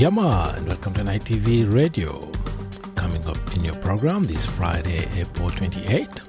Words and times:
Yama, 0.00 0.54
and 0.56 0.66
welcome 0.66 0.94
to 0.94 1.02
NITV 1.02 1.70
Radio. 1.74 2.32
Coming 2.94 3.22
up 3.26 3.36
in 3.54 3.62
your 3.62 3.74
program 3.74 4.24
this 4.24 4.46
Friday, 4.46 5.06
April 5.14 5.50
28, 5.50 6.24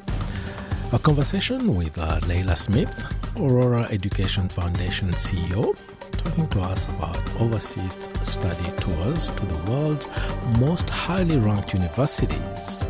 a 0.91 0.99
conversation 0.99 1.73
with 1.77 1.97
uh, 1.97 2.19
Leila 2.27 2.57
Smith, 2.57 3.01
Aurora 3.39 3.83
Education 3.89 4.49
Foundation 4.49 5.11
CEO, 5.11 5.73
talking 6.11 6.49
to 6.49 6.59
us 6.59 6.85
about 6.89 7.17
overseas 7.39 8.09
study 8.25 8.69
tours 8.81 9.29
to 9.29 9.45
the 9.45 9.71
world's 9.71 10.09
most 10.59 10.89
highly 10.89 11.37
ranked 11.37 11.73
universities. 11.73 12.85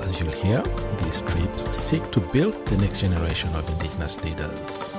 As 0.00 0.18
you'll 0.18 0.32
hear, 0.32 0.62
these 1.02 1.20
trips 1.20 1.68
seek 1.76 2.10
to 2.12 2.20
build 2.20 2.54
the 2.68 2.78
next 2.78 3.02
generation 3.02 3.54
of 3.54 3.68
Indigenous 3.68 4.24
leaders. 4.24 4.98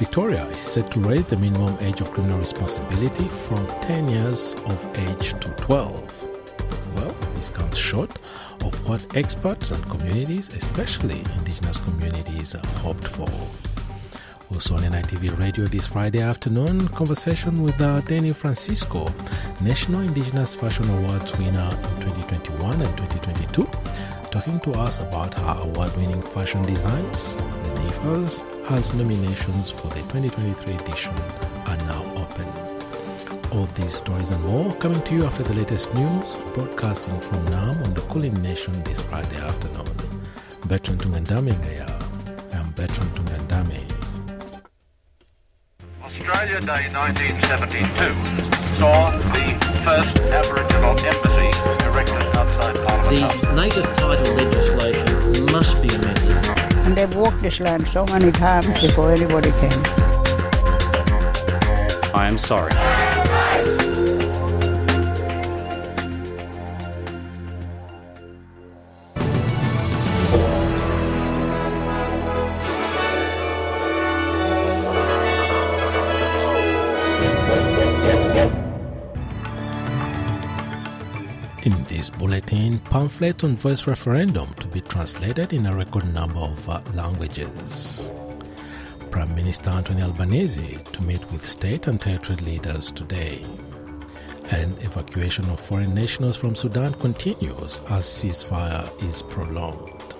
Victoria 0.00 0.46
is 0.46 0.60
set 0.60 0.90
to 0.90 0.98
raise 0.98 1.26
the 1.26 1.36
minimum 1.36 1.76
age 1.82 2.00
of 2.00 2.10
criminal 2.10 2.38
responsibility 2.38 3.28
from 3.28 3.66
10 3.82 4.08
years 4.08 4.54
of 4.64 4.98
age 5.10 5.38
to 5.40 5.50
12. 5.50 6.28
Well, 6.96 7.14
this 7.34 7.50
comes 7.50 7.76
short 7.76 8.10
of 8.62 8.88
what 8.88 9.04
experts 9.14 9.72
and 9.72 9.84
communities, 9.90 10.48
especially 10.54 11.20
Indigenous 11.36 11.76
communities, 11.76 12.56
hoped 12.78 13.06
for. 13.06 13.28
Also 14.50 14.76
on 14.76 14.84
NITV 14.84 15.38
Radio 15.38 15.66
this 15.66 15.86
Friday 15.86 16.22
afternoon, 16.22 16.88
conversation 16.88 17.62
with 17.62 17.78
uh, 17.78 18.00
Danny 18.00 18.32
Francisco, 18.32 19.12
National 19.60 20.00
Indigenous 20.00 20.54
Fashion 20.54 20.88
Awards 20.88 21.36
winner 21.36 21.68
in 21.68 22.00
2021 22.00 22.80
and 22.80 22.96
2022, 22.96 23.68
talking 24.30 24.58
to 24.60 24.72
us 24.80 24.98
about 24.98 25.34
her 25.34 25.60
award-winning 25.64 26.22
fashion 26.22 26.62
designs, 26.62 27.34
the 27.34 27.70
NIFAS, 27.82 28.59
as 28.70 28.94
nominations 28.94 29.70
for 29.70 29.88
the 29.88 30.00
2023 30.12 30.74
edition 30.74 31.12
are 31.66 31.76
now 31.88 32.04
open. 32.14 32.46
All 33.52 33.66
these 33.74 33.94
stories 33.94 34.30
and 34.30 34.42
more 34.44 34.72
coming 34.76 35.02
to 35.02 35.14
you 35.14 35.24
after 35.24 35.42
the 35.42 35.54
latest 35.54 35.92
news, 35.94 36.38
broadcasting 36.54 37.18
from 37.20 37.44
Naarm 37.46 37.84
on 37.84 37.94
the 37.94 38.00
Kulin 38.02 38.40
Nation 38.42 38.72
this 38.84 39.00
Friday 39.00 39.38
afternoon. 39.38 39.88
Bertrand 40.66 41.00
Tungandame 41.00 41.52
Ngaya. 41.52 41.90
I'm 42.54 42.70
Bertrand 42.72 43.10
Tungandame. 43.16 43.82
Australia 46.04 46.60
Day 46.60 46.86
1972 46.94 48.78
saw 48.78 49.10
the 49.34 49.46
first 49.82 50.16
Aboriginal 50.30 50.94
embassy 51.10 51.50
erected 51.86 52.22
outside 52.38 52.76
Parliament 52.86 53.18
House. 53.18 53.40
The 53.40 53.52
native 53.56 53.88
title 53.96 54.34
legislation 54.36 55.52
must 55.52 55.82
be 55.82 55.88
amended. 55.88 56.59
And 56.84 56.96
they've 56.96 57.14
walked 57.14 57.42
this 57.42 57.60
land 57.60 57.86
so 57.88 58.04
many 58.06 58.32
times 58.32 58.66
before 58.80 59.12
anybody 59.12 59.50
came. 59.52 59.82
I 62.14 62.26
am 62.26 62.38
sorry. 62.38 62.72
Bulletin, 82.80 82.90
pamphlets 82.90 83.44
on 83.44 83.56
voice 83.56 83.86
referendum 83.86 84.52
to 84.54 84.68
be 84.68 84.80
translated 84.80 85.52
in 85.52 85.66
a 85.66 85.74
record 85.74 86.12
number 86.12 86.40
of 86.40 86.68
uh, 86.68 86.80
languages. 86.94 88.08
Prime 89.10 89.34
Minister 89.34 89.70
Anthony 89.70 90.02
Albanese 90.02 90.78
to 90.92 91.02
meet 91.02 91.20
with 91.32 91.44
state 91.44 91.86
and 91.88 92.00
territory 92.00 92.38
leaders 92.38 92.90
today. 92.90 93.44
And 94.50 94.76
evacuation 94.82 95.48
of 95.50 95.60
foreign 95.60 95.94
nationals 95.94 96.36
from 96.36 96.54
Sudan 96.54 96.92
continues 96.94 97.80
as 97.90 98.04
ceasefire 98.04 98.88
is 99.02 99.22
prolonged. 99.22 100.14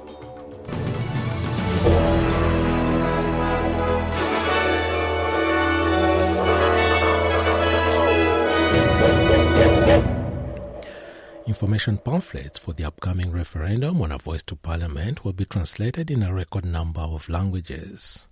Information 11.51 11.99
pamphlets 11.99 12.61
for 12.61 12.73
the 12.75 12.85
upcoming 12.85 13.33
referendum 13.33 14.01
on 14.03 14.13
a 14.13 14.19
voice 14.19 14.41
to 14.45 14.55
parliament 14.55 15.25
will 15.25 15.33
be 15.33 15.45
translated 15.45 16.09
in 16.09 16.23
a 16.23 16.33
record 16.33 16.65
number 16.65 17.01
of 17.01 17.29
languages 17.29 18.29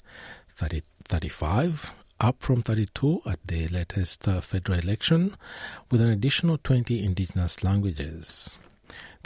30, 0.54 0.82
35, 1.02 1.90
up 2.20 2.36
from 2.38 2.62
32 2.62 3.22
at 3.26 3.40
the 3.44 3.66
latest 3.66 4.28
uh, 4.28 4.40
federal 4.40 4.78
election, 4.78 5.36
with 5.90 6.00
an 6.00 6.10
additional 6.10 6.58
20 6.58 7.04
indigenous 7.04 7.64
languages. 7.64 8.56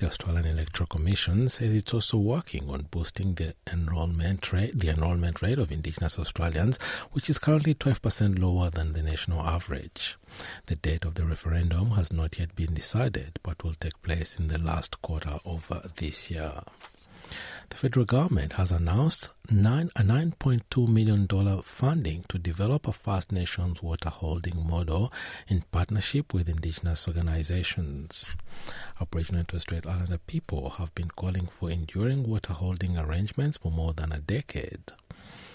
The 0.02 0.08
Australian 0.08 0.46
Electoral 0.46 0.88
Commission 0.88 1.48
says 1.48 1.72
it's 1.72 1.94
also 1.94 2.18
working 2.18 2.68
on 2.68 2.88
boosting 2.90 3.34
the 3.34 3.54
enrolment 3.72 4.52
rate, 4.52 4.76
the 4.76 4.88
enrolment 4.88 5.40
rate 5.42 5.58
of 5.58 5.70
Indigenous 5.70 6.18
Australians, 6.18 6.76
which 7.12 7.30
is 7.30 7.38
currently 7.38 7.76
12% 7.76 8.36
lower 8.36 8.68
than 8.68 8.94
the 8.94 9.02
national 9.04 9.42
average. 9.42 10.16
The 10.66 10.74
date 10.74 11.04
of 11.04 11.14
the 11.14 11.24
referendum 11.24 11.92
has 11.92 12.12
not 12.12 12.40
yet 12.40 12.56
been 12.56 12.74
decided, 12.74 13.38
but 13.44 13.62
will 13.62 13.74
take 13.74 14.02
place 14.02 14.34
in 14.34 14.48
the 14.48 14.58
last 14.58 15.00
quarter 15.02 15.38
of 15.44 15.70
uh, 15.70 15.82
this 15.94 16.32
year. 16.32 16.62
The 17.72 17.78
federal 17.78 18.05
government 18.05 18.53
has 18.53 18.71
announced 18.71 19.31
nine, 19.50 19.91
a 19.97 20.03
$9.2 20.03 20.88
million 20.88 21.27
funding 21.62 22.22
to 22.28 22.38
develop 22.38 22.87
a 22.87 22.93
First 22.93 23.33
Nations 23.33 23.83
water 23.83 24.10
holding 24.10 24.69
model 24.69 25.10
in 25.49 25.62
partnership 25.72 26.34
with 26.34 26.50
Indigenous 26.50 27.09
organizations. 27.09 28.37
Aboriginal 29.00 29.41
and 29.41 29.49
Torres 29.49 29.62
Strait 29.62 29.87
Islander 29.87 30.19
people 30.19 30.69
have 30.69 30.94
been 30.94 31.09
calling 31.09 31.47
for 31.47 31.71
enduring 31.71 32.28
water 32.28 32.53
holding 32.53 32.99
arrangements 32.99 33.56
for 33.56 33.72
more 33.72 33.94
than 33.94 34.12
a 34.12 34.21
decade. 34.21 34.93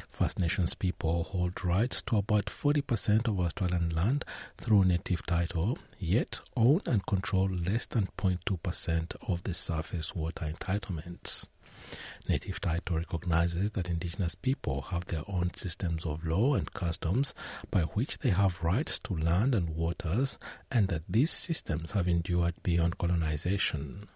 First 0.10 0.40
Nations 0.40 0.74
people 0.74 1.24
hold 1.24 1.64
rights 1.64 2.02
to 2.02 2.18
about 2.18 2.46
40% 2.48 3.28
of 3.28 3.40
Australian 3.40 3.90
land 3.90 4.26
through 4.58 4.86
native 4.86 5.24
title, 5.28 5.78
yet 6.00 6.40
own 6.56 6.82
and 6.88 7.06
control 7.06 7.48
less 7.48 7.86
than 7.86 8.08
0.2% 8.18 9.16
of 9.30 9.44
the 9.44 9.54
surface 9.54 10.16
water 10.16 10.46
entitlements. 10.46 11.48
Native 12.28 12.60
title 12.62 12.98
recognizes 12.98 13.72
that 13.72 13.90
indigenous 13.90 14.36
people 14.36 14.82
have 14.84 15.06
their 15.06 15.24
own 15.28 15.54
systems 15.54 16.06
of 16.06 16.26
law 16.26 16.56
and 16.56 16.74
customs 16.74 17.34
by 17.72 17.82
which 17.82 18.20
they 18.20 18.30
have 18.30 18.64
rights 18.64 19.00
to 19.00 19.18
land 19.18 19.56
and 19.56 19.70
waters, 19.70 20.38
and 20.72 20.88
that 20.90 21.04
these 21.08 21.32
systems 21.32 21.92
have 21.92 22.08
endured 22.08 22.54
beyond 22.64 22.98
colonization. 22.98 24.08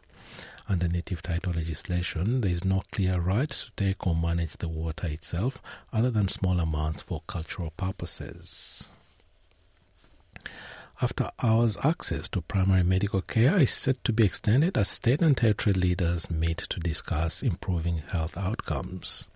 Under 0.69 0.87
native 0.87 1.21
title 1.21 1.53
legislation, 1.53 2.41
there 2.41 2.51
is 2.51 2.63
no 2.63 2.83
clear 2.91 3.19
right 3.19 3.49
to 3.49 3.71
take 3.75 4.05
or 4.07 4.15
manage 4.15 4.57
the 4.57 4.69
water 4.69 5.07
itself 5.07 5.61
other 5.91 6.11
than 6.11 6.27
small 6.27 6.59
amounts 6.59 7.01
for 7.01 7.23
cultural 7.27 7.71
purposes. 7.71 8.91
After 11.03 11.31
hours 11.41 11.77
access 11.83 12.29
to 12.29 12.41
primary 12.41 12.83
medical 12.83 13.23
care 13.23 13.57
is 13.57 13.71
set 13.71 14.03
to 14.03 14.13
be 14.13 14.23
extended 14.23 14.77
as 14.77 14.87
state 14.87 15.23
and 15.23 15.35
territory 15.35 15.73
leaders 15.73 16.29
meet 16.29 16.59
to 16.59 16.79
discuss 16.79 17.41
improving 17.41 18.03
health 18.11 18.37
outcomes. 18.37 19.27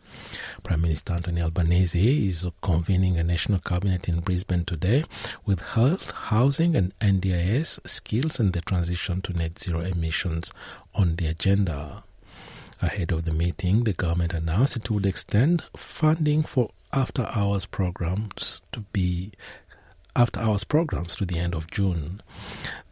Prime 0.61 0.81
Minister 0.81 1.13
Anthony 1.13 1.41
Albanese 1.41 2.27
is 2.27 2.45
convening 2.61 3.17
a 3.17 3.23
national 3.23 3.61
cabinet 3.61 4.07
in 4.07 4.19
Brisbane 4.19 4.63
today 4.63 5.05
with 5.43 5.61
health, 5.61 6.11
housing, 6.11 6.75
and 6.75 6.93
NDIS 6.99 7.79
skills 7.89 8.39
and 8.39 8.53
the 8.53 8.61
transition 8.61 9.23
to 9.23 9.33
net 9.33 9.57
zero 9.57 9.79
emissions 9.79 10.53
on 10.93 11.15
the 11.15 11.25
agenda. 11.25 12.03
Ahead 12.79 13.11
of 13.11 13.25
the 13.25 13.33
meeting, 13.33 13.85
the 13.85 13.93
government 13.93 14.35
announced 14.35 14.77
it 14.77 14.91
would 14.91 15.07
extend 15.07 15.63
funding 15.75 16.43
for 16.43 16.69
after 16.93 17.27
hours 17.35 17.65
programs 17.65 18.61
to 18.71 18.81
be 18.93 19.31
after 20.15 20.39
hours 20.39 20.63
programs 20.63 21.15
to 21.15 21.25
the 21.25 21.37
end 21.37 21.53
of 21.53 21.69
June. 21.69 22.21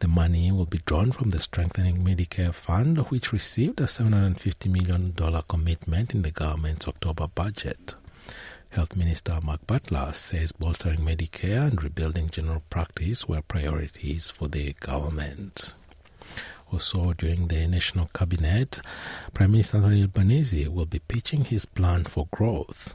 The 0.00 0.08
money 0.08 0.52
will 0.52 0.66
be 0.66 0.80
drawn 0.84 1.10
from 1.12 1.30
the 1.30 1.38
Strengthening 1.38 2.04
Medicare 2.04 2.52
Fund, 2.52 2.98
which 3.10 3.32
received 3.32 3.80
a 3.80 3.84
$750 3.84 4.70
million 4.70 5.14
commitment 5.48 6.14
in 6.14 6.22
the 6.22 6.30
government's 6.30 6.86
October 6.86 7.26
budget. 7.28 7.94
Health 8.70 8.96
Minister 8.96 9.38
Mark 9.42 9.66
Butler 9.66 10.12
says 10.14 10.52
bolstering 10.52 10.98
Medicare 10.98 11.68
and 11.68 11.82
rebuilding 11.82 12.28
general 12.28 12.62
practice 12.70 13.26
were 13.28 13.40
priorities 13.40 14.28
for 14.30 14.48
the 14.48 14.74
government. 14.80 15.74
Also, 16.72 17.12
during 17.12 17.46
the 17.46 17.68
National 17.68 18.10
Cabinet, 18.12 18.80
Prime 19.32 19.52
Minister 19.52 19.76
Anthony 19.76 20.02
Albanese 20.02 20.66
will 20.66 20.86
be 20.86 20.98
pitching 20.98 21.44
his 21.44 21.64
plan 21.66 22.02
for 22.02 22.26
growth. 22.32 22.94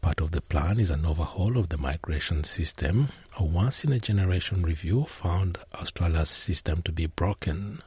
Part 0.00 0.20
of 0.20 0.30
the 0.32 0.40
plan 0.40 0.78
is 0.78 0.90
an 0.90 1.06
overhaul 1.06 1.58
of 1.58 1.68
the 1.68 1.78
migration 1.78 2.44
system. 2.44 3.08
A 3.38 3.44
once 3.44 3.84
in 3.84 3.92
a 3.92 3.98
generation 3.98 4.62
review 4.62 5.04
found 5.04 5.58
Australia's 5.74 6.30
system 6.30 6.82
to 6.82 6.92
be 6.92 7.06
broken. 7.06 7.82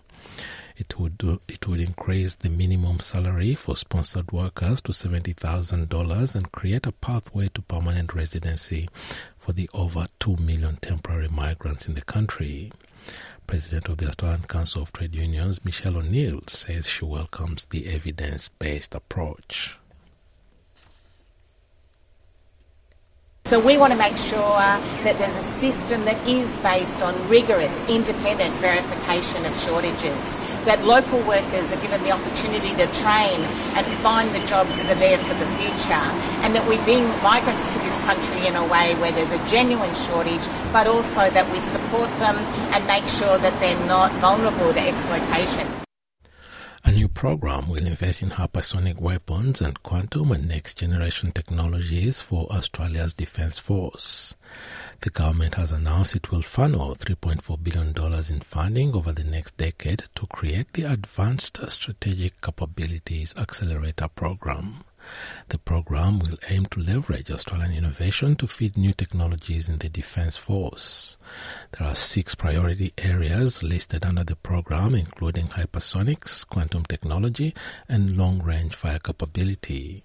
It 0.76 1.00
would 1.00 1.18
do, 1.18 1.42
it 1.48 1.68
would 1.68 1.80
increase 1.80 2.36
the 2.36 2.50
minimum 2.50 3.00
salary 3.00 3.56
for 3.56 3.76
sponsored 3.76 4.32
workers 4.32 4.82
to 4.84 4.92
$70,000 4.92 6.36
and 6.36 6.52
create 6.52 6.86
a 6.86 6.92
pathway 6.92 7.50
to 7.50 7.62
permanent 7.62 8.14
residency 8.14 8.88
for 9.38 9.54
the 9.54 9.70
over 9.74 10.08
2 10.20 10.36
million 10.38 10.76
temporary 10.78 11.30
migrants 11.30 11.88
in 11.88 11.96
the 11.96 12.02
country. 12.02 12.72
President 13.48 13.88
of 13.88 13.98
the 13.98 14.08
Australian 14.08 14.44
Council 14.44 14.82
of 14.84 14.92
Trade 14.92 15.16
Unions, 15.16 15.64
Michelle 15.64 15.98
O'Neill, 15.98 16.42
says 16.48 16.88
she 16.90 17.06
welcomes 17.06 17.66
the 17.66 17.88
evidence 17.88 18.50
based 18.60 18.94
approach. 18.94 19.80
So 23.48 23.62
we 23.62 23.78
want 23.78 23.94
to 23.94 23.98
make 23.98 24.18
sure 24.18 24.60
that 25.08 25.16
there's 25.20 25.38
a 25.38 25.42
system 25.42 26.04
that 26.04 26.20
is 26.28 26.58
based 26.58 27.02
on 27.02 27.16
rigorous, 27.30 27.72
independent 27.88 28.54
verification 28.60 29.46
of 29.46 29.56
shortages, 29.56 30.20
that 30.68 30.84
local 30.84 31.20
workers 31.24 31.72
are 31.72 31.80
given 31.80 32.04
the 32.04 32.12
opportunity 32.12 32.76
to 32.76 32.86
train 33.00 33.40
and 33.80 33.88
find 34.04 34.36
the 34.36 34.44
jobs 34.48 34.76
that 34.76 34.92
are 34.92 35.00
there 35.00 35.18
for 35.20 35.34
the 35.40 35.48
future, 35.56 36.04
and 36.44 36.54
that 36.54 36.68
we 36.68 36.76
bring 36.84 37.08
migrants 37.24 37.72
to 37.72 37.80
this 37.88 37.98
country 38.04 38.46
in 38.52 38.58
a 38.60 38.68
way 38.68 38.96
where 39.00 39.14
there's 39.14 39.32
a 39.32 39.40
genuine 39.48 39.96
shortage, 39.96 40.44
but 40.74 40.86
also 40.86 41.32
that 41.32 41.48
we 41.54 41.62
support 41.72 42.12
them 42.20 42.36
and 42.76 42.86
make 42.86 43.08
sure 43.08 43.38
that 43.40 43.56
they're 43.64 43.88
not 43.88 44.12
vulnerable 44.20 44.74
to 44.74 44.82
exploitation. 44.82 45.87
A 46.88 46.92
new 46.94 47.10
program 47.10 47.68
will 47.68 47.86
invest 47.86 48.22
in 48.22 48.30
hypersonic 48.30 48.98
weapons 49.02 49.60
and 49.60 49.84
quantum 49.84 50.32
and 50.32 50.48
next 50.48 50.78
generation 50.78 51.34
technologies 51.34 52.22
for 52.22 52.48
Australia's 52.50 53.14
Defence 53.14 53.60
Force. 53.60 54.38
The 55.02 55.10
government 55.10 55.56
has 55.56 55.74
announced 55.74 56.16
it 56.16 56.32
will 56.32 56.42
funnel 56.42 56.96
$3.4 56.96 57.62
billion 57.62 57.94
in 58.34 58.40
funding 58.40 58.96
over 58.96 59.12
the 59.12 59.26
next 59.26 59.58
decade 59.58 60.06
to 60.16 60.28
create 60.28 60.72
the 60.72 60.84
Advanced 60.84 61.60
Strategic 61.70 62.40
Capabilities 62.40 63.36
Accelerator 63.38 64.08
Program. 64.08 64.86
The 65.50 65.58
program 65.58 66.20
will 66.20 66.38
aim 66.50 66.66
to 66.68 66.80
leverage 66.80 67.32
Australian 67.32 67.72
innovation 67.72 68.36
to 68.38 68.48
feed 68.48 68.78
new 68.78 68.94
technologies 68.94 69.70
in 69.70 69.78
the 69.78 69.90
Defence 69.90 70.38
Force. 70.38 71.18
There 71.78 71.88
are 71.88 71.96
six 71.96 72.36
priority 72.36 72.94
areas 72.98 73.64
listed 73.64 74.06
under 74.06 74.24
the 74.24 74.36
program, 74.36 74.96
including 74.96 75.48
hypersonics, 75.48 76.48
quantum 76.48 76.84
technology, 76.84 77.54
and 77.88 78.18
long 78.18 78.42
range 78.44 78.76
fire 78.76 79.00
capability. 79.00 80.04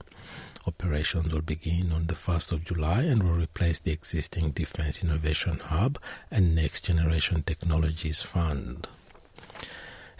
Operations 0.67 1.33
will 1.33 1.43
begin 1.43 1.91
on 1.93 2.07
the 2.07 2.15
1st 2.15 2.53
of 2.53 2.65
July 2.65 3.03
and 3.03 3.25
will 3.25 3.35
replace 3.35 3.81
the 3.81 3.91
existing 3.91 4.53
Defence 4.53 5.03
Innovation 5.03 5.59
Hub 5.59 5.99
and 6.31 6.55
Next 6.55 6.85
Generation 6.85 7.43
Technologies 7.43 8.21
Fund. 8.21 8.87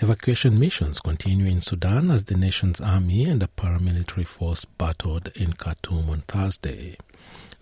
Evacuation 0.03 0.59
missions 0.59 0.99
continue 1.01 1.47
in 1.47 1.63
Sudan 1.63 2.11
as 2.11 2.25
the 2.25 2.37
nation's 2.37 2.81
army 2.81 3.25
and 3.25 3.41
a 3.41 3.47
paramilitary 3.47 4.27
force 4.27 4.65
battled 4.65 5.29
in 5.37 5.53
Khartoum 5.53 6.11
on 6.11 6.23
Thursday. 6.23 6.97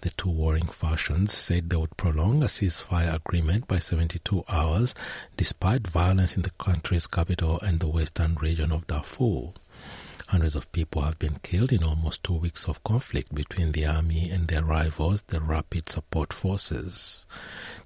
The 0.01 0.09
two 0.09 0.31
warring 0.31 0.69
factions 0.69 1.35
said 1.35 1.69
they 1.69 1.77
would 1.77 1.99
prolong 1.99 2.43
a 2.43 2.47
ceasefire 2.47 3.15
agreement 3.15 3.69
by 3.69 3.79
72 3.79 4.43
hours 4.49 4.95
despite 5.37 5.87
violence 5.87 6.35
in 6.35 6.41
the 6.41 6.53
country's 6.53 7.07
capital 7.07 7.61
and 7.61 7.79
the 7.79 7.89
western 7.89 8.37
region 8.37 8.73
of 8.73 8.87
Darfur. 8.87 9.53
Hundreds 10.31 10.55
of 10.55 10.71
people 10.71 11.03
have 11.03 11.19
been 11.19 11.41
killed 11.43 11.73
in 11.73 11.83
almost 11.83 12.23
two 12.23 12.35
weeks 12.35 12.69
of 12.69 12.85
conflict 12.85 13.35
between 13.35 13.73
the 13.73 13.85
army 13.85 14.31
and 14.31 14.47
their 14.47 14.63
rivals, 14.63 15.23
the 15.23 15.41
Rapid 15.41 15.89
Support 15.89 16.33
Forces. 16.33 17.27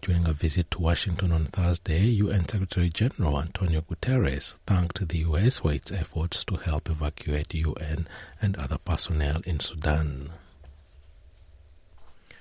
During 0.03 0.29
a 0.29 0.35
visit 0.35 0.71
to 0.73 0.79
Washington 0.83 1.33
on 1.33 1.47
Thursday, 1.47 2.03
UN 2.03 2.47
Secretary 2.47 2.91
General 2.91 3.41
Antonio 3.41 3.81
Guterres 3.81 4.57
thanked 4.67 5.09
the 5.09 5.19
US 5.21 5.61
for 5.61 5.73
its 5.73 5.91
efforts 5.91 6.45
to 6.45 6.57
help 6.57 6.91
evacuate 6.91 7.55
UN 7.55 8.07
and 8.43 8.59
other 8.59 8.77
personnel 8.77 9.41
in 9.47 9.59
Sudan. 9.59 10.29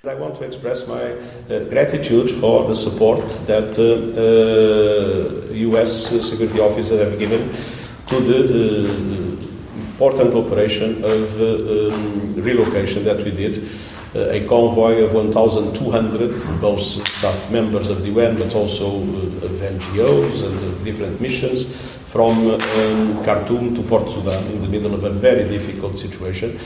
I 0.06 0.16
want 0.16 0.36
to 0.36 0.44
express 0.44 0.86
my 0.86 1.12
uh, 1.48 1.64
gratitude 1.70 2.30
for 2.30 2.68
the 2.68 2.74
support 2.74 3.26
that 3.46 3.78
uh, 3.78 5.48
uh, 5.48 5.54
U.S. 5.54 6.08
security 6.28 6.60
officers 6.60 7.00
have 7.00 7.18
given 7.18 7.48
to 8.08 8.20
the 8.20 9.23
important 9.94 10.34
operation 10.34 11.04
of 11.04 11.40
um, 11.40 12.34
relocation 12.34 13.04
that 13.04 13.18
we 13.18 13.30
did. 13.30 13.68
a 14.14 14.46
convoy 14.46 15.02
of 15.02 15.12
1,200, 15.12 16.60
both 16.60 16.80
staff 16.80 17.50
members 17.50 17.88
of 17.88 18.02
the 18.02 18.10
UN, 18.10 18.38
but 18.38 18.54
also 18.54 18.98
of 18.98 19.52
NGOs 19.60 20.44
and 20.46 20.84
different 20.84 21.20
missions, 21.20 21.96
from 22.06 22.48
um, 22.48 23.24
Khartoum 23.24 23.74
to 23.74 23.82
Port 23.82 24.10
Sudan 24.10 24.44
in 24.52 24.62
the 24.62 24.68
middle 24.68 24.94
of 24.94 25.02
a 25.02 25.10
very 25.10 25.48
difficult 25.48 25.98
situation. 25.98 26.56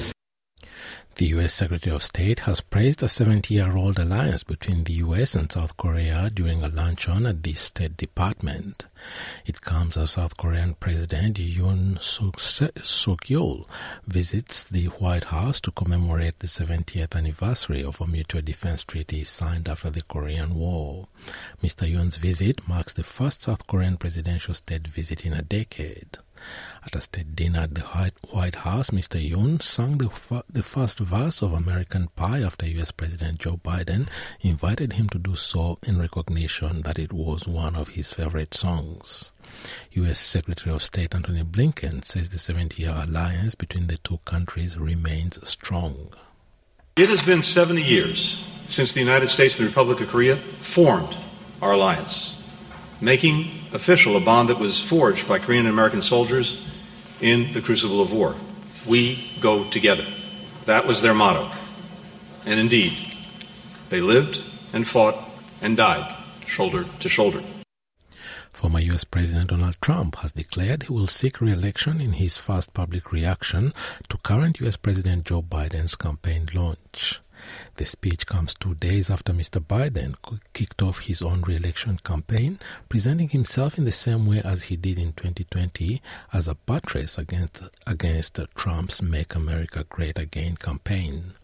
The 1.18 1.26
U.S. 1.34 1.52
Secretary 1.52 1.92
of 1.92 2.04
State 2.04 2.38
has 2.46 2.60
praised 2.60 3.02
a 3.02 3.08
70 3.08 3.52
year 3.52 3.76
old 3.76 3.98
alliance 3.98 4.44
between 4.44 4.84
the 4.84 4.92
U.S. 5.04 5.34
and 5.34 5.50
South 5.50 5.76
Korea 5.76 6.30
during 6.32 6.62
a 6.62 6.68
luncheon 6.68 7.26
at 7.26 7.42
the 7.42 7.54
State 7.54 7.96
Department. 7.96 8.86
It 9.44 9.60
comes 9.60 9.96
as 9.96 10.12
South 10.12 10.36
Korean 10.36 10.74
President 10.74 11.38
Yoon 11.38 12.00
Suk 12.00 12.36
Yeol 13.24 13.68
visits 14.06 14.62
the 14.62 14.84
White 14.84 15.24
House 15.24 15.60
to 15.62 15.72
commemorate 15.72 16.38
the 16.38 16.46
70th 16.46 17.16
anniversary 17.16 17.82
of 17.82 18.00
a 18.00 18.06
mutual 18.06 18.42
defense 18.42 18.84
treaty 18.84 19.24
signed 19.24 19.68
after 19.68 19.90
the 19.90 20.02
Korean 20.02 20.54
War. 20.54 21.08
Mr. 21.60 21.92
Yoon's 21.92 22.16
visit 22.16 22.68
marks 22.68 22.92
the 22.92 23.02
first 23.02 23.42
South 23.42 23.66
Korean 23.66 23.96
presidential 23.96 24.54
state 24.54 24.86
visit 24.86 25.26
in 25.26 25.32
a 25.32 25.42
decade. 25.42 26.18
At 26.84 26.94
a 26.96 27.00
state 27.00 27.36
dinner 27.36 27.60
at 27.60 27.74
the 27.74 27.82
White 28.30 28.54
House, 28.56 28.90
Mr. 28.90 29.18
Yoon 29.20 29.60
sang 29.60 29.98
the, 29.98 30.08
the 30.48 30.62
first 30.62 30.98
verse 31.00 31.42
of 31.42 31.52
American 31.52 32.08
Pie 32.16 32.42
after 32.42 32.66
U.S. 32.66 32.90
President 32.90 33.40
Joe 33.40 33.56
Biden 33.56 34.08
invited 34.40 34.94
him 34.94 35.08
to 35.10 35.18
do 35.18 35.34
so 35.34 35.78
in 35.82 35.98
recognition 35.98 36.82
that 36.82 36.98
it 36.98 37.12
was 37.12 37.46
one 37.46 37.76
of 37.76 37.88
his 37.90 38.12
favorite 38.12 38.54
songs. 38.54 39.32
U.S. 39.92 40.18
Secretary 40.18 40.74
of 40.74 40.82
State 40.82 41.14
Antony 41.14 41.42
Blinken 41.42 42.04
says 42.04 42.30
the 42.30 42.38
70 42.38 42.82
year 42.82 42.94
alliance 42.96 43.54
between 43.54 43.88
the 43.88 43.98
two 43.98 44.18
countries 44.24 44.78
remains 44.78 45.46
strong. 45.48 46.12
It 46.96 47.08
has 47.08 47.22
been 47.22 47.42
70 47.42 47.82
years 47.82 48.48
since 48.68 48.92
the 48.92 49.00
United 49.00 49.28
States 49.28 49.58
and 49.58 49.66
the 49.66 49.70
Republic 49.70 50.00
of 50.00 50.08
Korea 50.08 50.36
formed 50.36 51.16
our 51.60 51.72
alliance 51.72 52.38
making 53.00 53.50
official 53.72 54.16
a 54.16 54.20
bond 54.20 54.48
that 54.48 54.58
was 54.58 54.80
forged 54.80 55.28
by 55.28 55.38
Korean 55.38 55.66
and 55.66 55.72
American 55.72 56.00
soldiers 56.00 56.68
in 57.20 57.52
the 57.52 57.60
crucible 57.60 58.00
of 58.00 58.12
war. 58.12 58.34
We 58.86 59.30
go 59.40 59.64
together. 59.70 60.06
That 60.66 60.86
was 60.86 61.02
their 61.02 61.14
motto. 61.14 61.50
And 62.46 62.58
indeed, 62.60 62.92
they 63.88 64.00
lived 64.00 64.42
and 64.72 64.86
fought 64.86 65.16
and 65.60 65.76
died 65.76 66.16
shoulder 66.46 66.84
to 67.00 67.08
shoulder. 67.08 67.42
Former 68.52 68.80
US 68.80 69.04
President 69.04 69.50
Donald 69.50 69.76
Trump 69.80 70.16
has 70.16 70.32
declared 70.32 70.84
he 70.84 70.92
will 70.92 71.06
seek 71.06 71.40
re 71.40 71.52
election 71.52 72.00
in 72.00 72.14
his 72.14 72.36
first 72.36 72.74
public 72.74 73.12
reaction 73.12 73.72
to 74.08 74.16
current 74.18 74.60
US 74.60 74.76
President 74.76 75.24
Joe 75.24 75.42
Biden's 75.42 75.94
campaign 75.94 76.48
launch. 76.54 77.20
The 77.78 77.84
speech 77.84 78.26
comes 78.26 78.54
two 78.54 78.74
days 78.74 79.08
after 79.08 79.32
Mr. 79.32 79.64
Biden 79.64 80.16
kicked 80.52 80.82
off 80.82 81.06
his 81.06 81.22
own 81.22 81.42
re 81.42 81.54
election 81.54 81.96
campaign, 81.98 82.58
presenting 82.88 83.28
himself 83.28 83.78
in 83.78 83.84
the 83.84 83.92
same 83.92 84.26
way 84.26 84.42
as 84.44 84.64
he 84.64 84.74
did 84.74 84.98
in 84.98 85.12
2020 85.12 86.02
as 86.32 86.48
a 86.48 86.56
buttress 86.56 87.16
against, 87.16 87.62
against 87.86 88.40
Trump's 88.56 89.00
Make 89.00 89.36
America 89.36 89.86
Great 89.88 90.18
Again 90.18 90.56
campaign. 90.56 91.34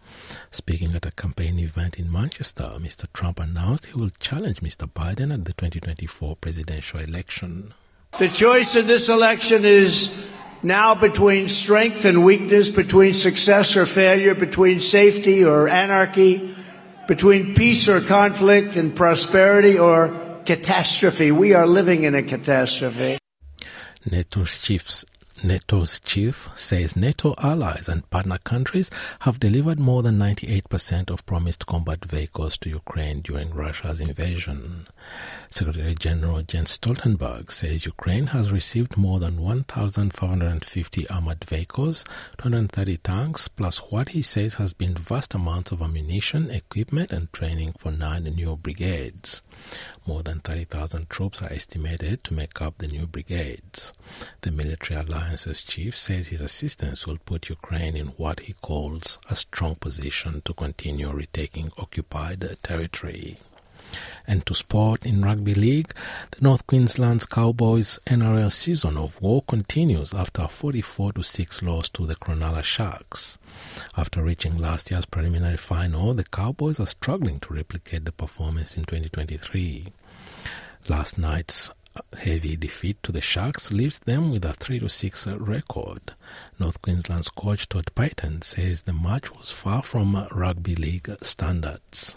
Speaking 0.51 0.93
at 0.97 1.07
a 1.07 1.13
campaign 1.13 1.61
event 1.61 2.01
in 2.01 2.11
Manchester, 2.11 2.65
Mr. 2.81 3.07
Trump 3.13 3.39
announced 3.39 3.87
he 3.87 3.95
will 3.95 4.11
challenge 4.19 4.61
Mr. 4.61 4.91
Biden 4.91 5.33
at 5.33 5.45
the 5.45 5.53
2024 5.53 6.35
presidential 6.35 6.99
election. 6.99 7.75
The 8.19 8.29
choice 8.29 8.75
in 8.75 8.89
this 8.89 9.09
election 9.09 9.65
is 9.65 10.13
now 10.65 10.95
between 10.95 11.49
strength 11.49 12.05
and 12.05 12.25
weakness, 12.25 12.71
between 12.71 13.15
success 13.15 13.77
or 13.77 13.87
failure, 13.87 14.35
between 14.35 14.81
safety 14.81 15.45
or 15.45 15.69
anarchy, 15.69 16.57
between 17.07 17.55
peace 17.55 17.89
or 17.89 18.01
conflict 18.01 18.77
and 18.77 18.97
prosperity 18.97 19.79
or 19.79 20.41
catastrophe. 20.47 21.31
We 21.31 21.53
are 21.55 21.67
living 21.67 22.05
in 22.05 22.15
a 22.15 22.23
catastrophe. 22.23 23.19
NATO's 24.11 24.61
chief 24.61 25.05
NATO's 25.43 25.99
chief 25.99 26.49
says 26.55 26.95
NATO 26.95 27.35
allies 27.39 27.89
and 27.89 28.09
partner 28.09 28.39
countries 28.39 28.89
have 29.21 29.41
delivered 29.41 29.81
more 29.81 30.03
than 30.03 30.17
98% 30.17 31.11
of 31.11 31.27
promised 31.27 31.67
combat 31.67 32.05
vehicles 32.05 32.57
to 32.59 32.71
Ukraine 32.71 33.21
during 33.21 33.51
Russia's 33.51 34.01
invasion. 34.01 34.87
Secretary 35.51 35.95
General 35.97 36.43
Jens 36.43 36.79
Stoltenberg 36.79 37.51
says 37.51 37.85
Ukraine 37.85 38.29
has 38.29 38.53
received 38.53 38.97
more 38.97 39.19
than 39.19 39.41
1,550 39.41 41.09
armored 41.09 41.45
vehicles, 41.45 42.05
230 42.39 42.97
tanks, 42.99 43.49
plus 43.49 43.79
what 43.91 44.11
he 44.11 44.23
says 44.23 44.55
has 44.55 44.73
been 44.73 44.95
vast 44.95 45.35
amounts 45.35 45.73
of 45.73 45.83
ammunition, 45.83 46.49
equipment, 46.51 47.13
and 47.13 47.33
training 47.33 47.75
for 47.77 47.91
nine 47.91 48.23
new 48.23 48.57
brigades. 48.57 49.43
More 50.07 50.23
than 50.23 50.41
30,000 50.41 51.09
troops 51.09 51.41
are 51.41 51.53
estimated 51.53 52.25
to 52.25 52.35
make 52.35 52.61
up 52.61 52.77
the 52.77 52.87
new 52.87 53.07
brigades. 53.07 53.93
The 54.43 54.51
military 54.51 55.01
alliance's 55.01 55.63
chief 55.63 55.97
says 55.97 56.29
his 56.29 56.43
assistance 56.43 57.07
will 57.07 57.17
put 57.25 57.49
Ukraine 57.49 57.97
in 57.97 58.09
what 58.09 58.41
he 58.41 58.53
calls 58.53 59.19
a 59.31 59.37
strong 59.37 59.77
position 59.77 60.43
to 60.45 60.53
continue 60.53 61.11
retaking 61.11 61.73
occupied 61.79 62.47
territory. 62.63 63.39
And 64.27 64.45
to 64.47 64.55
sport 64.55 65.07
in 65.07 65.23
rugby 65.23 65.55
league, 65.55 65.95
the 66.33 66.43
North 66.43 66.67
Queensland's 66.67 67.27
Cowboys 67.27 67.99
NRL 68.07 68.53
season 68.53 68.99
of 68.99 69.21
war 69.23 69.43
continues 69.43 70.13
after 70.13 70.43
a 70.43 70.49
44 70.49 71.13
6 71.23 71.63
loss 71.63 71.89
to 71.91 72.05
the 72.05 72.17
Cronulla 72.17 72.63
Sharks. 72.63 73.39
After 73.97 74.23
reaching 74.23 74.57
last 74.59 74.91
year's 74.91 75.07
preliminary 75.07 75.57
final, 75.57 76.15
the 76.15 76.25
Cowboys 76.25 76.81
are 76.81 76.87
struggling 76.87 77.39
to 77.41 77.55
replicate 77.55 78.05
the 78.05 78.11
performance 78.11 78.77
in 78.77 78.85
2023. 78.85 79.93
Last 80.89 81.17
night's 81.17 81.71
heavy 82.19 82.57
defeat 82.57 83.01
to 83.05 83.13
the 83.13 83.21
Sharks 83.21 83.71
leaves 83.71 84.01
them 84.01 84.33
with 84.33 84.45
a 84.45 84.53
3 84.53 84.89
6 84.89 85.29
record. 85.29 86.13
North 86.59 86.83
Queensland's 86.83 87.31
coach 87.31 87.69
Todd 87.69 87.87
Payten 87.95 88.43
says 88.43 88.83
the 88.83 88.93
match 88.93 89.33
was 89.33 89.53
far 89.53 89.85
from 89.85 90.27
rugby 90.33 90.75
league 90.75 91.15
standards. 91.23 92.17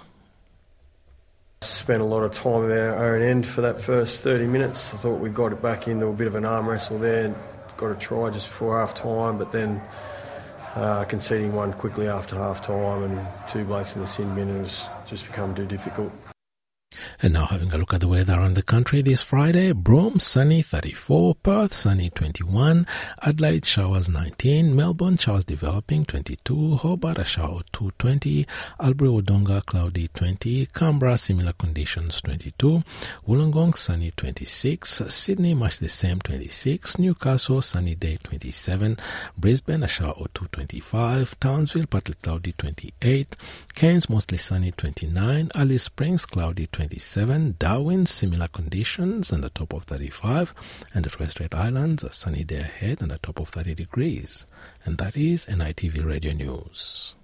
Spent 1.61 2.01
a 2.01 2.05
lot 2.05 2.23
of 2.23 2.33
time 2.33 2.71
at 2.71 2.77
our 2.77 3.15
own 3.15 3.21
end 3.21 3.45
for 3.45 3.61
that 3.61 3.79
first 3.79 4.23
30 4.23 4.47
minutes. 4.47 4.95
I 4.95 4.97
thought 4.97 5.19
we 5.19 5.29
got 5.29 5.51
it 5.51 5.61
back 5.61 5.87
into 5.87 6.07
a 6.07 6.13
bit 6.13 6.25
of 6.25 6.33
an 6.33 6.45
arm 6.45 6.67
wrestle 6.67 6.97
there. 6.97 7.35
Got 7.77 7.91
a 7.91 7.95
try 7.95 8.31
just 8.31 8.47
before 8.47 8.79
half 8.79 8.95
time, 8.95 9.37
but 9.37 9.51
then 9.51 9.79
uh, 10.77 11.03
conceding 11.05 11.53
one 11.53 11.73
quickly 11.73 12.07
after 12.07 12.35
half 12.35 12.61
time 12.61 13.03
and 13.03 13.27
two 13.49 13.63
blokes 13.65 13.95
in 13.95 14.01
the 14.01 14.07
sin 14.07 14.33
bin 14.35 14.47
has 14.47 14.89
just 15.05 15.25
become 15.25 15.55
too 15.55 15.65
difficult. 15.65 16.11
And 17.19 17.33
now 17.33 17.45
having 17.45 17.73
a 17.73 17.77
look 17.77 17.93
at 17.93 18.01
the 18.01 18.07
weather 18.07 18.33
around 18.33 18.53
the 18.55 18.61
country 18.61 19.01
this 19.01 19.21
Friday. 19.23 19.71
Broome, 19.71 20.19
sunny 20.19 20.61
34. 20.61 21.35
Perth, 21.35 21.73
sunny 21.73 22.11
21. 22.11 22.85
Adelaide, 23.23 23.65
showers 23.65 24.07
19. 24.07 24.75
Melbourne, 24.75 25.17
showers 25.17 25.43
developing 25.45 26.05
22. 26.05 26.75
Hobart, 26.75 27.17
a 27.17 27.23
shower 27.25 27.61
220. 27.71 28.45
Albury, 28.79 29.09
Wodonga, 29.09 29.65
cloudy 29.65 30.09
20. 30.09 30.67
Canberra, 30.67 31.17
similar 31.17 31.53
conditions 31.53 32.21
22. 32.21 32.83
Wollongong, 33.27 33.75
sunny 33.75 34.11
26. 34.15 35.01
Sydney, 35.07 35.55
much 35.55 35.79
the 35.79 35.89
same 35.89 36.19
26. 36.19 36.99
Newcastle, 36.99 37.63
sunny 37.63 37.95
day 37.95 38.17
27. 38.23 38.95
Brisbane, 39.35 39.81
a 39.83 39.87
shower 39.87 40.13
225. 40.13 41.39
Townsville, 41.39 41.87
partly 41.87 42.15
cloudy 42.21 42.51
28. 42.53 43.35
Cairns, 43.73 44.07
mostly 44.07 44.37
sunny 44.37 44.71
29. 44.71 45.49
Alice 45.55 45.83
Springs, 45.83 46.25
cloudy 46.25 46.67
27, 46.77 47.55
Darwin, 47.57 48.05
similar 48.05 48.47
conditions 48.47 49.31
and 49.31 49.43
a 49.43 49.49
top 49.49 49.73
of 49.73 49.85
35, 49.85 50.53
and 50.93 51.03
the 51.03 51.09
Torres 51.09 51.31
Strait 51.31 51.55
Islands, 51.55 52.03
a 52.03 52.11
sunny 52.11 52.43
day 52.43 52.59
ahead 52.59 53.01
and 53.01 53.11
a 53.11 53.17
top 53.17 53.39
of 53.39 53.49
30 53.49 53.73
degrees. 53.73 54.45
And 54.85 54.99
that 54.99 55.17
is 55.17 55.47
NITV 55.47 56.05
Radio 56.05 56.33
News. 56.33 57.15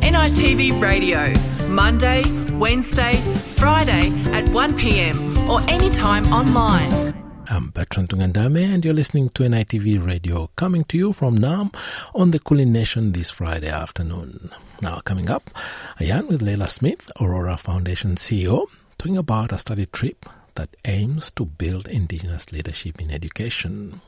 NITV 0.00 0.80
Radio, 0.80 1.32
Monday, 1.68 2.22
Wednesday, 2.52 3.16
Friday 3.56 4.12
at 4.30 4.44
1pm 4.44 5.27
or 5.48 5.60
anytime 5.68 6.26
online. 6.32 7.14
I'm 7.48 7.70
Bertrand 7.70 8.10
Tungandame, 8.10 8.74
and 8.74 8.84
you're 8.84 8.92
listening 8.92 9.30
to 9.30 9.44
NITV 9.44 10.06
Radio 10.06 10.50
coming 10.56 10.84
to 10.84 10.98
you 10.98 11.12
from 11.14 11.38
Naarm 11.38 11.74
on 12.14 12.30
the 12.30 12.38
Kulin 12.38 12.72
Nation 12.72 13.12
this 13.12 13.30
Friday 13.30 13.70
afternoon. 13.70 14.50
Now, 14.82 15.00
coming 15.00 15.30
up, 15.30 15.50
Ayan 15.98 16.28
with 16.28 16.42
Leila 16.42 16.68
Smith, 16.68 17.10
Aurora 17.20 17.56
Foundation 17.56 18.16
CEO, 18.16 18.66
talking 18.98 19.16
about 19.16 19.52
a 19.52 19.58
study 19.58 19.86
trip 19.86 20.26
that 20.56 20.76
aims 20.84 21.30
to 21.32 21.46
build 21.46 21.88
Indigenous 21.88 22.52
leadership 22.52 23.00
in 23.00 23.10
education. 23.10 24.02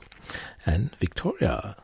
And 0.67 0.95
Victoria 0.97 1.77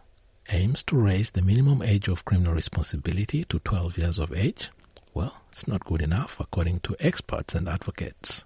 aims 0.50 0.82
to 0.84 0.96
raise 0.96 1.30
the 1.30 1.42
minimum 1.42 1.82
age 1.82 2.08
of 2.08 2.24
criminal 2.24 2.52
responsibility 2.52 3.44
to 3.44 3.58
12 3.60 3.98
years 3.98 4.18
of 4.18 4.32
age. 4.32 4.70
Well, 5.16 5.32
it's 5.48 5.66
not 5.66 5.82
good 5.82 6.02
enough, 6.02 6.38
according 6.40 6.80
to 6.80 6.96
experts 7.00 7.54
and 7.54 7.70
advocates. 7.70 8.44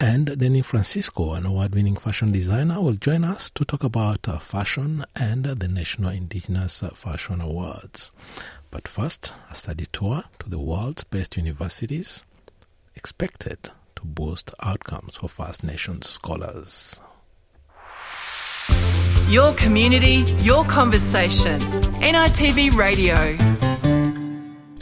And 0.00 0.26
Denni 0.26 0.64
Francisco, 0.64 1.34
an 1.34 1.46
award 1.46 1.72
winning 1.72 1.94
fashion 1.94 2.32
designer, 2.32 2.80
will 2.82 2.94
join 2.94 3.22
us 3.22 3.48
to 3.50 3.64
talk 3.64 3.84
about 3.84 4.28
uh, 4.28 4.38
fashion 4.38 5.04
and 5.14 5.46
uh, 5.46 5.54
the 5.54 5.68
National 5.68 6.10
Indigenous 6.10 6.82
Fashion 6.94 7.40
Awards. 7.40 8.10
But 8.72 8.88
first, 8.88 9.32
a 9.48 9.54
study 9.54 9.86
tour 9.92 10.24
to 10.40 10.50
the 10.50 10.58
world's 10.58 11.04
best 11.04 11.36
universities 11.36 12.24
expected 12.96 13.70
to 13.94 14.02
boost 14.04 14.52
outcomes 14.60 15.18
for 15.18 15.28
First 15.28 15.62
Nations 15.62 16.08
scholars. 16.08 17.00
Your 19.28 19.54
community, 19.54 20.24
your 20.42 20.64
conversation. 20.64 21.60
NITV 22.00 22.74
Radio. 22.74 23.73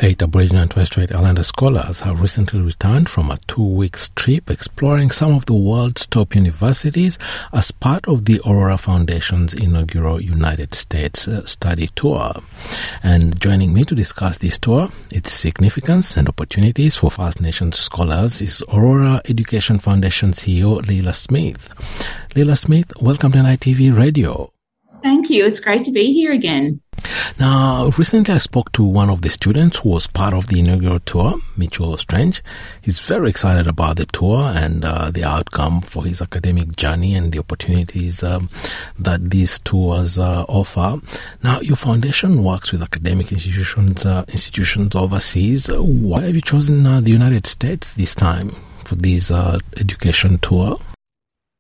Eight 0.00 0.22
Aboriginal 0.22 0.62
and 0.62 0.70
Torres 0.70 0.86
Strait 0.86 1.14
Islander 1.14 1.42
scholars 1.42 2.00
have 2.00 2.20
recently 2.20 2.60
returned 2.60 3.08
from 3.08 3.30
a 3.30 3.38
two 3.46 3.64
week 3.64 3.96
trip 4.16 4.50
exploring 4.50 5.10
some 5.10 5.34
of 5.34 5.44
the 5.46 5.54
world's 5.54 6.06
top 6.06 6.34
universities 6.34 7.18
as 7.52 7.70
part 7.70 8.08
of 8.08 8.24
the 8.24 8.40
Aurora 8.46 8.78
Foundation's 8.78 9.52
inaugural 9.52 10.20
United 10.20 10.74
States 10.74 11.28
uh, 11.28 11.44
study 11.46 11.88
tour. 11.94 12.32
And 13.02 13.38
joining 13.38 13.74
me 13.74 13.84
to 13.84 13.94
discuss 13.94 14.38
this 14.38 14.58
tour, 14.58 14.90
its 15.10 15.30
significance 15.30 16.16
and 16.16 16.28
opportunities 16.28 16.96
for 16.96 17.10
First 17.10 17.40
Nations 17.40 17.78
scholars 17.78 18.40
is 18.40 18.64
Aurora 18.72 19.20
Education 19.26 19.78
Foundation 19.78 20.32
CEO 20.32 20.84
Leila 20.86 21.12
Smith. 21.12 21.70
Leila 22.34 22.56
Smith, 22.56 22.92
welcome 23.00 23.32
to 23.32 23.38
NITV 23.38 23.96
Radio. 23.96 24.51
Thank 25.22 25.30
you. 25.30 25.46
It's 25.46 25.60
great 25.60 25.84
to 25.84 25.92
be 25.92 26.12
here 26.12 26.32
again. 26.32 26.80
Now, 27.38 27.90
recently 27.96 28.34
I 28.34 28.38
spoke 28.38 28.72
to 28.72 28.82
one 28.82 29.08
of 29.08 29.22
the 29.22 29.30
students 29.30 29.78
who 29.78 29.90
was 29.90 30.08
part 30.08 30.34
of 30.34 30.48
the 30.48 30.58
inaugural 30.58 30.98
tour, 30.98 31.34
Mitchell 31.56 31.96
Strange. 31.96 32.42
He's 32.80 32.98
very 32.98 33.30
excited 33.30 33.68
about 33.68 33.98
the 33.98 34.06
tour 34.06 34.40
and 34.52 34.84
uh, 34.84 35.12
the 35.12 35.22
outcome 35.22 35.80
for 35.82 36.04
his 36.04 36.20
academic 36.20 36.74
journey 36.74 37.14
and 37.14 37.30
the 37.30 37.38
opportunities 37.38 38.24
um, 38.24 38.50
that 38.98 39.30
these 39.30 39.60
tours 39.60 40.18
uh, 40.18 40.44
offer. 40.48 41.00
Now, 41.44 41.60
your 41.60 41.76
foundation 41.76 42.42
works 42.42 42.72
with 42.72 42.82
academic 42.82 43.30
institutions 43.30 44.04
uh, 44.04 44.24
institutions 44.26 44.96
overseas. 44.96 45.70
Why 45.72 46.22
have 46.22 46.34
you 46.34 46.40
chosen 46.40 46.84
uh, 46.84 47.00
the 47.00 47.12
United 47.12 47.46
States 47.46 47.94
this 47.94 48.16
time 48.16 48.56
for 48.84 48.96
this 48.96 49.30
uh, 49.30 49.60
education 49.76 50.38
tour? 50.38 50.80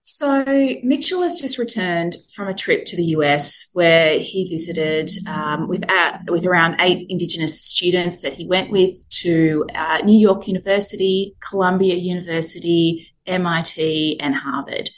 So, 0.04 0.44
Mitchell 0.82 1.22
has 1.22 1.40
just 1.40 1.58
returned 1.58 2.16
from 2.34 2.48
a 2.48 2.54
trip 2.54 2.86
to 2.86 2.96
the 2.96 3.04
US 3.16 3.70
where 3.72 4.18
he 4.18 4.48
visited 4.50 5.12
um, 5.28 5.68
with, 5.68 5.88
uh, 5.88 6.18
with 6.26 6.44
around 6.44 6.80
eight 6.80 7.06
Indigenous 7.08 7.60
students 7.62 8.16
that 8.18 8.32
he 8.32 8.44
went 8.44 8.72
with 8.72 9.08
to 9.20 9.64
uh, 9.72 9.98
New 10.04 10.18
York 10.18 10.48
University, 10.48 11.36
Columbia 11.48 11.94
University, 11.94 13.12
MIT, 13.26 14.18
and 14.18 14.34
Harvard. 14.34 14.90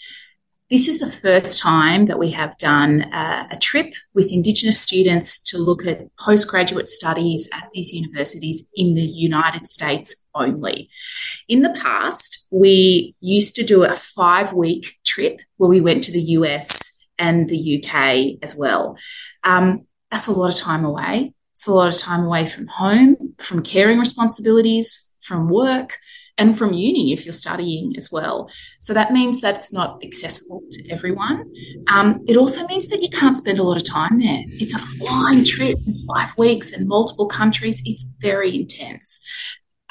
This 0.70 0.88
is 0.88 0.98
the 0.98 1.12
first 1.12 1.58
time 1.58 2.06
that 2.06 2.18
we 2.18 2.30
have 2.30 2.56
done 2.56 3.02
uh, 3.12 3.46
a 3.50 3.58
trip 3.58 3.92
with 4.14 4.32
Indigenous 4.32 4.80
students 4.80 5.42
to 5.42 5.58
look 5.58 5.86
at 5.86 6.08
postgraduate 6.16 6.88
studies 6.88 7.50
at 7.52 7.68
these 7.74 7.92
universities 7.92 8.70
in 8.74 8.94
the 8.94 9.02
United 9.02 9.68
States 9.68 10.26
only. 10.34 10.88
In 11.48 11.60
the 11.60 11.78
past, 11.82 12.46
we 12.50 13.14
used 13.20 13.54
to 13.56 13.62
do 13.62 13.84
a 13.84 13.94
five 13.94 14.54
week 14.54 14.96
trip 15.04 15.42
where 15.58 15.68
we 15.68 15.82
went 15.82 16.02
to 16.04 16.12
the 16.12 16.32
US 16.38 17.08
and 17.18 17.46
the 17.46 17.84
UK 17.84 18.38
as 18.42 18.56
well. 18.56 18.96
Um, 19.42 19.86
that's 20.10 20.28
a 20.28 20.32
lot 20.32 20.48
of 20.48 20.58
time 20.58 20.86
away. 20.86 21.34
It's 21.52 21.66
a 21.66 21.74
lot 21.74 21.92
of 21.92 21.98
time 21.98 22.24
away 22.24 22.46
from 22.46 22.68
home, 22.68 23.34
from 23.38 23.62
caring 23.62 23.98
responsibilities, 23.98 25.12
from 25.20 25.50
work. 25.50 25.98
And 26.36 26.58
from 26.58 26.72
uni 26.72 27.12
if 27.12 27.24
you're 27.24 27.32
studying 27.32 27.94
as 27.96 28.10
well. 28.10 28.50
So 28.80 28.92
that 28.94 29.12
means 29.12 29.40
that 29.40 29.56
it's 29.56 29.72
not 29.72 30.02
accessible 30.02 30.62
to 30.70 30.90
everyone. 30.90 31.50
Um, 31.88 32.24
it 32.26 32.36
also 32.36 32.66
means 32.66 32.88
that 32.88 33.02
you 33.02 33.08
can't 33.08 33.36
spend 33.36 33.58
a 33.58 33.62
lot 33.62 33.76
of 33.76 33.86
time 33.86 34.18
there. 34.18 34.42
It's 34.48 34.74
a 34.74 34.78
flying 34.78 35.44
trip, 35.44 35.78
five 36.12 36.36
weeks 36.36 36.72
in 36.72 36.88
multiple 36.88 37.26
countries. 37.26 37.82
It's 37.84 38.04
very 38.20 38.54
intense. 38.54 39.24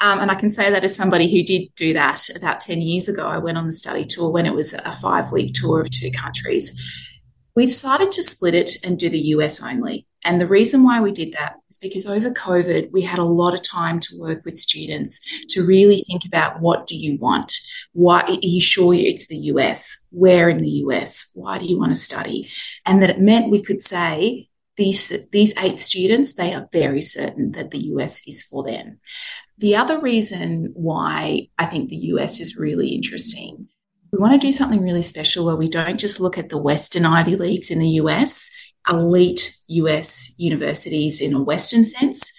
Um, 0.00 0.20
and 0.20 0.30
I 0.30 0.34
can 0.34 0.50
say 0.50 0.70
that 0.70 0.84
as 0.84 0.94
somebody 0.94 1.30
who 1.30 1.44
did 1.44 1.74
do 1.76 1.94
that 1.94 2.28
about 2.36 2.60
10 2.60 2.82
years 2.82 3.08
ago. 3.08 3.26
I 3.26 3.38
went 3.38 3.56
on 3.56 3.66
the 3.66 3.72
study 3.72 4.04
tour 4.04 4.30
when 4.30 4.44
it 4.44 4.54
was 4.54 4.74
a 4.74 4.92
five 4.92 5.32
week 5.32 5.54
tour 5.54 5.80
of 5.80 5.90
two 5.90 6.10
countries. 6.10 6.78
We 7.56 7.66
decided 7.66 8.12
to 8.12 8.22
split 8.22 8.54
it 8.54 8.84
and 8.84 8.98
do 8.98 9.08
the 9.08 9.18
US 9.18 9.62
only. 9.62 10.06
And 10.24 10.40
the 10.40 10.46
reason 10.46 10.82
why 10.82 11.00
we 11.00 11.12
did 11.12 11.34
that 11.34 11.56
was 11.68 11.76
because 11.76 12.06
over 12.06 12.30
COVID, 12.30 12.90
we 12.92 13.02
had 13.02 13.18
a 13.18 13.24
lot 13.24 13.54
of 13.54 13.62
time 13.62 14.00
to 14.00 14.18
work 14.18 14.44
with 14.44 14.56
students 14.56 15.20
to 15.50 15.64
really 15.64 16.02
think 16.06 16.24
about 16.24 16.60
what 16.60 16.86
do 16.86 16.96
you 16.96 17.18
want? 17.18 17.54
Why 17.92 18.22
are 18.22 18.38
you 18.40 18.60
sure 18.60 18.94
it's 18.94 19.28
the 19.28 19.36
US? 19.36 20.08
Where 20.10 20.48
in 20.48 20.58
the 20.58 20.82
US? 20.86 21.30
Why 21.34 21.58
do 21.58 21.66
you 21.66 21.78
want 21.78 21.92
to 21.92 22.00
study? 22.00 22.48
And 22.86 23.02
that 23.02 23.10
it 23.10 23.20
meant 23.20 23.50
we 23.50 23.62
could 23.62 23.82
say, 23.82 24.48
these, 24.76 25.28
these 25.28 25.54
eight 25.58 25.78
students, 25.78 26.34
they 26.34 26.52
are 26.52 26.68
very 26.72 27.00
certain 27.00 27.52
that 27.52 27.70
the 27.70 27.78
US 27.78 28.26
is 28.26 28.42
for 28.42 28.64
them. 28.64 28.98
The 29.58 29.76
other 29.76 30.00
reason 30.00 30.72
why 30.74 31.48
I 31.58 31.66
think 31.66 31.88
the 31.88 31.96
US 31.96 32.40
is 32.40 32.56
really 32.56 32.88
interesting, 32.88 33.68
we 34.10 34.18
want 34.18 34.40
to 34.40 34.46
do 34.46 34.52
something 34.52 34.82
really 34.82 35.02
special 35.02 35.44
where 35.44 35.56
we 35.56 35.68
don't 35.68 35.98
just 35.98 36.20
look 36.20 36.38
at 36.38 36.48
the 36.48 36.58
Western 36.58 37.04
Ivy 37.04 37.36
Leagues 37.36 37.70
in 37.70 37.78
the 37.78 37.88
US, 38.00 38.50
elite 38.88 39.53
US 39.68 40.34
universities 40.38 41.20
in 41.20 41.34
a 41.34 41.42
Western 41.42 41.84
sense, 41.84 42.32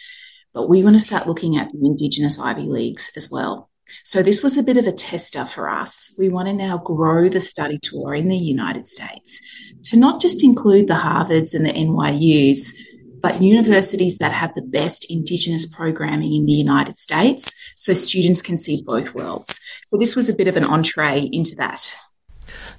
but 0.53 0.69
we 0.69 0.83
want 0.83 0.95
to 0.95 1.05
start 1.05 1.27
looking 1.27 1.57
at 1.57 1.71
the 1.71 1.85
Indigenous 1.85 2.39
Ivy 2.39 2.63
Leagues 2.63 3.11
as 3.15 3.29
well. 3.29 3.69
So 4.03 4.21
this 4.21 4.43
was 4.43 4.57
a 4.57 4.63
bit 4.63 4.77
of 4.77 4.87
a 4.87 4.91
tester 4.91 5.45
for 5.45 5.69
us. 5.69 6.15
We 6.19 6.29
want 6.29 6.47
to 6.47 6.53
now 6.53 6.77
grow 6.77 7.29
the 7.29 7.41
study 7.41 7.79
tour 7.81 8.13
in 8.13 8.29
the 8.29 8.37
United 8.37 8.87
States 8.87 9.41
to 9.85 9.97
not 9.97 10.21
just 10.21 10.43
include 10.43 10.87
the 10.87 10.95
Harvards 10.95 11.53
and 11.53 11.65
the 11.65 11.73
NYUs, 11.73 12.73
but 13.21 13.41
universities 13.41 14.19
that 14.19 14.31
have 14.31 14.53
the 14.53 14.61
best 14.61 15.05
Indigenous 15.09 15.65
programming 15.65 16.35
in 16.35 16.45
the 16.45 16.51
United 16.51 16.97
States 16.99 17.55
so 17.75 17.93
students 17.93 18.41
can 18.41 18.57
see 18.57 18.83
both 18.85 19.15
worlds. 19.15 19.59
So 19.87 19.97
this 19.97 20.15
was 20.15 20.29
a 20.29 20.35
bit 20.35 20.47
of 20.47 20.57
an 20.57 20.65
entree 20.65 21.27
into 21.31 21.55
that. 21.55 21.93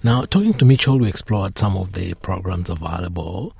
Now, 0.02 0.22
talking 0.22 0.54
to 0.54 0.64
Mitchell, 0.64 0.98
we 0.98 1.08
explored 1.08 1.58
some 1.58 1.76
of 1.76 1.92
the 1.92 2.14
programs 2.14 2.70
available. 2.70 3.56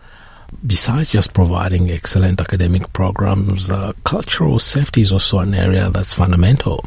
Besides 0.67 1.13
just 1.13 1.33
providing 1.33 1.91
excellent 1.91 2.41
academic 2.41 2.93
programs, 2.93 3.71
uh, 3.71 3.93
cultural 4.05 4.59
safety 4.59 5.01
is 5.01 5.13
also 5.13 5.39
an 5.39 5.55
area 5.55 5.91
that's 5.91 6.15
fundamental. 6.15 6.85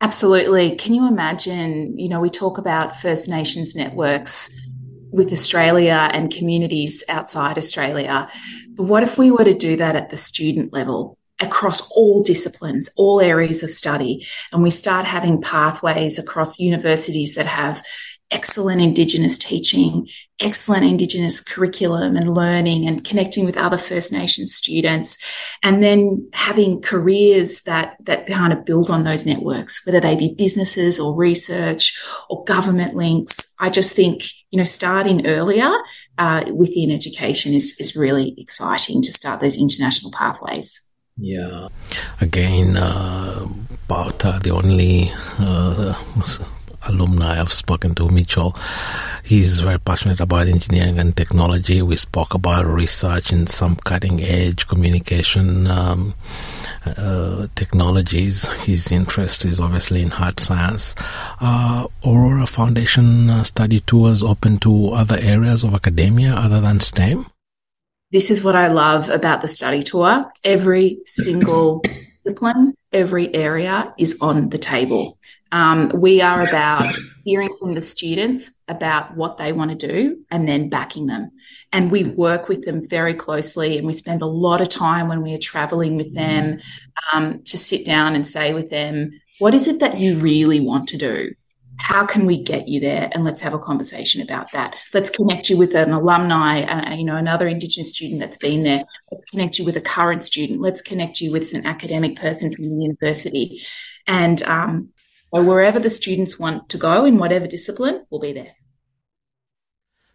Absolutely. 0.00 0.76
Can 0.76 0.94
you 0.94 1.08
imagine? 1.08 1.98
You 1.98 2.08
know, 2.08 2.20
we 2.20 2.30
talk 2.30 2.58
about 2.58 3.00
First 3.00 3.28
Nations 3.28 3.74
networks 3.74 4.54
with 5.10 5.32
Australia 5.32 6.08
and 6.12 6.32
communities 6.32 7.02
outside 7.08 7.58
Australia. 7.58 8.28
But 8.76 8.84
what 8.84 9.02
if 9.02 9.18
we 9.18 9.30
were 9.30 9.44
to 9.44 9.54
do 9.54 9.76
that 9.76 9.96
at 9.96 10.10
the 10.10 10.16
student 10.16 10.72
level? 10.72 11.16
Across 11.40 11.90
all 11.92 12.22
disciplines, 12.22 12.90
all 12.96 13.20
areas 13.20 13.62
of 13.62 13.70
study, 13.70 14.26
and 14.52 14.62
we 14.62 14.72
start 14.72 15.06
having 15.06 15.40
pathways 15.40 16.18
across 16.18 16.58
universities 16.58 17.36
that 17.36 17.46
have 17.46 17.80
excellent 18.30 18.80
Indigenous 18.80 19.38
teaching, 19.38 20.08
excellent 20.40 20.84
Indigenous 20.84 21.40
curriculum 21.40 22.16
and 22.16 22.34
learning, 22.34 22.86
and 22.86 23.04
connecting 23.04 23.44
with 23.44 23.56
other 23.56 23.78
First 23.78 24.12
Nations 24.12 24.54
students, 24.54 25.18
and 25.62 25.82
then 25.82 26.28
having 26.32 26.82
careers 26.82 27.62
that 27.62 27.96
that 28.04 28.26
kind 28.26 28.52
of 28.52 28.64
build 28.64 28.90
on 28.90 29.04
those 29.04 29.24
networks, 29.24 29.86
whether 29.86 30.00
they 30.00 30.16
be 30.16 30.34
businesses 30.36 31.00
or 31.00 31.14
research 31.14 31.98
or 32.28 32.44
government 32.44 32.94
links. 32.94 33.54
I 33.60 33.70
just 33.70 33.94
think 33.94 34.22
you 34.50 34.58
know 34.58 34.64
starting 34.64 35.26
earlier 35.26 35.70
uh, 36.18 36.44
within 36.52 36.90
education 36.90 37.54
is 37.54 37.76
is 37.78 37.96
really 37.96 38.34
exciting 38.38 39.02
to 39.02 39.12
start 39.12 39.40
those 39.40 39.56
international 39.56 40.12
pathways. 40.12 40.80
Yeah. 41.20 41.68
Again, 42.20 42.76
uh, 42.76 43.48
the 43.88 44.50
only 44.50 45.10
uh, 45.40 45.94
alumni 46.86 47.40
I've 47.40 47.52
spoken 47.52 47.94
to, 47.96 48.08
Mitchell. 48.08 48.56
He's 49.24 49.60
very 49.60 49.78
passionate 49.78 50.20
about 50.20 50.48
engineering 50.48 50.98
and 50.98 51.16
technology. 51.16 51.82
We 51.82 51.96
spoke 51.96 52.34
about 52.34 52.66
research 52.66 53.30
and 53.32 53.48
some 53.48 53.76
cutting 53.76 54.22
edge 54.22 54.66
communication 54.66 55.66
um, 55.66 56.14
uh, 56.86 57.48
technologies. 57.54 58.46
His 58.64 58.90
interest 58.90 59.44
is 59.44 59.60
obviously 59.60 60.02
in 60.02 60.10
hard 60.10 60.40
science. 60.40 60.94
Uh, 61.40 61.88
Aurora 62.06 62.46
Foundation 62.46 63.28
uh, 63.28 63.44
study 63.44 63.80
tours 63.80 64.22
open 64.22 64.58
to 64.58 64.90
other 64.90 65.18
areas 65.20 65.64
of 65.64 65.74
academia 65.74 66.34
other 66.34 66.60
than 66.60 66.80
STEM? 66.80 67.26
This 68.10 68.30
is 68.30 68.42
what 68.42 68.56
I 68.56 68.68
love 68.68 69.10
about 69.10 69.42
the 69.42 69.48
study 69.48 69.82
tour. 69.82 70.32
Every 70.42 71.00
single 71.04 71.82
discipline, 72.24 72.74
every 72.90 73.34
area 73.34 73.92
is 73.98 74.16
on 74.22 74.48
the 74.48 74.56
table. 74.56 75.17
Um, 75.50 75.90
we 75.94 76.20
are 76.20 76.42
about 76.42 76.94
hearing 77.24 77.54
from 77.58 77.74
the 77.74 77.82
students 77.82 78.60
about 78.68 79.16
what 79.16 79.38
they 79.38 79.52
want 79.52 79.70
to 79.70 79.86
do 79.86 80.24
and 80.30 80.48
then 80.48 80.68
backing 80.68 81.06
them. 81.06 81.30
And 81.72 81.90
we 81.90 82.04
work 82.04 82.48
with 82.48 82.64
them 82.64 82.88
very 82.88 83.14
closely 83.14 83.78
and 83.78 83.86
we 83.86 83.92
spend 83.92 84.22
a 84.22 84.26
lot 84.26 84.60
of 84.60 84.68
time 84.68 85.08
when 85.08 85.22
we 85.22 85.34
are 85.34 85.38
traveling 85.38 85.96
with 85.96 86.14
them 86.14 86.60
um, 87.12 87.42
to 87.44 87.58
sit 87.58 87.84
down 87.84 88.14
and 88.14 88.26
say 88.26 88.54
with 88.54 88.70
them, 88.70 89.10
what 89.38 89.54
is 89.54 89.68
it 89.68 89.80
that 89.80 89.98
you 89.98 90.18
really 90.18 90.60
want 90.60 90.88
to 90.88 90.98
do? 90.98 91.32
How 91.78 92.04
can 92.04 92.26
we 92.26 92.42
get 92.42 92.66
you 92.66 92.80
there? 92.80 93.08
And 93.12 93.24
let's 93.24 93.40
have 93.40 93.54
a 93.54 93.58
conversation 93.58 94.20
about 94.20 94.50
that. 94.52 94.74
Let's 94.92 95.10
connect 95.10 95.48
you 95.48 95.56
with 95.56 95.76
an 95.76 95.92
alumni, 95.92 96.62
uh, 96.62 96.94
you 96.94 97.04
know, 97.04 97.14
another 97.14 97.46
Indigenous 97.46 97.92
student 97.92 98.18
that's 98.20 98.38
been 98.38 98.64
there. 98.64 98.80
Let's 99.12 99.24
connect 99.26 99.58
you 99.58 99.64
with 99.64 99.76
a 99.76 99.80
current 99.80 100.24
student. 100.24 100.60
Let's 100.60 100.82
connect 100.82 101.20
you 101.20 101.30
with 101.30 101.54
an 101.54 101.66
academic 101.66 102.16
person 102.16 102.52
from 102.52 102.64
the 102.64 102.82
university. 102.82 103.62
And 104.08 104.42
um, 104.42 104.88
so 105.32 105.42
wherever 105.42 105.78
the 105.78 105.90
students 105.90 106.38
want 106.38 106.68
to 106.70 106.78
go 106.78 107.04
in 107.04 107.18
whatever 107.18 107.46
discipline, 107.46 108.06
we'll 108.10 108.20
be 108.20 108.32
there. 108.32 108.54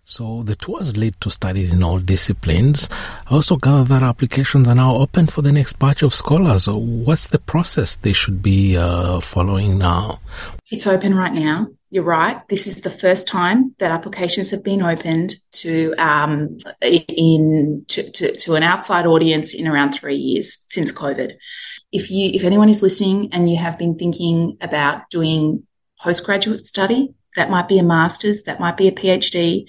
So 0.06 0.44
the 0.44 0.56
tours 0.56 0.98
lead 0.98 1.16
to 1.22 1.32
studies 1.32 1.72
in 1.72 1.82
all 1.82 1.98
disciplines. 1.98 2.90
I 3.28 3.36
also 3.36 3.56
gather 3.56 3.86
that 3.86 4.04
applications 4.04 4.68
are 4.68 4.76
now 4.76 4.96
open 4.96 5.28
for 5.28 5.42
the 5.42 5.54
next 5.54 5.80
batch 5.80 6.04
of 6.04 6.14
scholars. 6.14 6.68
What's 6.68 7.28
the 7.28 7.40
process 7.40 7.96
they 7.96 8.12
should 8.12 8.42
be 8.42 8.76
uh, 8.76 9.22
following 9.22 9.78
now? 9.78 10.20
It's 10.70 10.88
open 10.88 11.16
right 11.16 11.32
now. 11.32 11.68
You're 11.90 12.04
right. 12.04 12.42
This 12.50 12.68
is 12.68 12.82
the 12.82 12.90
first 12.90 13.30
time 13.30 13.76
that 13.80 13.92
applications 13.92 14.52
have 14.52 14.64
been 14.64 14.82
opened 14.82 15.36
to 15.54 15.94
um, 15.98 16.58
in 16.82 17.86
to, 17.88 18.12
to, 18.12 18.36
to 18.36 18.56
an 18.56 18.64
outside 18.64 19.06
audience 19.06 19.54
in 19.54 19.68
around 19.68 19.94
three 19.94 20.18
years 20.18 20.66
since 20.68 20.92
COVID 20.92 21.34
if 21.94 22.10
you 22.10 22.32
if 22.34 22.44
anyone 22.44 22.70
is 22.70 22.82
listening 22.82 23.32
and 23.32 23.50
you 23.50 23.58
have 23.58 23.78
been 23.78 23.98
thinking 23.98 24.58
about 24.60 25.10
doing 25.12 25.66
postgraduate 26.00 26.66
study, 26.66 27.14
that 27.36 27.52
might 27.52 27.68
be 27.68 27.80
a 27.80 27.84
master's, 27.84 28.44
that 28.44 28.60
might 28.60 28.76
be 28.76 28.88
a 28.88 28.92
PhD. 28.92 29.68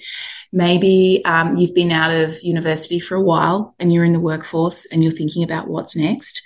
Maybe 0.51 1.21
um, 1.23 1.55
you've 1.55 1.75
been 1.75 1.91
out 1.91 2.11
of 2.11 2.41
university 2.41 2.99
for 2.99 3.15
a 3.15 3.21
while 3.21 3.75
and 3.79 3.93
you're 3.93 4.03
in 4.03 4.13
the 4.13 4.19
workforce 4.19 4.85
and 4.91 5.03
you're 5.03 5.13
thinking 5.13 5.43
about 5.43 5.67
what's 5.67 5.95
next. 5.95 6.41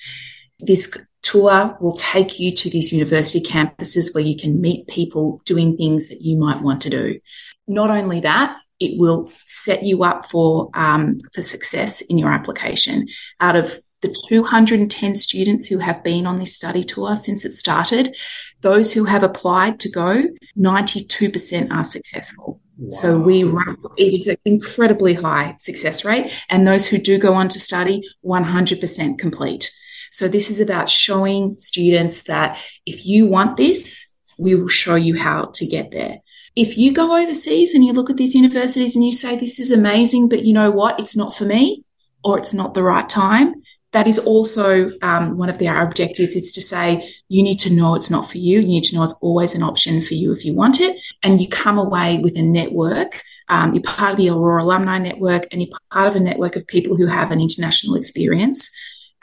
This 0.60 0.96
tour 1.22 1.78
will 1.80 1.94
take 1.94 2.40
you 2.40 2.54
to 2.54 2.70
these 2.70 2.92
university 2.92 3.42
campuses 3.42 4.14
where 4.14 4.24
you 4.24 4.38
can 4.38 4.60
meet 4.60 4.88
people 4.88 5.42
doing 5.46 5.78
things 5.78 6.10
that 6.10 6.22
you 6.22 6.38
might 6.38 6.62
want 6.62 6.82
to 6.82 6.90
do. 6.90 7.20
Not 7.68 7.90
only 7.90 8.20
that, 8.22 8.58
it 8.80 9.00
will 9.00 9.32
set 9.46 9.84
you 9.84 10.04
up 10.04 10.30
for 10.30 10.70
um, 10.74 11.18
for 11.34 11.42
success 11.42 12.02
in 12.02 12.18
your 12.18 12.32
application. 12.32 13.08
Out 13.40 13.56
of 13.56 13.80
the 14.02 14.16
210 14.28 15.16
students 15.16 15.68
who 15.68 15.80
have 15.80 16.04
been 16.04 16.26
on 16.26 16.40
this 16.40 16.56
study 16.56 16.84
tour 16.84 17.16
since 17.16 17.44
it 17.44 17.54
started, 17.54 18.16
those 18.62 18.94
who 18.94 19.06
have 19.06 19.24
applied 19.24 19.80
to 19.82 19.90
go, 19.90 20.24
92% 20.58 21.72
are 21.72 21.84
successful. 21.84 22.62
Wow. 22.78 22.90
So 22.92 23.20
we 23.20 23.44
run, 23.44 23.78
it 23.98 24.14
is 24.14 24.28
an 24.28 24.38
incredibly 24.46 25.14
high 25.14 25.56
success 25.60 26.06
rate. 26.06 26.32
And 26.50 26.66
those 26.66 26.88
who 26.88 26.98
do 26.98 27.18
go 27.18 27.34
on 27.34 27.50
to 27.50 27.60
study, 27.60 28.04
100% 28.24 29.20
complete. 29.20 29.72
So 30.12 30.28
this 30.28 30.50
is 30.50 30.60
about 30.60 30.90
showing 30.90 31.58
students 31.60 32.24
that 32.24 32.60
if 32.86 33.06
you 33.06 33.28
want 33.28 33.58
this, 33.58 34.16
we 34.38 34.56
will 34.56 34.70
show 34.70 34.96
you 34.96 35.20
how 35.20 35.52
to 35.56 35.66
get 35.66 35.92
there. 35.92 36.20
If 36.56 36.78
you 36.78 36.94
go 36.94 37.16
overseas 37.16 37.76
and 37.76 37.86
you 37.86 37.94
look 37.94 38.10
at 38.10 38.18
these 38.18 38.34
universities 38.34 38.96
and 38.96 39.06
you 39.06 39.12
say, 39.12 39.38
this 39.38 39.60
is 39.60 39.72
amazing, 39.72 40.30
but 40.30 40.46
you 40.46 40.54
know 40.54 40.72
what? 40.72 41.00
It's 41.00 41.16
not 41.16 41.36
for 41.36 41.46
me 41.46 41.86
or 42.24 42.40
it's 42.40 42.54
not 42.54 42.74
the 42.74 42.84
right 42.84 43.08
time 43.08 43.62
that 43.92 44.08
is 44.08 44.20
also 44.20 44.92
um, 45.02 45.38
one 45.38 45.50
of 45.50 45.58
the, 45.58 45.68
our 45.68 45.86
objectives 45.86 46.36
is 46.36 46.52
to 46.52 46.62
say 46.62 47.12
you 47.28 47.42
need 47.42 47.58
to 47.60 47.74
know 47.74 47.96
it's 47.96 48.12
not 48.12 48.30
for 48.30 48.38
you. 48.38 48.60
You 48.60 48.68
need 48.68 48.84
to 48.86 48.96
know 48.96 49.04
it's 49.04 49.18
always 49.22 49.56
an 49.56 49.64
option 49.64 50.02
for 50.02 50.14
you 50.14 50.32
if 50.32 50.46
you 50.46 50.54
want 50.54 50.80
it. 50.80 50.98
And 51.24 51.42
you 51.42 51.48
come 51.48 51.80
away 51.80 52.20
with 52.20 52.38
a 52.38 52.42
network. 52.42 53.24
Um, 53.48 53.74
you're 53.74 53.84
part 53.84 54.12
of 54.12 54.18
the 54.18 54.30
Aurora 54.30 54.64
Alumni 54.64 55.00
Network 55.00 55.48
and 55.52 55.62
you're 55.62 55.76
part 55.92 56.08
of 56.08 56.16
a 56.16 56.20
network 56.20 56.56
of 56.56 56.68
people 56.68 56.96
who 56.96 57.08
have 57.08 57.32
an 57.32 57.42
international 57.42 57.96
experience 57.96 58.70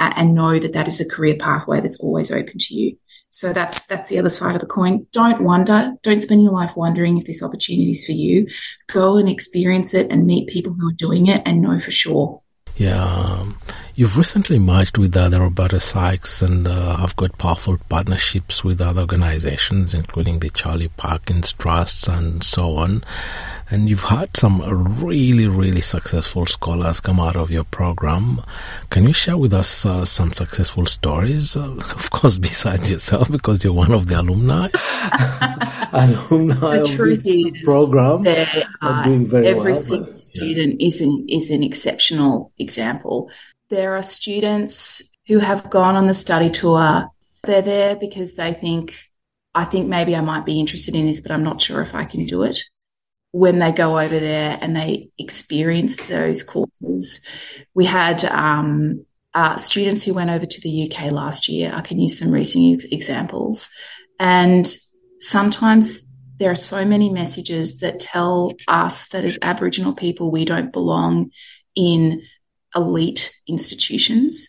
uh, 0.01 0.13
and 0.17 0.35
know 0.35 0.59
that 0.59 0.73
that 0.73 0.89
is 0.89 1.01
a 1.01 1.09
career 1.09 1.37
pathway 1.39 1.81
that's 1.81 2.01
always 2.01 2.33
open 2.33 2.59
to 2.59 2.75
you. 2.75 2.97
So 3.31 3.53
that's 3.53 3.87
that's 3.87 4.09
the 4.09 4.19
other 4.19 4.31
side 4.31 4.55
of 4.55 4.63
the 4.63 4.67
coin. 4.67 5.07
Don't 5.13 5.43
wonder. 5.43 5.93
Don't 6.03 6.23
spend 6.23 6.43
your 6.43 6.53
life 6.53 6.75
wondering 6.75 7.19
if 7.19 7.27
this 7.27 7.43
opportunity 7.43 7.91
is 7.91 8.05
for 8.05 8.13
you. 8.13 8.47
Go 8.89 9.19
and 9.19 9.29
experience 9.29 9.93
it 9.95 10.11
and 10.11 10.27
meet 10.27 10.49
people 10.49 10.73
who 10.73 10.89
are 10.89 10.95
doing 10.97 11.27
it 11.27 11.43
and 11.45 11.61
know 11.61 11.79
for 11.79 11.91
sure. 11.91 12.43
Yeah, 12.77 13.03
um, 13.03 13.59
you've 13.95 14.19
recently 14.19 14.59
merged 14.59 14.99
with 14.99 15.17
other 15.17 15.41
Roberta 15.41 15.81
Sykes 15.81 16.43
and 16.43 16.69
uh, 16.69 16.97
have 16.97 17.17
got 17.17 17.39
powerful 17.39 17.79
partnerships 17.89 18.63
with 18.63 18.83
other 18.83 19.01
organizations, 19.01 19.95
including 19.95 20.41
the 20.41 20.51
Charlie 20.51 20.91
Perkins 20.97 21.53
Trusts 21.53 22.07
and 22.07 22.45
so 22.45 22.77
on 22.77 23.03
and 23.69 23.89
you've 23.89 24.05
had 24.05 24.37
some 24.37 24.63
really, 25.05 25.49
really 25.49 25.81
successful 25.81 26.47
scholars 26.47 27.01
come 27.01 27.19
out 27.19 27.35
of 27.35 27.51
your 27.51 27.65
program. 27.65 28.41
Can 28.91 29.05
you 29.05 29.13
share 29.13 29.37
with 29.37 29.53
us 29.53 29.85
uh, 29.85 30.05
some 30.05 30.33
successful 30.33 30.87
stories? 30.87 31.57
Uh, 31.57 31.73
of 31.79 32.11
course, 32.11 32.39
besides 32.39 32.91
yourself, 32.91 33.31
because 33.31 33.65
you're 33.65 33.73
one 33.73 33.93
of 33.93 34.07
the 34.07 34.21
alumni. 34.21 34.69
alumni 35.97 36.79
the 36.79 36.83
of 36.85 36.97
this 36.97 37.27
is, 37.27 37.63
program 37.65 38.23
there 38.23 38.49
are 38.83 39.05
doing 39.05 39.27
very 39.27 39.47
every 39.49 39.73
well. 39.73 39.81
single 39.81 40.07
but- 40.07 40.19
student 40.19 40.81
is 40.81 41.01
an 41.01 41.27
is 41.29 41.51
an 41.51 41.63
exceptional 41.63 42.53
example. 42.59 43.31
There 43.69 43.97
are 43.97 44.03
students 44.03 45.17
who 45.27 45.39
have 45.41 45.71
gone 45.71 45.97
on 45.97 46.07
the 46.07 46.15
study 46.15 46.51
tour. 46.51 47.09
They're 47.43 47.63
there 47.63 47.97
because 47.97 48.35
they 48.35 48.53
think, 48.53 48.95
I 49.55 49.65
think 49.65 49.89
maybe 49.89 50.15
I 50.15 50.21
might 50.21 50.45
be 50.45 50.61
interested 50.61 50.95
in 50.95 51.07
this, 51.07 51.21
but 51.21 51.33
I'm 51.33 51.43
not 51.43 51.61
sure 51.61 51.81
if 51.83 51.95
I 51.95 52.05
can 52.05 52.27
do 52.27 52.43
it. 52.45 52.59
When 53.33 53.59
they 53.59 53.73
go 53.73 53.99
over 53.99 54.19
there 54.21 54.57
and 54.61 54.75
they 54.77 55.09
experience 55.19 55.97
those 55.97 56.43
courses, 56.45 57.27
we 57.75 57.85
had 57.87 58.25
um, 58.25 59.05
uh, 59.35 59.57
students 59.57 60.03
who 60.05 60.15
went 60.15 60.31
over 60.31 60.47
to 60.47 60.61
the 60.61 60.89
UK 60.91 61.11
last 61.11 61.49
year. 61.49 61.73
I 61.75 61.81
can 61.81 62.01
use 62.01 62.19
some 62.19 62.31
recent 62.31 62.75
ex- 62.75 62.93
examples, 62.93 63.69
and 64.21 64.65
sometimes 65.21 66.09
there 66.39 66.51
are 66.51 66.57
so 66.57 66.85
many 66.85 67.11
messages 67.11 67.79
that 67.79 68.01
tell 68.01 68.53
us 68.69 69.09
that 69.09 69.25
as 69.25 69.39
Aboriginal 69.43 69.95
people, 69.95 70.31
we 70.31 70.45
don't 70.45 70.73
belong 70.73 71.31
in 71.75 72.23
elite 72.75 73.35
institutions. 73.49 74.49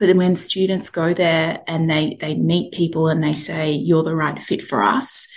But 0.00 0.06
then 0.06 0.18
when 0.18 0.36
students 0.36 0.90
go 0.90 1.14
there 1.14 1.62
and 1.66 1.88
they, 1.88 2.16
they 2.20 2.34
meet 2.34 2.72
people 2.72 3.08
and 3.08 3.22
they 3.22 3.34
say, 3.34 3.70
you're 3.70 4.02
the 4.02 4.16
right 4.16 4.40
fit 4.40 4.62
for 4.62 4.82
us, 4.82 5.27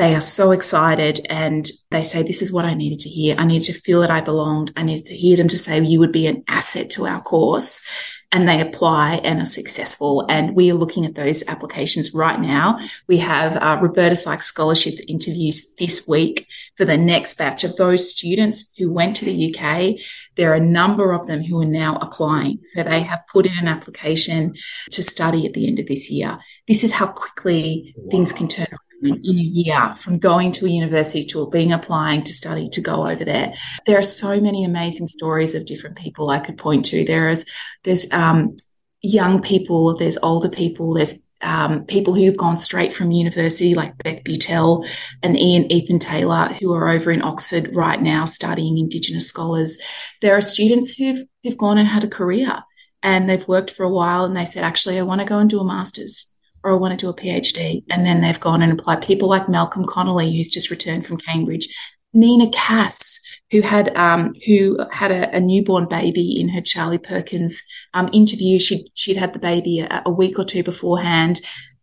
they 0.00 0.14
are 0.14 0.22
so 0.22 0.50
excited 0.50 1.20
and 1.28 1.70
they 1.90 2.02
say, 2.02 2.22
this 2.22 2.40
is 2.40 2.50
what 2.50 2.64
I 2.64 2.72
needed 2.72 3.00
to 3.00 3.10
hear. 3.10 3.36
I 3.36 3.44
needed 3.44 3.66
to 3.66 3.80
feel 3.82 4.00
that 4.00 4.10
I 4.10 4.22
belonged. 4.22 4.72
I 4.74 4.82
needed 4.82 5.04
to 5.08 5.14
hear 5.14 5.36
them 5.36 5.48
to 5.48 5.58
say, 5.58 5.78
you 5.78 5.98
would 5.98 6.10
be 6.10 6.26
an 6.26 6.42
asset 6.48 6.88
to 6.92 7.06
our 7.06 7.20
course. 7.20 7.86
And 8.32 8.48
they 8.48 8.62
apply 8.62 9.16
and 9.16 9.42
are 9.42 9.46
successful. 9.46 10.24
And 10.30 10.56
we 10.56 10.70
are 10.70 10.74
looking 10.74 11.04
at 11.04 11.16
those 11.16 11.42
applications 11.48 12.14
right 12.14 12.40
now. 12.40 12.78
We 13.08 13.18
have 13.18 13.58
uh, 13.58 13.78
Roberta 13.82 14.16
Sykes 14.16 14.46
scholarship 14.46 14.94
interviews 15.06 15.74
this 15.78 16.08
week 16.08 16.46
for 16.78 16.86
the 16.86 16.96
next 16.96 17.36
batch 17.36 17.62
of 17.64 17.76
those 17.76 18.10
students 18.10 18.72
who 18.78 18.90
went 18.90 19.16
to 19.16 19.26
the 19.26 19.54
UK. 19.54 19.96
There 20.36 20.50
are 20.50 20.54
a 20.54 20.60
number 20.60 21.12
of 21.12 21.26
them 21.26 21.42
who 21.42 21.60
are 21.60 21.66
now 21.66 21.96
applying. 21.96 22.60
So 22.72 22.82
they 22.82 23.02
have 23.02 23.20
put 23.30 23.44
in 23.44 23.58
an 23.58 23.68
application 23.68 24.54
to 24.92 25.02
study 25.02 25.44
at 25.44 25.52
the 25.52 25.66
end 25.66 25.78
of 25.78 25.88
this 25.88 26.10
year. 26.10 26.38
This 26.66 26.84
is 26.84 26.92
how 26.92 27.08
quickly 27.08 27.94
things 28.10 28.32
can 28.32 28.48
turn 28.48 28.66
around 28.70 28.89
in 29.02 29.38
a 29.38 29.42
year 29.42 29.94
from 29.98 30.18
going 30.18 30.52
to 30.52 30.66
a 30.66 30.68
university 30.68 31.24
to 31.24 31.48
being 31.50 31.72
applying 31.72 32.22
to 32.24 32.32
study 32.32 32.68
to 32.70 32.80
go 32.80 33.06
over 33.08 33.24
there. 33.24 33.54
There 33.86 33.98
are 33.98 34.04
so 34.04 34.40
many 34.40 34.64
amazing 34.64 35.06
stories 35.08 35.54
of 35.54 35.66
different 35.66 35.96
people 35.96 36.30
I 36.30 36.40
could 36.40 36.58
point 36.58 36.84
to. 36.86 37.04
There 37.04 37.30
is 37.30 37.46
there's 37.84 38.10
um, 38.12 38.56
young 39.02 39.40
people, 39.42 39.96
there's 39.96 40.18
older 40.22 40.48
people, 40.48 40.94
there's 40.94 41.26
um, 41.42 41.86
people 41.86 42.14
who've 42.14 42.36
gone 42.36 42.58
straight 42.58 42.92
from 42.92 43.12
university, 43.12 43.74
like 43.74 43.96
Beck 43.98 44.24
Butel 44.24 44.86
and 45.22 45.38
Ian 45.38 45.72
Ethan 45.72 45.98
Taylor, 45.98 46.48
who 46.60 46.74
are 46.74 46.90
over 46.90 47.10
in 47.10 47.22
Oxford 47.22 47.74
right 47.74 48.00
now 48.00 48.26
studying 48.26 48.76
Indigenous 48.76 49.26
scholars. 49.26 49.78
There 50.20 50.36
are 50.36 50.42
students 50.42 50.92
who've 50.92 51.24
who've 51.42 51.56
gone 51.56 51.78
and 51.78 51.88
had 51.88 52.04
a 52.04 52.08
career 52.08 52.62
and 53.02 53.28
they've 53.28 53.48
worked 53.48 53.70
for 53.70 53.84
a 53.84 53.90
while 53.90 54.24
and 54.24 54.36
they 54.36 54.44
said, 54.44 54.64
actually, 54.64 54.98
I 54.98 55.02
want 55.02 55.22
to 55.22 55.26
go 55.26 55.38
and 55.38 55.48
do 55.48 55.60
a 55.60 55.64
master's 55.64 56.29
or 56.62 56.72
I 56.72 56.76
want 56.76 56.98
to 56.98 57.04
do 57.04 57.10
a 57.10 57.14
PhD. 57.14 57.82
And 57.90 58.04
then 58.04 58.20
they've 58.20 58.40
gone 58.40 58.62
and 58.62 58.72
applied. 58.72 59.02
People 59.02 59.28
like 59.28 59.48
Malcolm 59.48 59.86
Connolly, 59.86 60.36
who's 60.36 60.48
just 60.48 60.70
returned 60.70 61.06
from 61.06 61.18
Cambridge, 61.18 61.68
Nina 62.12 62.50
Cass, 62.50 63.18
who 63.50 63.60
had 63.62 63.94
um, 63.96 64.32
who 64.46 64.78
had 64.90 65.10
a, 65.10 65.34
a, 65.36 65.40
newborn 65.40 65.86
baby 65.88 66.38
in 66.38 66.48
her 66.48 66.60
Charlie 66.60 66.98
Perkins 66.98 67.62
um, 67.94 68.10
interview. 68.12 68.58
She'd 68.58 68.86
she'd 68.94 69.16
had 69.16 69.32
the 69.32 69.38
baby 69.38 69.80
a, 69.80 70.02
a 70.06 70.10
week 70.10 70.38
or 70.38 70.44
two 70.44 70.62
beforehand. 70.62 71.40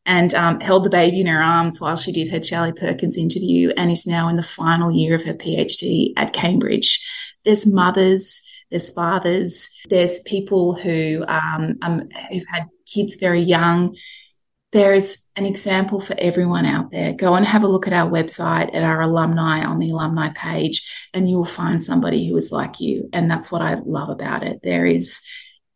And 0.10 0.34
um, 0.36 0.62
held 0.62 0.86
the 0.86 0.90
baby 0.90 1.20
in 1.20 1.28
her 1.28 1.44
arms 1.44 1.82
while 1.82 1.98
she 1.98 2.14
did 2.14 2.32
her 2.32 2.40
Charlie 2.40 2.72
Perkins 2.72 3.18
interview, 3.18 3.74
and 3.76 3.92
is 3.92 4.08
now 4.08 4.30
in 4.30 4.38
the 4.38 4.42
final 4.42 4.90
year 4.90 5.16
of 5.16 5.26
her 5.26 5.34
PhD 5.34 6.14
at 6.16 6.32
Cambridge. 6.32 7.06
There's 7.44 7.68
mothers, 7.68 8.42
there's 8.72 8.90
fathers, 8.94 9.68
there's 9.90 10.22
people 10.22 10.76
who 10.76 11.26
um, 11.28 11.76
um, 11.82 12.08
who've 12.32 12.48
had 12.48 12.68
kids 12.86 13.18
very 13.20 13.42
young 13.42 13.98
there 14.78 14.94
is 14.94 15.26
an 15.36 15.48
example 15.48 16.00
for 16.00 16.16
everyone 16.20 16.68
out 16.68 16.92
there. 16.92 17.12
Go 17.12 17.34
and 17.34 17.44
have 17.48 17.64
a 17.64 17.68
look 17.68 17.88
at 17.88 17.94
our 17.94 18.08
website, 18.08 18.76
at 18.76 18.84
our 18.84 19.02
alumni 19.02 19.66
on 19.66 19.80
the 19.80 19.90
alumni 19.90 20.30
page, 20.34 20.88
and 21.16 21.28
you 21.28 21.38
will 21.38 21.46
find 21.46 21.84
somebody 21.84 22.30
who 22.30 22.38
is 22.38 22.52
like 22.52 22.80
you. 22.80 23.10
And 23.12 23.30
that's 23.30 23.52
what 23.52 23.64
I 23.64 23.74
love 23.74 24.10
about 24.10 24.44
it. 24.44 24.62
There 24.62 24.86
is 24.86 25.22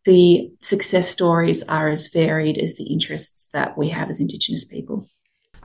the 0.06 0.52
success 0.62 1.10
stories 1.10 1.64
are 1.64 1.90
as 1.90 2.08
varied 2.08 2.60
as 2.60 2.76
the 2.76 2.84
interests 2.84 3.48
that 3.54 3.76
we 3.76 3.90
have 3.90 4.12
as 4.12 4.20
Indigenous 4.20 4.66
people. 4.66 5.08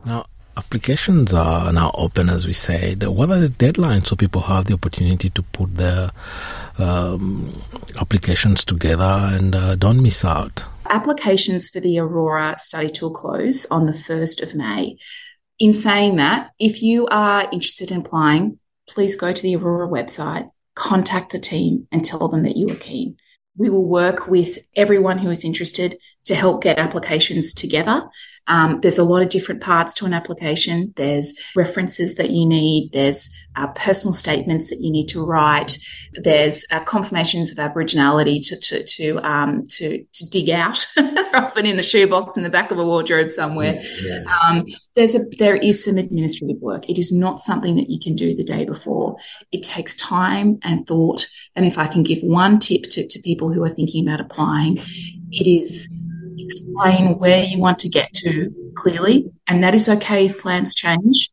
Now, 0.07 0.25
applications 0.57 1.35
are 1.35 1.71
now 1.75 1.91
open, 1.93 2.31
as 2.31 2.47
we 2.47 2.55
said. 2.55 3.03
What 3.03 3.31
are 3.31 3.41
the 3.41 3.49
deadlines 3.49 4.07
so 4.07 4.17
people 4.17 4.43
have 4.43 4.65
the 4.65 4.75
opportunity 4.75 5.29
to 5.29 5.43
put 5.43 5.77
their 5.77 6.11
um, 6.79 7.63
applications 8.01 8.65
together 8.65 9.29
and 9.35 9.55
uh, 9.55 9.75
don't 9.77 10.03
miss 10.03 10.25
out? 10.25 10.65
Applications 10.91 11.69
for 11.69 11.81
the 11.81 11.99
Aurora 11.99 12.57
study 12.59 12.91
tool 12.91 13.11
close 13.11 13.67
on 13.67 13.87
the 13.87 13.93
1st 13.93 14.43
of 14.43 14.55
May. 14.55 14.99
In 15.59 15.73
saying 15.73 16.17
that, 16.17 16.51
if 16.59 16.83
you 16.83 17.07
are 17.07 17.49
interested 17.53 17.91
in 17.91 18.01
applying, 18.01 18.59
please 18.89 19.17
go 19.17 19.33
to 19.33 19.43
the 19.43 19.57
Aurora 19.57 19.89
website, 19.89 20.51
contact 20.75 21.33
the 21.33 21.39
team, 21.39 21.89
and 21.91 22.05
tell 22.05 22.29
them 22.29 22.43
that 22.43 22.57
you 22.57 22.71
are 22.71 22.77
keen. 22.77 23.17
We 23.57 23.71
will 23.71 23.87
work 23.87 24.27
with 24.27 24.59
everyone 24.75 25.19
who 25.19 25.31
is 25.31 25.45
interested 25.45 25.99
to 26.27 26.35
help 26.35 26.63
get 26.63 26.79
applications 26.79 27.55
together. 27.55 28.03
Um, 28.49 28.81
there's 28.81 28.99
a 28.99 29.05
lot 29.05 29.23
of 29.23 29.29
different 29.29 29.61
parts 29.61 29.93
to 29.95 30.05
an 30.05 30.15
application. 30.15 30.93
There's 30.97 31.35
references 31.57 32.15
that 32.15 32.31
you 32.31 32.47
need. 32.47 32.91
There's 32.93 33.29
uh, 33.57 33.69
personal 33.69 34.13
statements 34.13 34.71
that 34.71 34.81
you 34.81 34.93
need 34.93 35.09
to 35.09 35.25
write. 35.25 35.79
There's 36.13 36.65
uh, 36.71 36.85
confirmations 36.85 37.51
of 37.51 37.59
Aboriginality 37.59 38.47
to 38.47 38.61
to 38.61 38.85
to, 38.85 39.19
um, 39.27 39.67
to, 39.71 40.05
to 40.05 40.29
dig 40.31 40.51
out. 40.51 40.87
They're 40.95 41.35
often 41.37 41.67
in 41.67 41.77
the 41.77 41.83
shoebox 41.83 42.37
in 42.37 42.45
the 42.45 42.51
back 42.51 42.71
of 42.71 42.79
a 42.79 42.85
wardrobe 42.85 43.33
somewhere. 43.33 43.81
Yeah. 44.03 44.23
Um, 44.43 44.65
there's 44.95 45.15
a 45.15 45.21
there 45.39 45.57
is 45.57 45.85
some 45.85 45.99
administrative 45.99 46.61
work. 46.61 46.89
It 46.89 46.99
is 46.99 47.13
not 47.13 47.41
something 47.41 47.75
that 47.77 47.91
you 47.91 47.99
can 47.99 48.15
do 48.15 48.37
the 48.37 48.45
day 48.45 48.65
before. 48.65 49.17
It 49.51 49.65
takes 49.65 49.95
time 49.97 50.59
and 50.63 50.87
thought. 50.87 51.27
And 51.57 51.67
if 51.67 51.79
I 51.79 51.89
can 51.89 52.05
give 52.05 52.21
one 52.23 52.61
tip 52.61 52.85
to, 52.91 53.09
to 53.09 53.21
people 53.23 53.53
who 53.53 53.65
are 53.65 53.75
thinking 53.75 54.07
about 54.07 54.21
applying, 54.21 54.79
it 55.33 55.49
is 55.49 55.89
explain 56.47 57.19
where 57.19 57.43
you 57.45 57.59
want 57.59 57.79
to 57.81 57.89
get 57.89 58.13
to 58.15 58.73
clearly, 58.77 59.31
and 59.47 59.63
that 59.63 59.75
is 59.75 59.89
okay 59.89 60.27
if 60.27 60.41
plans 60.41 60.75
change, 60.75 61.31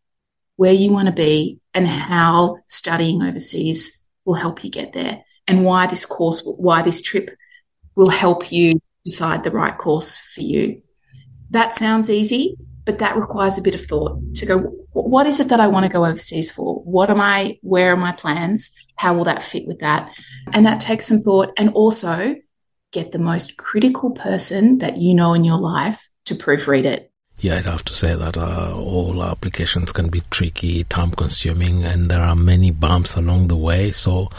where 0.55 0.73
you 0.73 0.91
want 0.91 1.07
to 1.07 1.13
be, 1.13 1.59
and 1.73 1.87
how 1.87 2.57
studying 2.67 3.21
overseas 3.21 4.05
will 4.25 4.35
help 4.35 4.63
you 4.63 4.69
get 4.69 4.93
there, 4.93 5.23
and 5.47 5.65
why 5.65 5.87
this 5.87 6.05
course, 6.05 6.41
why 6.45 6.81
this 6.81 7.01
trip 7.01 7.29
will 7.95 8.09
help 8.09 8.51
you 8.51 8.79
decide 9.05 9.43
the 9.43 9.51
right 9.51 9.77
course 9.77 10.15
for 10.17 10.41
you. 10.41 10.81
That 11.49 11.73
sounds 11.73 12.09
easy, 12.09 12.55
but 12.85 12.99
that 12.99 13.17
requires 13.17 13.57
a 13.57 13.61
bit 13.61 13.75
of 13.75 13.85
thought 13.85 14.19
to 14.35 14.45
go, 14.45 14.59
what 14.91 15.27
is 15.27 15.39
it 15.39 15.49
that 15.49 15.59
I 15.59 15.67
want 15.67 15.85
to 15.85 15.91
go 15.91 16.05
overseas 16.05 16.51
for? 16.51 16.81
What 16.83 17.09
am 17.09 17.19
I, 17.19 17.57
where 17.61 17.93
are 17.93 17.97
my 17.97 18.11
plans? 18.11 18.75
How 18.95 19.15
will 19.15 19.25
that 19.25 19.43
fit 19.43 19.67
with 19.67 19.79
that? 19.79 20.09
And 20.51 20.65
that 20.65 20.81
takes 20.81 21.07
some 21.07 21.21
thought. 21.21 21.51
And 21.57 21.69
also, 21.73 22.35
get 22.93 23.11
the 23.11 23.19
most 23.19 23.57
critical 23.57 24.11
person 24.11 24.77
that 24.77 24.97
you 24.97 25.13
know 25.13 25.33
in 25.33 25.43
your 25.43 25.57
life 25.57 26.07
to 26.25 26.35
proofread 26.35 26.85
it. 26.85 27.11
Yeah, 27.39 27.57
I'd 27.57 27.65
have 27.65 27.83
to 27.85 27.93
say 27.93 28.15
that 28.15 28.37
uh, 28.37 28.73
all 28.73 29.21
applications 29.21 29.91
can 29.91 30.07
be 30.07 30.21
tricky, 30.29 30.85
time 30.85 31.11
consuming, 31.11 31.83
and 31.83 32.09
there 32.09 32.21
are 32.21 32.35
many 32.35 32.71
bumps 32.71 33.15
along 33.15 33.47
the 33.49 33.57
way. 33.57 33.91
So 33.91 34.29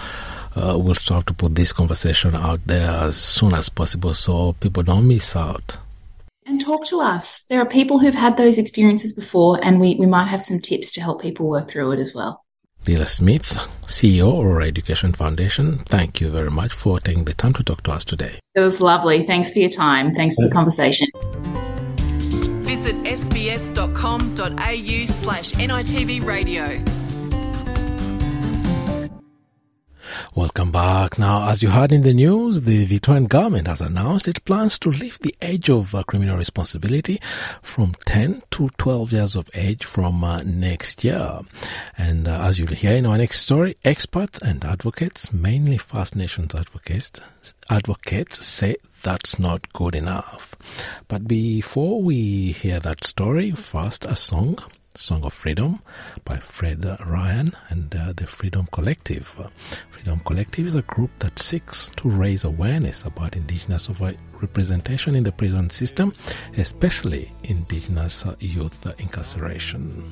uh, 0.56 0.78
we'll 0.78 0.94
strive 0.94 1.26
to 1.26 1.34
put 1.34 1.54
this 1.54 1.72
conversation 1.72 2.34
out 2.34 2.60
there 2.66 2.88
as 2.88 3.16
soon 3.16 3.52
as 3.52 3.68
possible 3.68 4.14
so 4.14 4.54
people 4.54 4.82
don't 4.82 5.08
miss 5.08 5.36
out. 5.36 5.76
And 6.46 6.60
talk 6.60 6.86
to 6.86 7.00
us. 7.00 7.44
There 7.46 7.60
are 7.60 7.66
people 7.66 7.98
who've 7.98 8.14
had 8.14 8.36
those 8.36 8.58
experiences 8.58 9.12
before, 9.12 9.58
and 9.62 9.80
we, 9.80 9.96
we 9.96 10.06
might 10.06 10.28
have 10.28 10.42
some 10.42 10.60
tips 10.60 10.92
to 10.92 11.00
help 11.00 11.20
people 11.20 11.48
work 11.48 11.68
through 11.68 11.92
it 11.92 11.98
as 11.98 12.14
well. 12.14 12.43
Leila 12.86 13.06
Smith, 13.06 13.56
CEO 13.86 14.28
of 14.28 14.44
Aurora 14.44 14.66
Education 14.66 15.12
Foundation, 15.12 15.78
thank 15.78 16.20
you 16.20 16.30
very 16.30 16.50
much 16.50 16.72
for 16.72 17.00
taking 17.00 17.24
the 17.24 17.32
time 17.32 17.54
to 17.54 17.64
talk 17.64 17.82
to 17.84 17.92
us 17.92 18.04
today. 18.04 18.38
It 18.54 18.60
was 18.60 18.80
lovely. 18.80 19.26
Thanks 19.26 19.52
for 19.52 19.58
your 19.58 19.70
time. 19.70 20.14
Thanks 20.14 20.36
for 20.36 20.44
the 20.44 20.50
conversation. 20.50 21.08
visit 22.84 22.96
sbs.com.au 23.04 25.06
slash 25.06 25.52
NITV 25.52 26.24
radio. 26.24 27.03
Welcome 30.34 30.72
back. 30.72 31.18
Now, 31.18 31.48
as 31.48 31.62
you 31.62 31.70
heard 31.70 31.92
in 31.92 32.02
the 32.02 32.12
news, 32.12 32.62
the 32.62 32.84
Victorian 32.84 33.26
government 33.26 33.68
has 33.68 33.80
announced 33.80 34.28
it 34.28 34.44
plans 34.44 34.78
to 34.80 34.90
lift 34.90 35.22
the 35.22 35.34
age 35.40 35.70
of 35.70 35.94
uh, 35.94 36.02
criminal 36.02 36.36
responsibility 36.36 37.20
from 37.62 37.94
10 38.06 38.42
to 38.50 38.68
12 38.76 39.12
years 39.12 39.36
of 39.36 39.48
age 39.54 39.84
from 39.84 40.24
uh, 40.24 40.42
next 40.42 41.04
year. 41.04 41.40
And 41.96 42.28
uh, 42.28 42.40
as 42.42 42.58
you'll 42.58 42.68
hear 42.68 42.96
in 42.96 43.06
our 43.06 43.18
next 43.18 43.40
story, 43.40 43.76
experts 43.84 44.40
and 44.40 44.64
advocates, 44.64 45.32
mainly 45.32 45.78
First 45.78 46.16
Nations 46.16 46.54
advocates, 46.54 47.20
advocates 47.70 48.44
say 48.44 48.76
that's 49.02 49.38
not 49.38 49.72
good 49.72 49.94
enough. 49.94 50.56
But 51.08 51.28
before 51.28 52.02
we 52.02 52.52
hear 52.52 52.80
that 52.80 53.04
story, 53.04 53.50
first 53.52 54.04
a 54.04 54.16
song 54.16 54.58
Song 54.96 55.24
of 55.24 55.33
Freedom 55.33 55.80
by 56.24 56.37
Fred 56.37 56.85
Ryan 57.07 57.52
and 57.68 57.94
uh, 57.94 58.12
the 58.16 58.26
Freedom 58.26 58.68
Collective. 58.70 59.35
Uh, 59.38 59.48
Freedom 59.90 60.20
Collective 60.20 60.66
is 60.66 60.76
a 60.76 60.83
group 60.83 61.11
that 61.18 61.38
seeks 61.38 61.90
to 61.96 62.09
raise 62.09 62.44
awareness 62.44 63.02
about 63.04 63.35
Indigenous 63.35 63.90
representation 64.40 65.16
in 65.16 65.24
the 65.24 65.33
prison 65.33 65.68
system, 65.68 66.12
especially 66.57 67.33
Indigenous 67.42 68.24
uh, 68.24 68.37
youth 68.38 68.87
incarceration. 69.00 70.04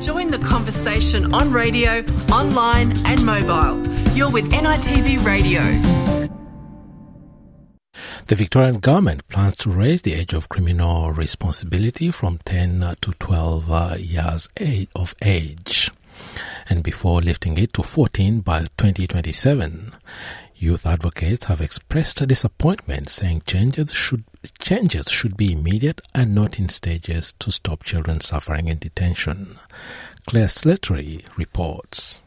Join 0.00 0.30
the 0.30 0.38
conversation 0.38 1.34
on 1.34 1.52
radio, 1.52 2.02
online, 2.32 2.96
and 3.04 3.24
mobile. 3.26 3.86
You're 4.14 4.30
with 4.30 4.50
NITV 4.50 5.24
Radio. 5.24 5.60
The 8.26 8.34
Victorian 8.34 8.78
government 8.78 9.26
plans 9.28 9.56
to 9.56 9.70
raise 9.70 10.02
the 10.02 10.14
age 10.14 10.34
of 10.34 10.48
criminal 10.48 11.12
responsibility 11.12 12.10
from 12.10 12.38
10 12.44 12.96
to 13.00 13.12
12 13.12 13.70
uh, 13.70 13.96
years 13.98 14.48
of 14.94 15.14
age, 15.22 15.90
and 16.68 16.82
before 16.82 17.20
lifting 17.20 17.56
it 17.58 17.72
to 17.74 17.82
14 17.82 18.40
by 18.40 18.60
2027. 18.76 19.92
Youth 20.56 20.86
advocates 20.86 21.46
have 21.46 21.60
expressed 21.60 22.26
disappointment, 22.26 23.08
saying 23.08 23.42
changes 23.46 23.92
should 23.92 24.24
changes 24.60 25.08
should 25.08 25.36
be 25.36 25.52
immediate 25.52 26.00
and 26.14 26.34
not 26.34 26.58
in 26.58 26.68
stages 26.68 27.32
to 27.38 27.52
stop 27.52 27.84
children 27.84 28.20
suffering 28.20 28.66
in 28.66 28.78
detention. 28.78 29.56
Claire 30.26 30.48
Slattery 30.48 31.24
reports. 31.36 32.20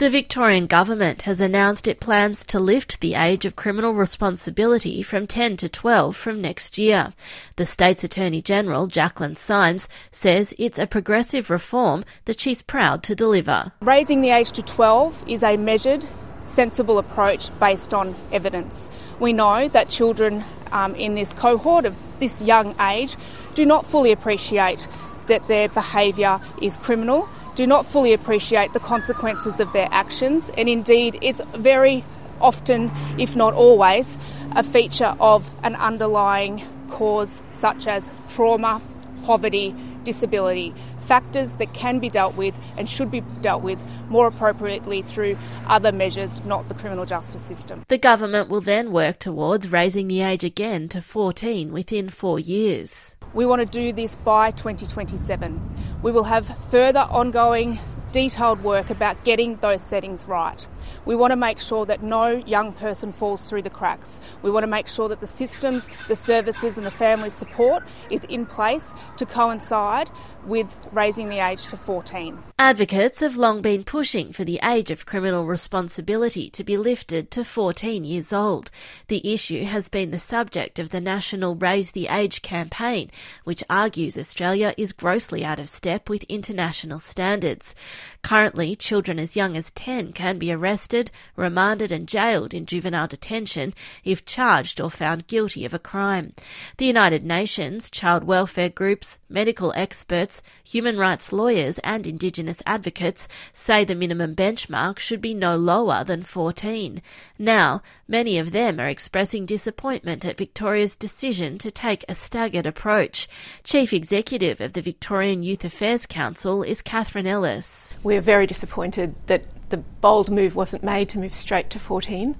The 0.00 0.08
Victorian 0.08 0.66
Government 0.66 1.22
has 1.22 1.42
announced 1.42 1.86
it 1.86 2.00
plans 2.00 2.46
to 2.46 2.58
lift 2.58 3.02
the 3.02 3.16
age 3.16 3.44
of 3.44 3.54
criminal 3.54 3.92
responsibility 3.92 5.02
from 5.02 5.26
10 5.26 5.58
to 5.58 5.68
12 5.68 6.16
from 6.16 6.40
next 6.40 6.78
year. 6.78 7.12
The 7.56 7.66
state's 7.66 8.02
Attorney 8.02 8.40
General, 8.40 8.88
Jaclyn 8.88 9.36
Symes, 9.36 9.90
says 10.10 10.54
it's 10.58 10.78
a 10.78 10.86
progressive 10.86 11.50
reform 11.50 12.06
that 12.24 12.40
she's 12.40 12.62
proud 12.62 13.02
to 13.02 13.14
deliver. 13.14 13.72
Raising 13.82 14.22
the 14.22 14.30
age 14.30 14.52
to 14.52 14.62
12 14.62 15.22
is 15.28 15.42
a 15.42 15.58
measured, 15.58 16.06
sensible 16.44 16.96
approach 16.96 17.50
based 17.60 17.92
on 17.92 18.14
evidence. 18.32 18.88
We 19.18 19.34
know 19.34 19.68
that 19.68 19.90
children 19.90 20.44
um, 20.72 20.94
in 20.94 21.14
this 21.14 21.34
cohort 21.34 21.84
of 21.84 21.94
this 22.20 22.40
young 22.40 22.74
age 22.80 23.16
do 23.54 23.66
not 23.66 23.84
fully 23.84 24.12
appreciate 24.12 24.88
that 25.26 25.46
their 25.46 25.68
behaviour 25.68 26.40
is 26.62 26.78
criminal 26.78 27.28
do 27.60 27.66
not 27.66 27.84
fully 27.84 28.14
appreciate 28.14 28.72
the 28.72 28.80
consequences 28.80 29.60
of 29.60 29.70
their 29.74 29.86
actions, 29.90 30.50
and 30.56 30.66
indeed, 30.66 31.18
it's 31.20 31.42
very 31.54 32.02
often, 32.40 32.90
if 33.18 33.36
not 33.36 33.52
always, 33.52 34.16
a 34.56 34.62
feature 34.62 35.14
of 35.20 35.50
an 35.62 35.76
underlying 35.76 36.64
cause 36.88 37.42
such 37.52 37.86
as 37.86 38.08
trauma, 38.30 38.80
poverty, 39.24 39.74
disability. 40.04 40.72
Factors 41.10 41.54
that 41.54 41.74
can 41.74 41.98
be 41.98 42.08
dealt 42.08 42.36
with 42.36 42.54
and 42.76 42.88
should 42.88 43.10
be 43.10 43.22
dealt 43.42 43.64
with 43.64 43.84
more 44.08 44.28
appropriately 44.28 45.02
through 45.02 45.36
other 45.66 45.90
measures, 45.90 46.38
not 46.44 46.68
the 46.68 46.74
criminal 46.74 47.04
justice 47.04 47.42
system. 47.42 47.82
The 47.88 47.98
government 47.98 48.48
will 48.48 48.60
then 48.60 48.92
work 48.92 49.18
towards 49.18 49.72
raising 49.72 50.06
the 50.06 50.20
age 50.20 50.44
again 50.44 50.86
to 50.90 51.02
14 51.02 51.72
within 51.72 52.10
four 52.10 52.38
years. 52.38 53.16
We 53.34 53.44
want 53.44 53.58
to 53.58 53.66
do 53.66 53.92
this 53.92 54.14
by 54.14 54.52
2027. 54.52 55.98
We 56.00 56.12
will 56.12 56.22
have 56.22 56.56
further 56.70 57.00
ongoing 57.00 57.80
detailed 58.12 58.62
work 58.62 58.90
about 58.90 59.22
getting 59.24 59.56
those 59.56 59.82
settings 59.82 60.26
right. 60.26 60.66
We 61.04 61.14
want 61.14 61.30
to 61.30 61.36
make 61.36 61.58
sure 61.58 61.86
that 61.86 62.02
no 62.02 62.28
young 62.28 62.72
person 62.72 63.12
falls 63.12 63.48
through 63.48 63.62
the 63.62 63.70
cracks. 63.70 64.20
We 64.42 64.50
want 64.50 64.64
to 64.64 64.68
make 64.68 64.88
sure 64.88 65.08
that 65.08 65.20
the 65.20 65.26
systems, 65.26 65.88
the 66.08 66.16
services, 66.16 66.76
and 66.76 66.86
the 66.86 66.90
family 66.90 67.30
support 67.30 67.82
is 68.10 68.24
in 68.24 68.46
place 68.46 68.94
to 69.16 69.26
coincide 69.26 70.10
with 70.46 70.74
raising 70.92 71.28
the 71.28 71.38
age 71.38 71.66
to 71.68 71.76
14. 71.76 72.38
Advocates 72.58 73.20
have 73.20 73.36
long 73.36 73.62
been 73.62 73.84
pushing 73.84 74.32
for 74.32 74.44
the 74.44 74.60
age 74.62 74.90
of 74.90 75.06
criminal 75.06 75.46
responsibility 75.46 76.50
to 76.50 76.62
be 76.62 76.76
lifted 76.76 77.30
to 77.30 77.44
14 77.44 78.04
years 78.04 78.32
old. 78.32 78.70
The 79.08 79.32
issue 79.32 79.64
has 79.64 79.88
been 79.88 80.10
the 80.10 80.18
subject 80.18 80.78
of 80.78 80.90
the 80.90 81.00
national 81.00 81.54
Raise 81.54 81.92
the 81.92 82.08
Age 82.08 82.42
campaign, 82.42 83.10
which 83.44 83.64
argues 83.70 84.18
Australia 84.18 84.74
is 84.76 84.92
grossly 84.92 85.44
out 85.44 85.58
of 85.58 85.68
step 85.68 86.08
with 86.08 86.22
international 86.24 86.98
standards. 86.98 87.74
Currently, 88.22 88.76
children 88.76 89.18
as 89.18 89.36
young 89.36 89.56
as 89.56 89.70
10 89.70 90.12
can 90.12 90.38
be 90.38 90.52
arrested, 90.52 91.10
remanded, 91.36 91.90
and 91.90 92.06
jailed 92.06 92.52
in 92.52 92.66
juvenile 92.66 93.08
detention 93.08 93.72
if 94.04 94.26
charged 94.26 94.80
or 94.80 94.90
found 94.90 95.26
guilty 95.26 95.64
of 95.64 95.72
a 95.72 95.78
crime. 95.78 96.34
The 96.76 96.86
United 96.86 97.24
Nations, 97.24 97.90
child 97.90 98.24
welfare 98.24 98.68
groups, 98.68 99.18
medical 99.28 99.72
experts, 99.74 100.29
human 100.64 100.98
rights 100.98 101.32
lawyers, 101.32 101.78
and 101.80 102.06
Indigenous 102.06 102.62
advocates 102.66 103.28
say 103.52 103.84
the 103.84 103.94
minimum 103.94 104.34
benchmark 104.34 104.98
should 104.98 105.20
be 105.20 105.34
no 105.34 105.56
lower 105.56 106.04
than 106.04 106.22
14. 106.22 107.02
Now, 107.38 107.82
many 108.06 108.38
of 108.38 108.52
them 108.52 108.78
are 108.78 108.88
expressing 108.88 109.46
disappointment 109.46 110.24
at 110.24 110.38
Victoria's 110.38 110.96
decision 110.96 111.58
to 111.58 111.70
take 111.70 112.04
a 112.08 112.14
staggered 112.14 112.66
approach. 112.66 113.28
Chief 113.64 113.92
Executive 113.92 114.60
of 114.60 114.72
the 114.74 114.82
Victorian 114.82 115.42
Youth 115.42 115.64
Affairs 115.64 116.06
Council 116.06 116.62
is 116.62 116.82
Catherine 116.82 117.26
Ellis. 117.26 117.94
We're 118.02 118.20
very 118.20 118.46
disappointed 118.46 119.16
that 119.26 119.44
the 119.70 119.78
bold 119.78 120.30
move 120.30 120.54
wasn't 120.54 120.82
made 120.82 121.08
to 121.10 121.18
move 121.18 121.32
straight 121.32 121.70
to 121.70 121.78
14. 121.78 122.36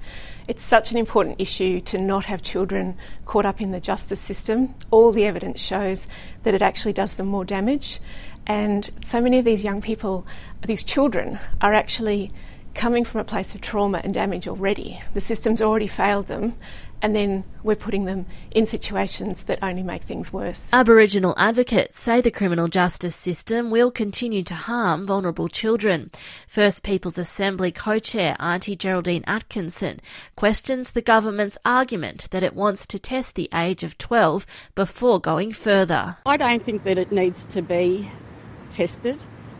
It's 0.51 0.65
such 0.65 0.91
an 0.91 0.97
important 0.97 1.41
issue 1.41 1.81
to 1.83 1.97
not 1.97 2.25
have 2.25 2.43
children 2.43 2.97
caught 3.25 3.47
up 3.47 3.61
in 3.61 3.71
the 3.71 3.79
justice 3.79 4.19
system. 4.19 4.75
All 4.91 5.13
the 5.13 5.25
evidence 5.25 5.61
shows 5.61 6.09
that 6.43 6.55
it 6.55 6.61
actually 6.61 6.93
does 6.93 7.15
them 7.15 7.29
more 7.29 7.45
damage. 7.45 8.01
And 8.49 8.91
so 9.01 9.21
many 9.21 9.39
of 9.39 9.45
these 9.45 9.63
young 9.63 9.81
people, 9.81 10.27
these 10.67 10.83
children, 10.83 11.39
are 11.61 11.73
actually 11.73 12.33
coming 12.75 13.05
from 13.05 13.21
a 13.21 13.25
place 13.25 13.55
of 13.55 13.61
trauma 13.61 14.01
and 14.03 14.15
damage 14.15 14.49
already. 14.49 15.01
The 15.15 15.21
system's 15.21 15.61
already 15.61 15.87
failed 15.87 16.27
them, 16.29 16.55
and 17.03 17.17
then 17.17 17.45
we're 17.63 17.77
putting 17.77 18.05
them 18.05 18.27
in 18.51 18.67
situations 18.67 19.45
that 19.45 19.59
only 19.63 19.83
make 19.83 20.03
things 20.03 20.33
worse. 20.33 20.73
Aboriginal 20.73 21.35
advocates 21.37 21.99
say 21.99 22.21
the 22.21 22.31
criminal 22.31 22.69
justice 22.69 23.17
system 23.17 23.71
will 23.71 23.91
continue 23.91 24.43
to 24.45 24.55
harm 24.55 25.07
vulnerable 25.07 25.49
children. 25.49 26.11
First 26.47 26.83
Peoples 26.83 27.19
Assembly 27.19 27.73
co 27.73 27.99
chair 27.99 28.37
Auntie 28.39 28.77
Geraldine 28.77 29.25
Atkinson 29.27 30.01
questions 30.37 30.91
the 30.91 31.03
government's 31.03 31.59
argument 31.65 32.29
that 32.31 32.43
it 32.43 32.55
wants 32.55 32.87
to 32.87 32.99
test 32.99 33.35
the 33.35 33.49
age 33.55 33.83
of 33.83 33.99
12 33.99 34.47
before 34.75 35.21
going 35.21 35.53
further. 35.53 36.19
I 36.27 36.37
don't 36.37 36.65
think 36.65 36.85
that 36.85 36.99
it 36.99 37.13
needs 37.13 37.45
to 37.47 37.63
be 37.63 38.11
tested. 38.71 39.19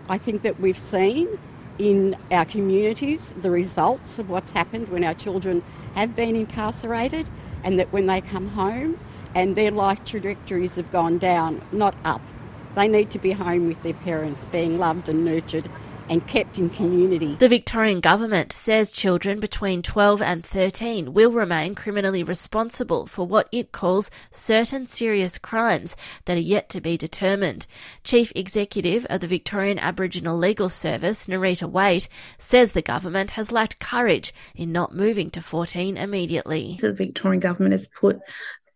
I 0.09 0.19
think 0.19 0.43
that 0.43 0.61
we've 0.61 0.79
seen 0.79 1.39
in 1.81 2.15
our 2.31 2.45
communities 2.45 3.35
the 3.41 3.51
results 3.51 4.19
of 4.19 4.29
what's 4.29 4.51
happened 4.51 4.87
when 4.91 5.03
our 5.03 5.15
children 5.15 5.63
have 5.95 6.15
been 6.15 6.37
incarcerated 6.37 7.27
and 7.65 7.79
that 7.79 7.91
when 7.91 8.07
they 8.07 8.21
come 8.21 8.49
home 8.49 8.99
and 9.35 9.57
their 9.57 9.71
life 9.71 10.05
trajectories 10.05 10.75
have 10.75 10.93
gone 10.93 11.17
down, 11.17 11.63
not 11.73 11.97
up. 12.05 12.21
They 12.75 12.87
need 12.87 13.11
to 13.11 13.19
be 13.19 13.33
home 13.33 13.67
with 13.67 13.83
their 13.83 13.95
parents, 13.95 14.45
being 14.47 14.79
loved 14.79 15.09
and 15.09 15.25
nurtured 15.25 15.71
and 16.11 16.27
kept 16.27 16.59
in 16.59 16.69
community. 16.69 17.37
The 17.37 17.49
Victorian 17.49 18.01
Government 18.01 18.53
says 18.53 18.91
children 18.91 19.39
between 19.39 19.81
12 19.81 20.21
and 20.21 20.45
13 20.45 21.15
will 21.15 21.31
remain 21.31 21.77
criminally 21.77 22.25
responsible 22.25 23.07
for 23.07 23.27
what 23.27 23.49
it 23.53 23.71
calls 23.71 24.11
certain 24.33 24.89
serious 24.89 25.39
crimes 25.39 25.97
that 26.25 26.37
are 26.37 26.41
yet 26.41 26.69
to 26.71 26.81
be 26.81 26.99
determined. 26.99 27.67
Chief 28.03 28.33
Executive 28.35 29.07
of 29.09 29.21
the 29.21 29.29
Victorian 29.29 29.79
Aboriginal 29.79 30.37
Legal 30.37 30.69
Service, 30.69 31.29
Nerita 31.29 31.71
Waight, 31.71 32.09
says 32.39 32.73
the 32.73 32.83
government 32.83 33.31
has 33.31 33.53
lacked 33.53 33.79
courage 33.79 34.35
in 34.55 34.73
not 34.73 34.95
moving 34.95 35.31
to 35.31 35.41
14 35.41 35.97
immediately. 35.97 36.77
The 36.81 36.93
Victorian 36.93 37.41
Government 37.41 37.73
has 37.73 37.87
put 37.87 38.21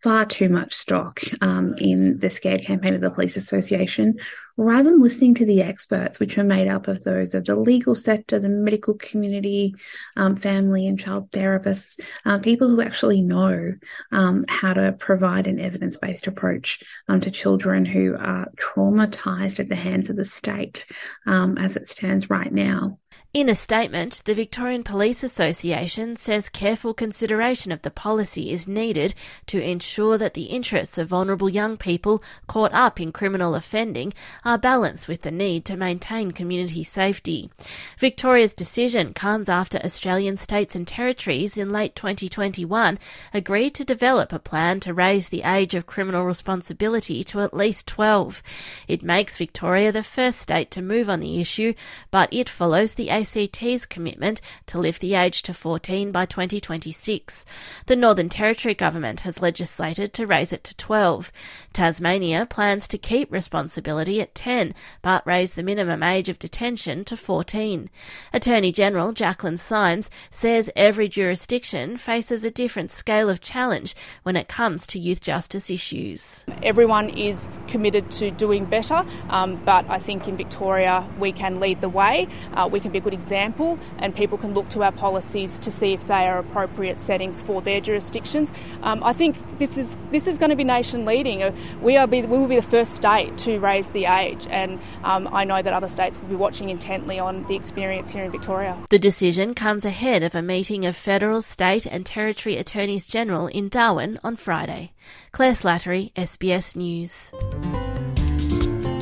far 0.05 0.27
too 0.27 0.51
much 0.51 0.75
stock 0.75 1.21
um, 1.41 1.75
in 1.79 2.19
the 2.19 2.31
Scared 2.31 2.61
campaign 2.61 2.95
of 2.95 3.01
the 3.01 3.11
Police 3.11 3.37
Association 3.37 4.19
rather 4.57 4.91
than 4.91 5.03
listening 5.03 5.35
to 5.35 5.47
the 5.47 5.63
experts, 5.63 6.21
which 6.21 6.39
are 6.39 6.45
made 6.45 6.69
up 6.69 6.89
of 6.89 7.03
those 7.05 7.35
of 7.35 7.45
the 7.45 7.57
legal 7.57 7.95
sector, 7.95 8.39
the 8.39 8.49
medical 8.49 8.95
community, 8.95 9.75
um, 10.17 10.37
family 10.37 10.87
and 10.87 10.99
child 10.99 11.31
therapists, 11.33 12.01
uh, 12.25 12.39
people 12.39 12.69
who 12.69 12.81
actually 12.81 13.21
know 13.21 13.73
um, 14.13 14.45
how 14.49 14.73
to 14.73 14.93
provide 14.93 15.47
an 15.47 15.59
evidence 15.59 15.97
based 15.97 16.27
approach 16.27 16.83
um, 17.09 17.21
to 17.21 17.31
children 17.31 17.85
who 17.85 18.17
are 18.17 18.51
traumatized 18.57 19.59
at 19.59 19.69
the 19.69 19.75
hands 19.75 20.09
of 20.11 20.17
the 20.17 20.25
state 20.25 20.87
um, 21.27 21.59
as 21.59 21.77
it 21.77 21.89
stands 21.89 22.31
right 22.31 22.53
now. 22.53 22.99
In 23.35 23.49
a 23.49 23.57
statement, 23.57 24.23
the 24.27 24.35
Victorian 24.35 24.85
Police 24.85 25.25
Association 25.25 26.15
says 26.15 26.49
careful 26.49 26.95
consideration 26.95 27.73
of 27.73 27.83
the 27.83 27.91
policy 27.91 28.53
is 28.53 28.69
needed 28.69 29.17
to 29.49 29.61
ensure 29.61 30.17
that 30.19 30.35
the 30.35 30.45
interests 30.45 30.99
of 30.99 31.09
vulnerable 31.09 31.49
young 31.49 31.77
people 31.77 32.23
caught 32.47 32.73
up 32.73 33.01
in 33.01 33.11
criminal 33.11 33.57
offending 33.57 34.13
are 34.45 34.59
balanced 34.59 35.09
with 35.09 35.23
the 35.23 35.31
need 35.31 35.65
to 35.65 35.77
maintain 35.77 36.31
community 36.31 36.85
safety. 36.85 37.51
Victoria's 37.99 38.55
decision 38.55 39.15
comes 39.15 39.49
after 39.49 39.79
Australian 39.79 40.37
states 40.37 40.77
and 40.77 40.87
territories 40.87 41.57
in 41.57 41.73
late 41.73 41.97
2021 41.97 42.99
agreed 43.33 43.75
to 43.75 43.85
develop 43.85 44.33
a 44.33 44.39
plan 44.39 44.81
to 44.81 44.93
raise 44.93 45.29
the 45.29 45.43
age 45.43 45.75
of 45.75 45.87
criminal 45.87 46.25
responsibility 46.25 47.25
to 47.25 47.41
at 47.41 47.55
least 47.55 47.87
12. 47.87 48.43
It 48.87 49.03
makes 49.03 49.39
Victoria 49.39 49.93
the 49.93 50.03
first 50.03 50.39
state 50.39 50.71
to 50.73 50.83
move 50.83 51.09
on 51.09 51.21
the 51.21 51.41
issue, 51.41 51.75
but 52.11 52.29
it 52.33 52.49
follows 52.49 52.95
the 52.95 53.11
ACT's 53.11 53.87
commitment 53.87 54.41
to 54.67 54.79
lift 54.79 55.01
the 55.01 55.15
age 55.15 55.43
to 55.43 55.55
14 55.55 56.13
by 56.13 56.27
2026. 56.27 57.45
The 57.87 57.97
Northern 57.97 58.29
Territory 58.29 58.75
government 58.75 59.21
has 59.21 59.41
legislated 59.41 60.13
to 60.15 60.27
raise 60.27 60.53
it 60.53 60.65
to 60.65 60.77
12. 60.77 61.33
Tasmania 61.73 62.47
plans 62.47 62.87
to 62.89 62.99
keep 62.99 63.31
responsibility 63.33 64.21
at 64.21 64.34
10, 64.35 64.75
but 65.03 65.27
raise 65.27 65.53
the 65.53 65.63
minimum 65.63 66.03
age 66.03 66.29
of 66.29 66.39
detention 66.39 67.05
to 67.05 67.17
14. 67.17 67.89
Attorney 68.33 68.73
General 68.73 69.13
Jaclyn 69.13 69.59
Symes 69.59 70.11
says 70.31 70.71
every 70.77 71.09
jurisdiction 71.09 71.97
faces 71.97 72.45
a 72.45 72.51
different 72.51 72.91
scale 72.91 73.31
of 73.31 73.41
challenge 73.41 73.95
when 74.23 74.37
it 74.37 74.49
comes 74.49 74.87
to 74.89 74.99
youth 74.99 75.21
justice 75.21 75.71
issues. 75.71 76.45
Everyone 76.63 77.09
is 77.11 77.49
committed 77.69 78.11
to 78.13 78.31
doing 78.31 78.65
better, 78.65 79.05
um, 79.31 79.57
but 79.65 79.89
I 79.89 79.99
think 79.99 80.29
in 80.29 80.37
Victoria 80.37 81.07
we 81.19 81.33
can 81.33 81.61
lead 81.61 81.81
the 81.81 81.89
way. 81.89 82.29
Uh, 82.55 82.69
we 82.71 82.81
can 82.81 82.93
be 82.93 82.99
a 82.99 83.01
good 83.01 83.15
example, 83.15 83.79
and 83.99 84.15
people 84.15 84.39
can 84.39 84.55
look 84.55 84.69
to 84.71 84.83
our 84.83 84.93
policies 84.93 85.59
to 85.61 85.71
see 85.71 85.93
if 85.93 86.07
they 86.07 86.27
are 86.27 86.39
appropriate 86.39 87.01
settings 87.01 87.43
for 87.43 87.61
their 87.63 87.81
jurisdictions. 87.81 88.53
Um, 88.83 89.03
I 89.05 89.13
think 89.13 89.37
this 89.59 89.77
is 89.77 89.97
this 90.11 90.27
is 90.27 90.39
going 90.39 90.51
to 90.51 90.57
be 90.57 90.65
nation 90.65 91.05
leading. 91.05 91.43
Uh, 91.43 91.53
we 91.81 91.97
are 91.97 92.07
be, 92.07 92.23
we 92.23 92.39
will 92.39 92.49
be 92.49 92.57
the 92.57 92.63
first 92.63 92.97
state 92.97 93.37
to 93.39 93.59
raise 93.59 93.91
the 93.91 94.07
age, 94.07 94.24
and 94.51 94.81
um, 95.03 95.29
I 95.33 95.45
know 95.45 95.63
that 95.63 95.73
other 95.73 95.89
states 95.89 96.19
will 96.19 96.29
be 96.29 96.35
watching 96.35 96.71
intently 96.71 97.19
on 97.19 97.45
the 97.45 97.55
experience 97.55 98.11
here 98.11 98.25
in 98.25 98.31
Victoria. 98.31 98.77
The 98.91 98.99
decision 98.99 99.55
comes 99.55 99.85
ahead 99.85 100.23
of 100.23 100.35
a 100.35 100.43
meeting 100.43 100.85
of 100.85 100.97
federal, 100.97 101.43
state, 101.43 101.87
and 101.87 102.05
territory 102.05 102.57
attorneys 102.57 103.07
general 103.07 103.47
in 103.47 103.69
Darwin 103.69 104.19
on 104.25 104.37
Friday. 104.37 104.93
Claire 105.33 105.53
Slattery, 105.53 106.13
SBS 106.15 106.77
News. 106.77 107.33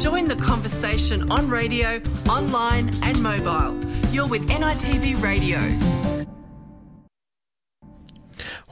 Join 0.02 0.24
the 0.24 0.36
conversation 0.36 1.30
on 1.30 1.48
radio, 1.48 2.00
online, 2.28 2.92
and 3.02 3.22
mobile. 3.22 3.78
You're 4.10 4.26
with 4.28 4.48
NITV 4.48 5.22
Radio. 5.22 6.11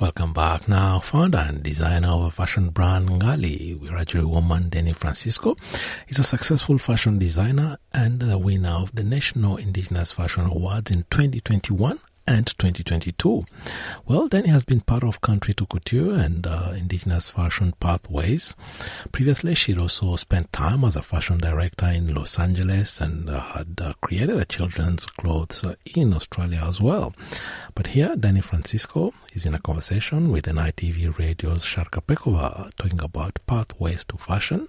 Welcome 0.00 0.32
back. 0.32 0.66
Now, 0.66 0.98
founder 0.98 1.44
and 1.46 1.62
designer 1.62 2.08
of 2.08 2.22
a 2.22 2.30
fashion 2.30 2.70
brand 2.70 3.10
Ngali, 3.10 3.78
Wiradjuri 3.78 4.24
woman 4.24 4.70
Denni 4.70 4.96
Francisco, 4.96 5.56
is 6.08 6.18
a 6.18 6.24
successful 6.24 6.78
fashion 6.78 7.18
designer 7.18 7.76
and 7.92 8.18
the 8.18 8.38
winner 8.38 8.70
of 8.70 8.94
the 8.94 9.04
National 9.04 9.58
Indigenous 9.58 10.10
Fashion 10.10 10.46
Awards 10.46 10.90
in 10.90 11.04
2021 11.10 11.98
and 12.31 12.47
2022. 12.47 13.45
Well, 14.07 14.29
Denni 14.29 14.47
has 14.47 14.62
been 14.62 14.81
part 14.81 15.03
of 15.03 15.21
Country 15.21 15.53
to 15.55 15.66
Couture 15.66 16.14
and 16.14 16.47
uh, 16.47 16.73
Indigenous 16.77 17.29
Fashion 17.29 17.75
Pathways. 17.81 18.55
Previously, 19.11 19.57
she'd 19.57 19.79
also 19.79 20.14
spent 20.14 20.53
time 20.53 20.85
as 20.85 20.95
a 20.95 21.03
fashion 21.03 21.38
director 21.38 21.87
in 21.87 22.14
Los 22.14 22.38
Angeles 22.38 23.01
and 23.01 23.29
uh, 23.29 23.40
had 23.40 23.81
uh, 23.83 23.95
created 24.01 24.37
a 24.37 24.45
children's 24.45 25.07
clothes 25.07 25.64
uh, 25.64 25.75
in 25.97 26.14
Australia 26.14 26.62
as 26.64 26.81
well. 26.81 27.14
But 27.75 27.88
here, 27.88 28.14
Denni 28.14 28.45
Francisco 28.45 29.12
is 29.33 29.45
in 29.45 29.55
a 29.55 29.61
conversation 29.61 30.31
with 30.31 30.45
NITV 30.45 31.19
Radio's 31.19 31.64
Sharka 31.64 32.01
Pekova 32.01 32.71
talking 32.77 33.01
about 33.01 33.40
pathways 33.49 34.05
to 34.05 34.16
fashion, 34.16 34.69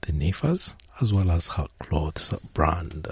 the 0.00 0.12
NIFAS, 0.12 0.74
as 1.00 1.14
well 1.14 1.30
as 1.30 1.48
her 1.48 1.68
clothes 1.78 2.34
brand. 2.52 3.06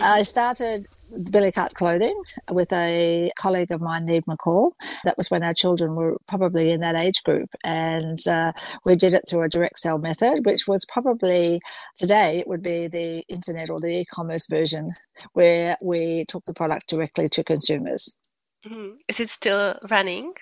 I 0.00 0.22
started 0.22 0.86
Billy 1.30 1.52
Cut 1.52 1.74
Clothing 1.74 2.18
with 2.50 2.72
a 2.72 3.30
colleague 3.38 3.70
of 3.70 3.80
mine, 3.80 4.04
Neve 4.04 4.24
McCall. 4.28 4.72
That 5.04 5.16
was 5.16 5.30
when 5.30 5.42
our 5.42 5.54
children 5.54 5.94
were 5.94 6.16
probably 6.26 6.70
in 6.72 6.80
that 6.80 6.96
age 6.96 7.22
group. 7.22 7.48
And 7.64 8.18
uh, 8.28 8.52
we 8.84 8.94
did 8.96 9.14
it 9.14 9.24
through 9.28 9.42
a 9.42 9.48
direct 9.48 9.78
sale 9.78 9.98
method, 9.98 10.44
which 10.44 10.66
was 10.66 10.84
probably 10.84 11.60
today 11.96 12.38
it 12.38 12.48
would 12.48 12.62
be 12.62 12.88
the 12.88 13.24
internet 13.28 13.70
or 13.70 13.78
the 13.78 14.00
e 14.00 14.04
commerce 14.04 14.46
version 14.46 14.90
where 15.32 15.76
we 15.82 16.24
took 16.28 16.44
the 16.44 16.54
product 16.54 16.88
directly 16.88 17.28
to 17.28 17.44
consumers. 17.44 18.14
Mm-hmm. 18.66 18.96
Is 19.08 19.20
it 19.20 19.28
still 19.28 19.78
running? 19.90 20.32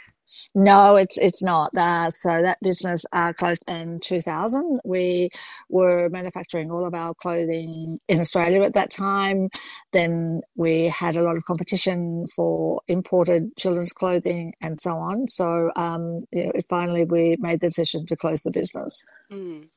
No, 0.54 0.96
it's 0.96 1.18
it's 1.18 1.42
not. 1.42 1.70
Uh, 1.76 2.08
so 2.10 2.42
that 2.42 2.58
business 2.62 3.04
uh, 3.12 3.32
closed 3.32 3.64
in 3.68 4.00
2000. 4.00 4.80
We 4.84 5.30
were 5.68 6.08
manufacturing 6.10 6.70
all 6.70 6.84
of 6.84 6.94
our 6.94 7.14
clothing 7.14 7.98
in 8.08 8.20
Australia 8.20 8.62
at 8.62 8.74
that 8.74 8.90
time. 8.90 9.48
Then 9.92 10.40
we 10.56 10.88
had 10.88 11.16
a 11.16 11.22
lot 11.22 11.36
of 11.36 11.44
competition 11.44 12.24
for 12.34 12.80
imported 12.88 13.56
children's 13.56 13.92
clothing 13.92 14.54
and 14.60 14.80
so 14.80 14.96
on. 14.96 15.28
So 15.28 15.70
um, 15.76 16.26
you 16.32 16.46
know, 16.46 16.52
finally, 16.68 17.04
we 17.04 17.36
made 17.38 17.60
the 17.60 17.68
decision 17.68 18.06
to 18.06 18.16
close 18.16 18.42
the 18.42 18.50
business. 18.50 19.04
Mm. 19.30 19.68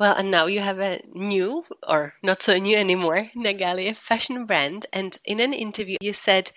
Well, 0.00 0.16
and 0.16 0.30
now 0.30 0.46
you 0.46 0.60
have 0.60 0.80
a 0.80 1.00
new, 1.12 1.64
or 1.86 2.14
not 2.22 2.42
so 2.42 2.58
new 2.58 2.76
anymore, 2.76 3.30
Ngali, 3.36 3.94
fashion 3.94 4.46
brand. 4.46 4.86
And 4.92 5.16
in 5.24 5.38
an 5.40 5.52
interview, 5.52 5.98
you 6.00 6.12
said 6.12 6.50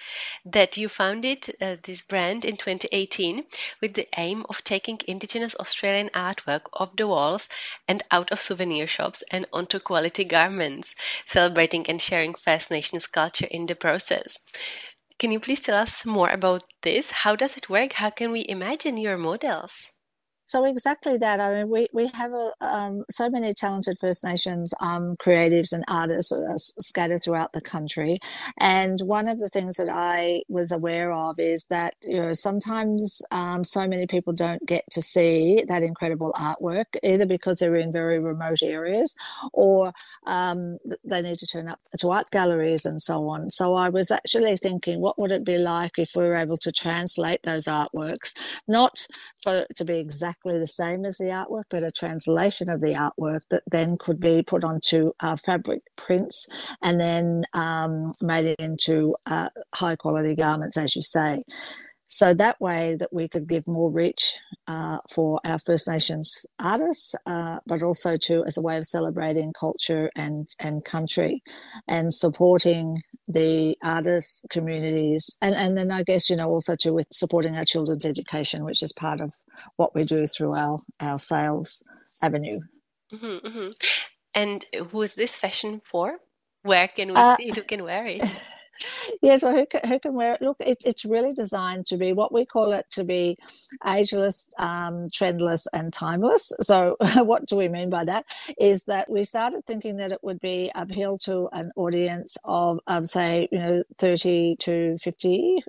that 0.46 0.78
you 0.78 0.89
founded 0.89 1.46
uh, 1.62 1.76
this 1.84 2.02
brand 2.02 2.46
in 2.46 2.58
2018 2.58 3.43
with 3.82 3.94
the 3.94 4.08
aim 4.18 4.46
of 4.50 4.64
taking 4.64 5.00
Indigenous 5.08 5.56
Australian 5.56 6.10
artwork 6.10 6.62
off 6.74 6.96
the 6.96 7.08
walls 7.08 7.50
and 7.88 8.04
out 8.12 8.32
of 8.32 8.42
souvenir 8.42 8.88
shops 8.88 9.24
and 9.32 9.46
onto 9.52 9.80
quality 9.80 10.24
garments, 10.24 10.96
celebrating 11.26 11.90
and 11.90 12.02
sharing 12.02 12.34
First 12.34 12.72
Nations 12.72 13.08
culture 13.08 13.48
in 13.50 13.66
the 13.66 13.76
process. 13.76 14.40
Can 15.20 15.32
you 15.32 15.40
please 15.40 15.62
tell 15.62 15.78
us 15.78 16.06
more 16.06 16.30
about 16.30 16.64
this? 16.82 17.12
How 17.12 17.36
does 17.36 17.58
it 17.58 17.70
work? 17.70 17.94
How 17.94 18.10
can 18.10 18.32
we 18.32 18.46
imagine 18.48 18.98
your 18.98 19.18
models? 19.18 19.92
So 20.48 20.66
exactly 20.66 21.18
that. 21.20 21.42
I 21.42 21.56
mean, 21.56 21.70
we 21.72 21.90
we 21.94 22.10
have 22.16 22.34
a, 22.34 22.52
um, 22.62 23.06
so 23.12 23.30
many 23.32 23.54
talented 23.54 23.98
First 24.02 24.26
Nations 24.26 24.74
um, 24.82 25.18
creatives 25.18 25.74
and 25.74 25.84
artists 25.90 26.34
uh, 26.34 26.58
scattered 26.58 27.24
throughout 27.24 27.54
the 27.54 27.62
country, 27.62 28.20
and 28.60 29.00
one 29.06 29.30
of 29.30 29.40
the 29.40 29.50
things 29.50 29.78
that 29.78 29.90
I 29.90 30.44
was 30.50 30.72
aware 30.74 31.14
of 31.14 31.40
is 31.40 31.66
that 31.72 31.96
you 32.04 32.22
know 32.22 32.34
sometimes 32.34 33.24
um, 33.32 33.64
so 33.66 33.88
many 33.88 34.08
people 34.08 34.34
don't 34.34 34.66
get 34.68 34.86
to 34.92 35.02
see 35.04 35.64
that 35.70 35.84
incredible 35.84 36.34
artwork 36.34 36.86
either 37.04 37.28
because 37.28 37.60
they're 37.60 37.78
in 37.78 37.94
very 37.94 38.20
remote 38.20 38.64
areas 38.64 39.16
or 39.54 39.94
um, 40.28 40.80
they 41.06 41.24
need 41.24 41.40
to 41.40 41.48
turn 41.48 41.70
up 41.70 41.80
to 42.00 42.12
art 42.12 42.32
galleries 42.32 42.86
and 42.86 43.02
so 43.02 43.30
on. 43.30 43.50
So 43.52 43.76
I 43.76 43.90
was 43.90 44.12
actually 44.12 44.58
thinking, 44.58 45.02
what 45.02 45.20
would 45.20 45.32
it 45.34 45.46
be 45.46 45.60
like 45.60 46.00
if 46.00 46.12
we 46.18 46.24
were 46.24 46.38
able 46.38 46.58
to 46.58 46.74
translate 46.74 47.42
those 47.44 47.66
artworks, 47.66 48.34
not 48.68 49.08
for 49.44 49.66
to 49.76 49.86
be 49.86 50.00
exact 50.00 50.37
exactly 50.38 50.60
the 50.60 50.67
same 50.67 51.06
as 51.06 51.17
the 51.17 51.26
artwork, 51.26 51.63
but 51.69 51.84
a 51.84 51.91
translation 51.91 52.69
of 52.69 52.82
the 52.82 52.93
artwork 52.93 53.41
that 53.50 53.63
then 53.71 53.97
could 53.97 54.19
be 54.19 54.43
put 54.43 54.63
onto 54.63 55.12
uh, 55.19 55.36
fabric 55.36 55.82
prints 55.95 56.76
and 56.82 57.00
then 57.00 57.43
um, 57.54 58.12
made 58.21 58.56
into 58.60 59.15
uh, 59.26 59.50
high 59.73 59.95
quality 59.95 60.36
garments, 60.36 60.78
as 60.78 60.95
you 60.95 61.02
say. 61.02 61.43
So 62.08 62.34
that 62.34 62.60
way 62.62 62.96
that 63.00 63.12
we 63.12 63.28
could 63.28 63.48
give 63.50 63.67
more 63.67 63.91
reach 63.91 64.39
uh, 64.67 65.00
for 65.13 65.41
our 65.46 65.60
First 65.60 65.89
Nations 65.89 66.46
artists, 66.58 67.15
uh, 67.26 67.60
but 67.67 67.84
also 67.84 68.15
to 68.17 68.46
as 68.46 68.58
a 68.58 68.62
way 68.62 68.78
of 68.78 68.86
celebrating 68.86 69.54
culture 69.54 70.10
and 70.15 70.48
and 70.60 70.84
country, 70.86 71.43
and 71.88 72.13
supporting 72.13 72.98
the 73.28 73.76
artists 73.84 74.41
communities, 74.50 75.38
and 75.41 75.54
and 75.54 75.78
then 75.78 75.91
I 75.91 76.04
guess 76.04 76.30
you 76.30 76.38
know 76.38 76.50
also 76.50 76.76
to 76.80 76.93
with 76.93 77.08
supporting 77.12 77.58
our 77.58 77.65
children's 77.65 78.06
education, 78.06 78.63
which 78.63 78.82
is 78.82 78.94
part 78.94 79.19
of 79.19 79.34
what 79.75 79.94
we 79.94 80.04
do 80.04 80.25
through 80.27 80.54
our 80.56 80.79
our 81.02 81.17
sales 81.17 81.84
avenue. 82.23 82.60
Mm-hmm, 83.13 83.48
mm-hmm. 83.48 83.69
And 84.34 84.65
who 84.92 85.02
is 85.02 85.15
this 85.15 85.38
fashion 85.38 85.82
for? 85.82 86.17
Where 86.63 86.88
can 86.88 87.10
we 87.10 87.15
uh, 87.15 87.36
see? 87.36 87.52
Who 87.54 87.63
can 87.63 87.84
wear 87.84 88.06
it? 88.06 88.23
yes, 89.21 89.44
well, 89.44 89.56
who 89.56 89.65
can, 89.65 89.88
who 89.90 90.00
can 90.00 90.13
wear 90.13 90.34
it? 90.34 90.42
Look, 90.42 90.58
it, 90.60 90.78
it's 90.86 91.06
really 91.06 91.34
designed 91.34 91.86
to 91.88 91.98
be 91.98 92.13
what 92.13 92.34
we 92.34 92.46
call 92.46 92.71
it 92.73 92.90
to 92.92 93.04
be 93.04 93.38
ageless, 93.86 94.50
um, 94.58 95.08
trendless, 95.13 95.67
and 95.73 95.92
timeless. 95.94 96.52
So, 96.62 96.98
what 97.17 97.46
do 97.46 97.56
we 97.56 97.67
mean 97.67 97.90
by 97.90 98.06
that? 98.06 98.25
Is 98.60 98.84
that 98.86 99.10
we 99.10 99.23
started 99.23 99.65
thinking 99.65 99.98
that 99.98 100.12
it 100.12 100.23
would 100.23 100.40
be 100.40 100.71
appeal 100.75 101.17
to 101.19 101.50
an 101.54 101.71
audience 101.75 102.38
of, 102.46 102.80
um, 102.88 103.06
say, 103.06 103.48
you 103.52 103.60
know, 103.60 103.84
30 103.98 104.58
to 104.60 104.98
50. 105.00 105.63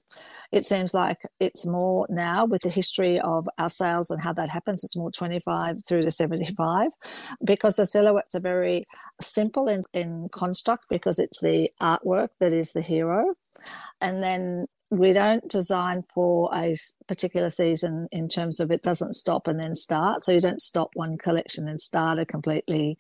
It 0.51 0.65
seems 0.65 0.95
like 0.95 1.19
it's 1.41 1.67
more 1.67 2.07
now 2.09 2.47
with 2.47 2.63
the 2.63 2.71
history 2.71 3.21
of 3.21 3.49
our 3.59 3.69
sales 3.69 4.11
and 4.11 4.21
how 4.23 4.33
that 4.35 4.49
happens, 4.49 4.83
it's 4.83 4.97
more 4.97 5.11
25 5.11 5.81
through 5.87 6.03
to 6.03 6.11
75 6.11 6.91
because 7.45 7.77
the 7.77 7.87
silhouettes 7.87 8.35
are 8.35 8.41
very 8.41 8.85
simple 9.21 9.69
in, 9.69 9.83
in 9.93 10.29
construct 10.33 10.87
because 10.89 11.19
it's 11.19 11.41
the 11.41 11.69
artwork 11.83 12.29
that 12.41 12.53
is 12.53 12.73
the 12.73 12.81
hero. 12.81 13.35
And 14.01 14.23
then 14.23 14.67
we 14.91 15.13
don't 15.13 15.49
design 15.51 16.03
for 16.15 16.51
a 16.55 16.75
particular 17.07 17.51
season 17.51 18.09
in 18.11 18.27
terms 18.27 18.59
of 18.59 18.71
it 18.71 18.83
doesn't 18.83 19.15
stop 19.15 19.47
and 19.47 19.61
then 19.61 19.77
start. 19.77 20.25
So 20.25 20.33
you 20.33 20.41
don't 20.41 20.63
stop 20.63 20.91
one 20.95 21.19
collection 21.19 21.69
and 21.69 21.81
start 21.81 22.19
a 22.19 22.25
completely 22.25 22.97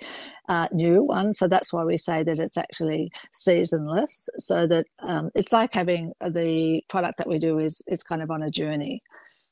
uh, 0.49 0.68
new 0.70 1.03
one. 1.03 1.32
So 1.32 1.49
that's 1.49 1.72
why 1.72 1.84
we 1.84 1.97
say 1.97 2.22
that 2.22 2.39
it's 2.39 2.59
actually 2.59 3.11
seasonless. 3.32 4.28
So 4.36 4.66
that 4.66 4.86
um, 5.03 5.30
it's 5.34 5.53
like 5.53 5.72
having 5.72 6.12
the 6.20 6.82
product 6.89 7.18
that 7.18 7.28
we 7.28 7.39
do 7.39 7.59
is 7.59 7.82
it's 7.86 8.03
kind 8.03 8.22
of 8.22 8.30
on 8.30 8.43
a 8.43 8.51
journey 8.51 9.03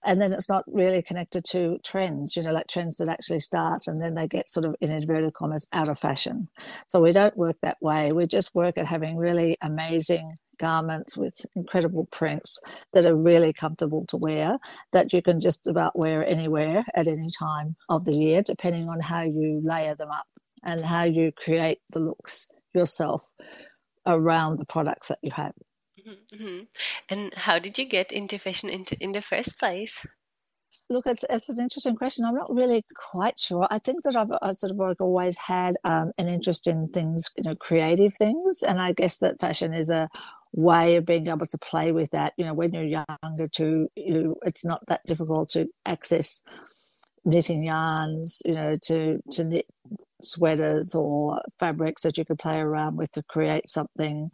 and 0.04 0.20
then 0.20 0.32
it's 0.32 0.48
not 0.48 0.64
really 0.68 1.02
connected 1.02 1.44
to 1.44 1.78
trends, 1.84 2.36
you 2.36 2.42
know, 2.42 2.52
like 2.52 2.68
trends 2.68 2.98
that 2.98 3.08
actually 3.08 3.40
start 3.40 3.80
and 3.86 4.00
then 4.00 4.14
they 4.14 4.28
get 4.28 4.48
sort 4.48 4.64
of 4.64 4.76
in 4.80 4.92
inverted 4.92 5.34
commas 5.34 5.66
out 5.72 5.88
of 5.88 5.98
fashion. 5.98 6.48
So 6.86 7.00
we 7.00 7.12
don't 7.12 7.36
work 7.36 7.56
that 7.62 7.78
way. 7.80 8.12
We 8.12 8.26
just 8.26 8.54
work 8.54 8.78
at 8.78 8.86
having 8.86 9.16
really 9.16 9.58
amazing 9.62 10.36
garments 10.58 11.16
with 11.16 11.34
incredible 11.54 12.06
prints 12.10 12.60
that 12.92 13.06
are 13.06 13.16
really 13.16 13.52
comfortable 13.52 14.04
to 14.06 14.16
wear 14.16 14.58
that 14.92 15.12
you 15.12 15.22
can 15.22 15.40
just 15.40 15.66
about 15.66 15.98
wear 15.98 16.26
anywhere 16.26 16.84
at 16.94 17.06
any 17.06 17.28
time 17.38 17.76
of 17.88 18.04
the 18.04 18.14
year, 18.14 18.42
depending 18.42 18.88
on 18.88 19.00
how 19.00 19.22
you 19.22 19.60
layer 19.64 19.94
them 19.94 20.10
up 20.10 20.26
and 20.64 20.84
how 20.84 21.04
you 21.04 21.32
create 21.32 21.78
the 21.90 22.00
looks 22.00 22.48
yourself 22.74 23.26
around 24.06 24.58
the 24.58 24.66
products 24.66 25.08
that 25.08 25.18
you 25.22 25.30
have. 25.32 25.52
Mm-hmm. 26.06 26.60
And 27.10 27.34
how 27.34 27.58
did 27.58 27.78
you 27.78 27.84
get 27.84 28.12
into 28.12 28.38
fashion 28.38 28.70
into, 28.70 28.96
in 29.00 29.12
the 29.12 29.20
first 29.20 29.58
place? 29.58 30.06
Look, 30.88 31.06
it's, 31.06 31.24
it's 31.28 31.48
an 31.48 31.58
interesting 31.60 31.96
question. 31.96 32.24
I'm 32.24 32.36
not 32.36 32.54
really 32.54 32.84
quite 33.10 33.40
sure. 33.40 33.66
I 33.70 33.78
think 33.78 34.04
that 34.04 34.14
I've, 34.14 34.30
I've 34.40 34.54
sort 34.54 34.70
of 34.70 34.76
like 34.76 35.00
always 35.00 35.36
had 35.36 35.74
um, 35.82 36.12
an 36.16 36.28
interest 36.28 36.68
in 36.68 36.88
things, 36.88 37.28
you 37.36 37.42
know, 37.42 37.56
creative 37.56 38.14
things. 38.14 38.62
And 38.62 38.80
I 38.80 38.92
guess 38.92 39.16
that 39.18 39.40
fashion 39.40 39.74
is 39.74 39.90
a 39.90 40.08
way 40.52 40.96
of 40.96 41.06
being 41.06 41.28
able 41.28 41.46
to 41.46 41.58
play 41.58 41.92
with 41.92 42.10
that. 42.10 42.32
You 42.36 42.44
know, 42.44 42.54
when 42.54 42.72
you're 42.72 43.04
younger, 43.22 43.48
too, 43.48 43.88
you, 43.96 44.36
it's 44.44 44.64
not 44.64 44.80
that 44.88 45.02
difficult 45.06 45.50
to 45.50 45.68
access 45.84 46.42
knitting 47.24 47.64
yarns, 47.64 48.40
you 48.44 48.54
know, 48.54 48.76
to, 48.82 49.18
to 49.32 49.44
knit 49.44 49.66
sweaters 50.22 50.94
or 50.94 51.40
fabrics 51.58 52.02
that 52.02 52.16
you 52.16 52.24
could 52.24 52.38
play 52.38 52.56
around 52.56 52.96
with 52.96 53.10
to 53.12 53.22
create 53.24 53.68
something 53.68 54.30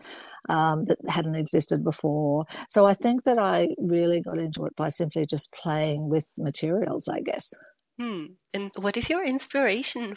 um, 0.49 0.85
that 0.85 0.99
hadn't 1.09 1.35
existed 1.35 1.83
before. 1.83 2.45
So 2.69 2.85
I 2.85 2.93
think 2.95 3.25
that 3.25 3.39
I 3.39 3.69
really 3.79 4.21
got 4.21 4.39
into 4.39 4.67
it 4.67 4.77
by 4.77 4.91
simply 4.91 5.25
just 5.25 5.53
playing 5.55 6.09
with 6.09 6.27
materials, 6.39 7.09
I 7.09 7.21
guess. 7.21 7.55
Hmm. 7.99 8.27
And 8.53 8.71
what 8.79 8.97
is 8.97 9.09
your 9.09 9.25
inspiration 9.25 10.15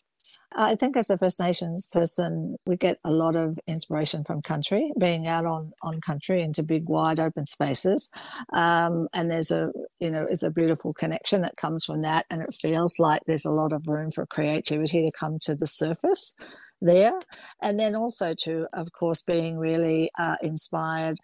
I 0.55 0.75
think 0.75 0.95
as 0.95 1.09
a 1.09 1.17
First 1.17 1.39
Nations 1.39 1.87
person, 1.87 2.55
we 2.65 2.77
get 2.77 2.97
a 3.03 3.11
lot 3.11 3.35
of 3.35 3.59
inspiration 3.67 4.23
from 4.23 4.41
country, 4.41 4.91
being 4.97 5.27
out 5.27 5.45
on, 5.45 5.73
on 5.81 5.99
country 6.01 6.41
into 6.41 6.63
big, 6.63 6.87
wide 6.87 7.19
open 7.19 7.45
spaces. 7.45 8.09
Um, 8.53 9.07
and 9.13 9.29
there's 9.29 9.51
a, 9.51 9.71
you 9.99 10.09
know, 10.09 10.25
is 10.29 10.43
a 10.43 10.51
beautiful 10.51 10.93
connection 10.93 11.41
that 11.41 11.57
comes 11.57 11.83
from 11.83 12.03
that. 12.03 12.25
And 12.29 12.41
it 12.41 12.53
feels 12.53 12.99
like 12.99 13.21
there's 13.25 13.45
a 13.45 13.51
lot 13.51 13.73
of 13.73 13.87
room 13.87 14.11
for 14.11 14.25
creativity 14.25 15.03
to 15.03 15.11
come 15.11 15.39
to 15.41 15.55
the 15.55 15.67
surface 15.67 16.35
there. 16.81 17.19
And 17.61 17.77
then 17.77 17.95
also 17.95 18.33
to, 18.43 18.67
of 18.73 18.91
course, 18.91 19.21
being 19.21 19.57
really 19.57 20.09
uh, 20.17 20.35
inspired 20.41 21.17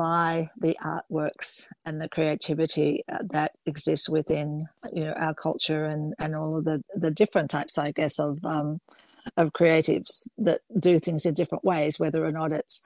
by 0.00 0.48
the 0.56 0.74
artworks 0.82 1.66
and 1.84 2.00
the 2.00 2.08
creativity 2.08 3.04
uh, 3.12 3.18
that 3.32 3.52
exists 3.66 4.08
within 4.08 4.62
you 4.94 5.04
know 5.04 5.12
our 5.12 5.34
culture 5.34 5.84
and 5.84 6.14
and 6.18 6.34
all 6.34 6.56
of 6.56 6.64
the 6.64 6.82
the 6.94 7.10
different 7.10 7.50
types 7.50 7.76
I 7.76 7.90
guess 7.90 8.18
of 8.18 8.42
um, 8.42 8.80
of 9.36 9.52
creatives 9.52 10.26
that 10.38 10.62
do 10.78 10.98
things 10.98 11.26
in 11.26 11.34
different 11.34 11.64
ways 11.64 12.00
whether 12.00 12.24
or 12.24 12.30
not 12.30 12.50
it's 12.50 12.80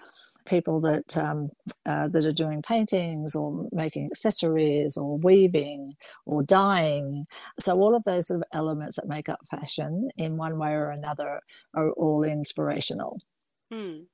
people 0.44 0.80
that 0.80 1.16
um, 1.16 1.50
uh, 1.86 2.08
that 2.08 2.24
are 2.24 2.32
doing 2.32 2.62
paintings 2.62 3.36
or 3.36 3.68
making 3.70 4.06
accessories 4.06 4.96
or 4.96 5.16
weaving 5.18 5.94
or 6.26 6.42
dyeing. 6.42 7.26
So 7.60 7.78
all 7.78 7.94
of 7.94 8.02
those 8.02 8.26
sort 8.26 8.40
of 8.40 8.44
elements 8.52 8.96
that 8.96 9.06
make 9.06 9.28
up 9.28 9.38
fashion 9.48 10.08
in 10.16 10.34
one 10.34 10.58
way 10.58 10.72
or 10.72 10.90
another 10.90 11.40
are 11.74 11.90
all 11.92 12.24
inspirational 12.24 13.20
Hmm. 13.74 14.04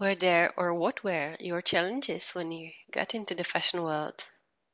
Were 0.00 0.14
there 0.14 0.54
or 0.56 0.72
what 0.72 1.04
were 1.04 1.36
your 1.38 1.60
challenges 1.60 2.30
when 2.30 2.50
you 2.50 2.70
got 2.90 3.14
into 3.14 3.34
the 3.34 3.44
fashion 3.44 3.82
world? 3.82 4.26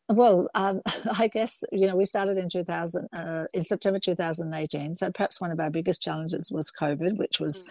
Well, 0.08 0.48
um, 0.54 0.80
I 1.18 1.26
guess 1.26 1.64
you 1.72 1.88
know 1.88 1.96
we 1.96 2.04
started 2.04 2.36
in 2.36 2.48
2000 2.48 3.08
uh, 3.12 3.46
in 3.52 3.64
September 3.64 3.98
2018. 3.98 4.94
So 4.94 5.10
perhaps 5.10 5.40
one 5.40 5.50
of 5.50 5.58
our 5.58 5.70
biggest 5.70 6.02
challenges 6.02 6.52
was 6.52 6.70
COVID, 6.70 7.18
which 7.18 7.40
was 7.40 7.64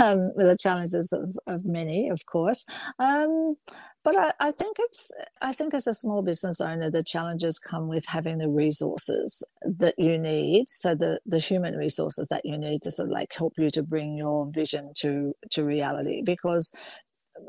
um, 0.00 0.32
with 0.36 0.46
the 0.46 0.56
challenges 0.58 1.12
of, 1.12 1.36
of 1.46 1.64
many, 1.64 2.08
of 2.08 2.24
course. 2.26 2.64
Um, 2.98 3.56
but 4.04 4.18
I, 4.18 4.32
I, 4.40 4.50
think 4.50 4.76
it's 4.80 5.12
I 5.40 5.52
think 5.52 5.74
as 5.74 5.86
a 5.86 5.94
small 5.94 6.22
business 6.22 6.60
owner, 6.60 6.90
the 6.90 7.04
challenges 7.04 7.58
come 7.58 7.86
with 7.86 8.04
having 8.06 8.38
the 8.38 8.48
resources 8.48 9.44
that 9.62 9.94
you 9.96 10.18
need. 10.18 10.64
So 10.68 10.94
the 10.94 11.20
the 11.26 11.38
human 11.38 11.76
resources 11.76 12.26
that 12.28 12.44
you 12.44 12.58
need 12.58 12.82
to 12.82 12.90
sort 12.90 13.08
of 13.08 13.12
like 13.12 13.32
help 13.32 13.54
you 13.58 13.70
to 13.70 13.82
bring 13.82 14.16
your 14.16 14.50
vision 14.50 14.92
to 14.98 15.34
to 15.52 15.64
reality 15.64 16.22
because 16.24 16.72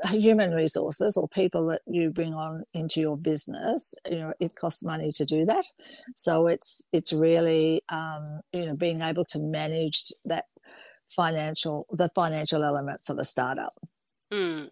human 0.06 0.52
resources 0.52 1.18
or 1.18 1.28
people 1.28 1.68
that 1.68 1.82
you 1.86 2.10
bring 2.10 2.34
on 2.34 2.64
into 2.74 3.02
your 3.02 3.18
business 3.18 3.94
you 4.10 4.18
know 4.18 4.34
it 4.40 4.56
costs 4.56 4.84
money 4.84 5.12
to 5.12 5.26
do 5.26 5.46
that 5.46 5.66
so 6.16 6.48
it's 6.48 6.86
it's 6.94 7.14
really 7.14 7.82
um, 7.90 8.40
you 8.54 8.66
know 8.66 8.76
being 8.76 9.02
able 9.02 9.24
to 9.26 9.40
manage 9.40 10.06
that 10.26 10.46
financial 11.16 11.86
the 11.92 12.10
financial 12.16 12.64
elements 12.64 13.10
of 13.10 13.18
a 13.18 13.24
startup 13.24 13.74
mm. 14.32 14.70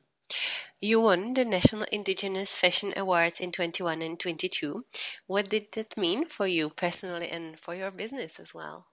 You 0.80 1.02
won 1.02 1.34
the 1.34 1.46
National 1.46 1.84
Indigenous 1.92 2.56
Fashion 2.56 2.94
Awards 2.98 3.40
in 3.40 3.52
21 3.52 4.02
and 4.02 4.20
22. 4.20 4.84
What 5.28 5.50
did 5.50 5.72
that 5.74 5.96
mean 5.98 6.26
for 6.26 6.48
you 6.48 6.70
personally 6.70 7.30
and 7.30 7.60
for 7.60 7.76
your 7.76 7.92
business 7.92 8.40
as 8.40 8.54
well? 8.54 8.88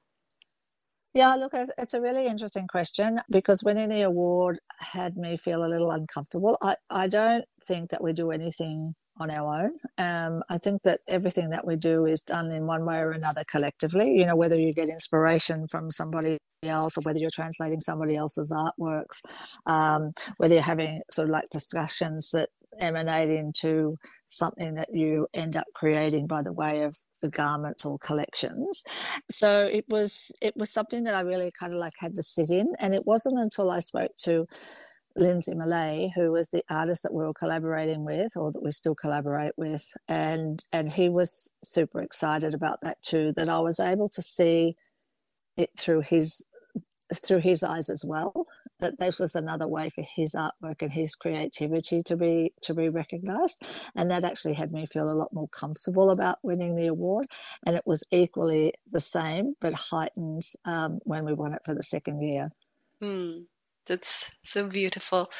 Yeah, 1.14 1.34
look, 1.36 1.52
it's 1.54 1.94
a 1.94 2.00
really 2.00 2.26
interesting 2.26 2.66
question 2.66 3.18
because 3.30 3.64
winning 3.64 3.88
the 3.88 4.02
award 4.02 4.58
had 4.78 5.16
me 5.16 5.36
feel 5.36 5.64
a 5.64 5.72
little 5.72 5.90
uncomfortable. 5.90 6.58
I, 6.60 6.76
I 6.90 7.08
don't 7.08 7.44
think 7.64 7.88
that 7.90 8.02
we 8.02 8.12
do 8.12 8.30
anything 8.32 8.94
on 9.18 9.30
our 9.30 9.64
own. 9.64 9.72
Um, 9.96 10.42
I 10.50 10.58
think 10.58 10.82
that 10.82 11.00
everything 11.08 11.50
that 11.50 11.66
we 11.66 11.76
do 11.76 12.04
is 12.04 12.22
done 12.22 12.52
in 12.52 12.66
one 12.66 12.84
way 12.84 12.98
or 12.98 13.12
another 13.12 13.44
collectively. 13.50 14.12
You 14.12 14.26
know, 14.26 14.36
whether 14.36 14.58
you 14.58 14.74
get 14.74 14.88
inspiration 14.90 15.66
from 15.66 15.90
somebody 15.90 16.38
else 16.62 16.98
or 16.98 17.02
whether 17.02 17.18
you're 17.18 17.30
translating 17.30 17.80
somebody 17.80 18.16
else's 18.16 18.52
artworks, 18.52 19.20
um, 19.66 20.12
whether 20.38 20.54
you're 20.54 20.62
having 20.62 21.00
sort 21.10 21.28
of 21.28 21.32
like 21.32 21.48
discussions 21.50 22.30
that 22.30 22.48
emanate 22.80 23.30
into 23.30 23.96
something 24.24 24.74
that 24.74 24.88
you 24.92 25.26
end 25.34 25.56
up 25.56 25.64
creating 25.74 26.26
by 26.26 26.42
the 26.42 26.52
way 26.52 26.82
of 26.82 26.96
the 27.22 27.28
garments 27.28 27.84
or 27.84 27.98
collections. 27.98 28.82
So 29.30 29.68
it 29.72 29.84
was 29.88 30.32
it 30.40 30.54
was 30.56 30.70
something 30.70 31.04
that 31.04 31.14
I 31.14 31.20
really 31.20 31.50
kind 31.58 31.72
of 31.72 31.78
like 31.78 31.94
had 31.98 32.14
to 32.16 32.22
sit 32.22 32.50
in, 32.50 32.74
and 32.78 32.94
it 32.94 33.06
wasn't 33.06 33.38
until 33.38 33.70
I 33.70 33.78
spoke 33.78 34.12
to 34.24 34.46
Lindsay 35.16 35.54
Malay, 35.54 36.12
who 36.14 36.30
was 36.32 36.50
the 36.50 36.62
artist 36.70 37.02
that 37.02 37.14
we 37.14 37.24
were 37.24 37.34
collaborating 37.34 38.04
with, 38.04 38.36
or 38.36 38.52
that 38.52 38.62
we 38.62 38.70
still 38.70 38.94
collaborate 38.94 39.54
with, 39.56 39.84
and 40.08 40.62
and 40.72 40.88
he 40.88 41.08
was 41.08 41.52
super 41.62 42.02
excited 42.02 42.54
about 42.54 42.80
that 42.82 43.02
too. 43.02 43.32
That 43.36 43.48
I 43.48 43.60
was 43.60 43.80
able 43.80 44.08
to 44.10 44.22
see 44.22 44.76
it 45.58 45.70
through 45.76 46.00
his 46.02 46.44
through 47.14 47.40
his 47.40 47.62
eyes 47.62 47.88
as 47.88 48.04
well. 48.04 48.46
That 48.80 48.98
this 48.98 49.20
was 49.20 49.34
another 49.34 49.66
way 49.66 49.90
for 49.90 50.02
his 50.02 50.34
artwork 50.34 50.82
and 50.82 50.92
his 50.92 51.14
creativity 51.14 52.02
to 52.02 52.16
be 52.16 52.52
to 52.62 52.74
be 52.74 52.88
recognised, 52.88 53.64
and 53.94 54.10
that 54.10 54.24
actually 54.24 54.54
had 54.54 54.72
me 54.72 54.86
feel 54.86 55.10
a 55.10 55.18
lot 55.18 55.32
more 55.32 55.48
comfortable 55.48 56.10
about 56.10 56.38
winning 56.42 56.76
the 56.76 56.86
award. 56.86 57.26
And 57.66 57.76
it 57.76 57.86
was 57.86 58.04
equally 58.10 58.74
the 58.90 59.00
same, 59.00 59.54
but 59.60 59.74
heightened 59.74 60.42
um, 60.64 61.00
when 61.04 61.24
we 61.24 61.32
won 61.32 61.54
it 61.54 61.64
for 61.64 61.74
the 61.74 61.82
second 61.82 62.22
year. 62.22 62.52
Hmm. 63.00 63.40
That's 63.86 64.36
so 64.42 64.66
beautiful. 64.66 65.30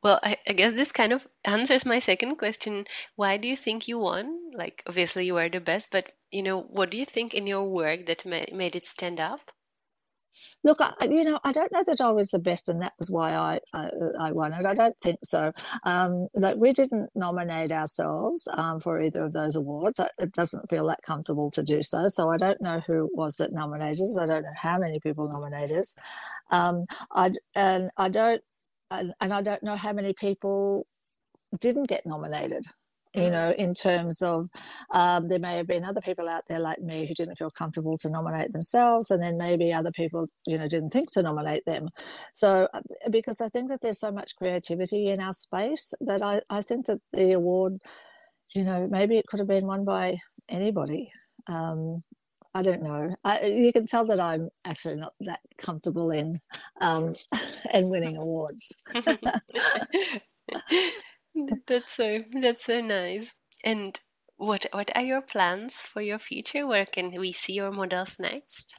Well, 0.00 0.20
I, 0.22 0.36
I, 0.46 0.52
guess 0.52 0.74
this 0.74 0.92
kind 0.92 1.12
of 1.12 1.26
answers 1.44 1.84
my 1.84 1.98
second 1.98 2.36
question. 2.36 2.86
Why 3.16 3.36
do 3.36 3.48
you 3.48 3.56
think 3.56 3.88
you 3.88 3.98
won? 3.98 4.52
Like, 4.54 4.84
obviously, 4.86 5.26
you 5.26 5.34
were 5.34 5.48
the 5.48 5.60
best, 5.60 5.90
but 5.90 6.12
you 6.30 6.44
know, 6.44 6.60
what 6.60 6.90
do 6.90 6.98
you 6.98 7.04
think 7.04 7.34
in 7.34 7.48
your 7.48 7.64
work 7.64 8.06
that 8.06 8.24
ma- 8.24 8.56
made 8.56 8.76
it 8.76 8.86
stand 8.86 9.18
up? 9.18 9.50
Look, 10.64 10.80
I, 10.80 10.92
you 11.04 11.24
know, 11.24 11.38
I 11.44 11.52
don't 11.52 11.72
know 11.72 11.82
that 11.86 12.00
I 12.00 12.10
was 12.10 12.30
the 12.30 12.38
best, 12.38 12.68
and 12.68 12.82
that 12.82 12.94
was 12.98 13.10
why 13.10 13.34
I 13.34 13.60
I, 13.72 13.90
I 14.20 14.32
won 14.32 14.52
it. 14.52 14.66
I 14.66 14.74
don't 14.74 14.96
think 15.02 15.18
so. 15.24 15.52
Um, 15.84 16.28
like 16.34 16.56
we 16.56 16.72
didn't 16.72 17.10
nominate 17.14 17.72
ourselves 17.72 18.48
um, 18.54 18.80
for 18.80 19.00
either 19.00 19.24
of 19.24 19.32
those 19.32 19.56
awards. 19.56 20.00
It 20.18 20.32
doesn't 20.32 20.68
feel 20.70 20.86
that 20.86 21.02
comfortable 21.02 21.50
to 21.52 21.62
do 21.62 21.82
so. 21.82 22.08
So 22.08 22.30
I 22.30 22.36
don't 22.36 22.60
know 22.60 22.80
who 22.86 23.06
it 23.06 23.12
was 23.14 23.36
that 23.36 23.52
nominated 23.52 24.02
us. 24.02 24.18
I 24.18 24.26
don't 24.26 24.42
know 24.42 24.50
how 24.56 24.78
many 24.78 25.00
people 25.00 25.28
nominated 25.28 25.78
us. 25.78 25.96
Um, 26.50 26.86
I 27.12 27.32
and 27.54 27.90
I 27.96 28.08
don't 28.08 28.42
and, 28.90 29.12
and 29.20 29.32
I 29.32 29.42
don't 29.42 29.62
know 29.62 29.76
how 29.76 29.92
many 29.92 30.12
people 30.12 30.86
didn't 31.60 31.88
get 31.88 32.06
nominated 32.06 32.64
you 33.16 33.30
know, 33.30 33.52
in 33.56 33.74
terms 33.74 34.22
of 34.22 34.48
um, 34.92 35.28
there 35.28 35.38
may 35.38 35.56
have 35.56 35.66
been 35.66 35.84
other 35.84 36.02
people 36.02 36.28
out 36.28 36.42
there 36.48 36.58
like 36.58 36.80
me 36.80 37.06
who 37.06 37.14
didn't 37.14 37.36
feel 37.36 37.50
comfortable 37.50 37.96
to 37.98 38.10
nominate 38.10 38.52
themselves, 38.52 39.10
and 39.10 39.22
then 39.22 39.38
maybe 39.38 39.72
other 39.72 39.90
people, 39.90 40.26
you 40.46 40.58
know, 40.58 40.68
didn't 40.68 40.90
think 40.90 41.10
to 41.12 41.22
nominate 41.22 41.64
them. 41.64 41.88
So, 42.34 42.68
uh, 42.74 42.80
because 43.10 43.40
I 43.40 43.48
think 43.48 43.70
that 43.70 43.80
there's 43.80 44.00
so 44.00 44.12
much 44.12 44.36
creativity 44.36 45.08
in 45.08 45.20
our 45.20 45.32
space 45.32 45.94
that 46.00 46.22
I, 46.22 46.42
I 46.50 46.62
think 46.62 46.86
that 46.86 47.00
the 47.12 47.32
award, 47.32 47.80
you 48.54 48.64
know, 48.64 48.86
maybe 48.90 49.16
it 49.16 49.26
could 49.26 49.40
have 49.40 49.48
been 49.48 49.66
won 49.66 49.84
by 49.84 50.18
anybody. 50.48 51.10
Um, 51.46 52.02
I 52.54 52.62
don't 52.62 52.82
know. 52.82 53.14
I, 53.24 53.46
you 53.46 53.72
can 53.72 53.86
tell 53.86 54.06
that 54.06 54.20
I'm 54.20 54.48
actually 54.64 54.96
not 54.96 55.12
that 55.20 55.40
comfortable 55.58 56.10
in 56.10 56.38
um, 56.80 57.14
and 57.72 57.90
winning 57.90 58.16
awards. 58.16 58.82
that's 61.66 61.92
so 61.92 62.22
that's 62.40 62.64
so 62.64 62.80
nice. 62.80 63.34
And 63.64 63.98
what 64.36 64.66
what 64.72 64.90
are 64.96 65.04
your 65.04 65.22
plans 65.22 65.78
for 65.80 66.00
your 66.00 66.18
future? 66.18 66.66
Where 66.66 66.86
can 66.86 67.10
we 67.18 67.32
see 67.32 67.54
your 67.54 67.70
models 67.70 68.18
next? 68.18 68.78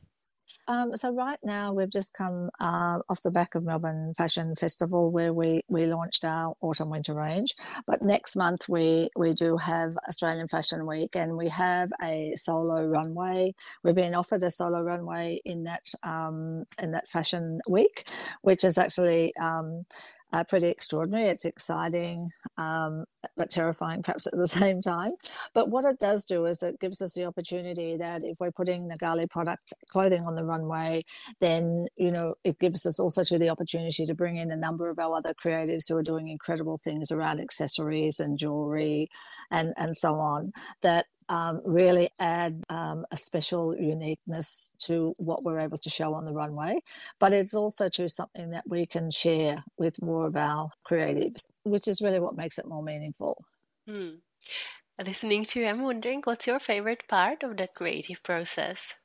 Um, 0.70 0.96
so 0.96 1.14
right 1.14 1.40
now 1.44 1.74
we've 1.74 1.90
just 1.90 2.14
come 2.14 2.50
uh, 2.60 3.00
off 3.10 3.22
the 3.22 3.32
back 3.32 3.56
of 3.56 3.64
Melbourne 3.64 4.14
Fashion 4.18 4.54
Festival 4.56 5.12
where 5.12 5.34
we, 5.34 5.62
we 5.70 5.86
launched 5.86 6.26
our 6.26 6.56
autumn 6.62 6.90
winter 6.90 7.14
range. 7.14 7.56
But 7.86 8.02
next 8.02 8.36
month 8.36 8.68
we 8.68 9.10
we 9.16 9.34
do 9.34 9.58
have 9.58 9.98
Australian 10.10 10.48
Fashion 10.48 10.86
Week 10.86 11.16
and 11.16 11.38
we 11.38 11.50
have 11.50 11.90
a 12.02 12.34
solo 12.36 12.86
runway. 12.86 13.54
We've 13.84 13.96
been 13.96 14.16
offered 14.16 14.44
a 14.44 14.52
solo 14.52 14.82
runway 14.82 15.40
in 15.46 15.64
that 15.64 15.86
um, 16.04 16.66
in 16.82 16.92
that 16.92 17.08
fashion 17.08 17.60
week, 17.70 18.10
which 18.42 18.64
is 18.64 18.78
actually 18.78 19.34
um, 19.38 19.86
uh, 20.34 20.44
pretty 20.44 20.68
extraordinary. 20.68 21.30
It's 21.30 21.46
exciting, 21.46 22.30
um, 22.58 23.06
but 23.36 23.50
terrifying 23.50 24.04
perhaps 24.04 24.28
at 24.28 24.34
the 24.34 24.48
same 24.62 24.82
time. 24.82 25.12
But 25.54 25.70
what 25.70 25.86
it 25.86 26.00
does 26.00 26.26
do 26.26 26.46
is 26.46 26.64
it 26.64 26.80
gives 26.80 27.02
us 27.02 27.14
the 27.14 27.26
opportunity 27.26 27.98
that 27.98 28.24
if 28.24 28.38
we're 28.40 28.52
putting 28.52 28.90
Ngali 28.90 29.30
product 29.30 29.74
clothing 29.90 30.26
on 30.26 30.36
the 30.36 30.46
runway, 30.46 31.04
then, 31.40 31.88
you 31.96 32.12
know, 32.12 32.36
it 32.44 32.60
gives 32.60 32.86
us 32.86 33.00
also 33.00 33.24
to 33.24 33.38
the 33.38 33.50
opportunity 33.50 34.06
to 34.06 34.14
bring 34.14 34.38
in 34.38 34.52
a 34.52 34.58
number 34.58 34.90
of 34.90 35.00
our 35.00 35.16
other 35.16 35.34
creatives 35.34 35.88
who 35.88 35.96
are 35.96 36.04
doing 36.04 36.28
incredible 36.28 36.78
things 36.78 37.12
around 37.12 37.40
accessories 37.40 38.20
and 38.20 38.38
jewelry 38.38 39.10
and, 39.52 39.74
and 39.78 39.98
so 39.98 40.16
on 40.16 40.52
that 40.82 41.06
um, 41.30 41.62
really 41.66 42.10
add 42.20 42.64
um, 42.70 43.06
a 43.12 43.18
special 43.18 43.76
uniqueness 43.76 44.72
to 44.80 45.14
what 45.18 45.44
we're 45.44 45.60
able 45.60 45.78
to 45.78 45.90
show 45.90 46.14
on 46.14 46.26
the 46.26 46.34
runway. 46.34 46.80
But 47.20 47.34
it's 47.34 47.54
also 47.54 47.90
to 47.90 48.10
something 48.10 48.52
that 48.52 48.68
we 48.68 48.86
can 48.86 49.12
share 49.12 49.64
with 49.78 50.02
more 50.02 50.28
of 50.28 50.36
our 50.36 50.70
creatives, 50.90 51.48
which 51.64 51.88
is 51.88 52.02
really 52.02 52.20
what 52.20 52.38
makes 52.38 52.58
it 52.58 52.68
more 52.68 52.84
meaningful. 52.84 53.44
Hmm. 53.88 54.16
Listening 55.04 55.46
to 55.46 55.60
you, 55.60 55.68
I'm 55.68 55.84
wondering 55.84 56.22
what's 56.24 56.48
your 56.48 56.60
favorite 56.60 57.08
part 57.08 57.44
of 57.44 57.56
the 57.58 57.68
creative 57.68 58.24
process? 58.24 58.96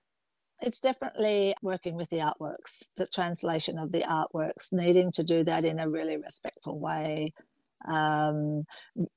It's 0.62 0.80
definitely 0.80 1.54
working 1.60 1.96
with 1.96 2.08
the 2.08 2.18
artworks, 2.18 2.88
the 2.96 3.06
translation 3.06 3.78
of 3.78 3.90
the 3.90 4.02
artworks, 4.02 4.72
needing 4.72 5.10
to 5.12 5.24
do 5.24 5.42
that 5.44 5.64
in 5.64 5.80
a 5.80 5.90
really 5.90 6.16
respectful 6.16 6.78
way, 6.78 7.32
um, 7.86 8.64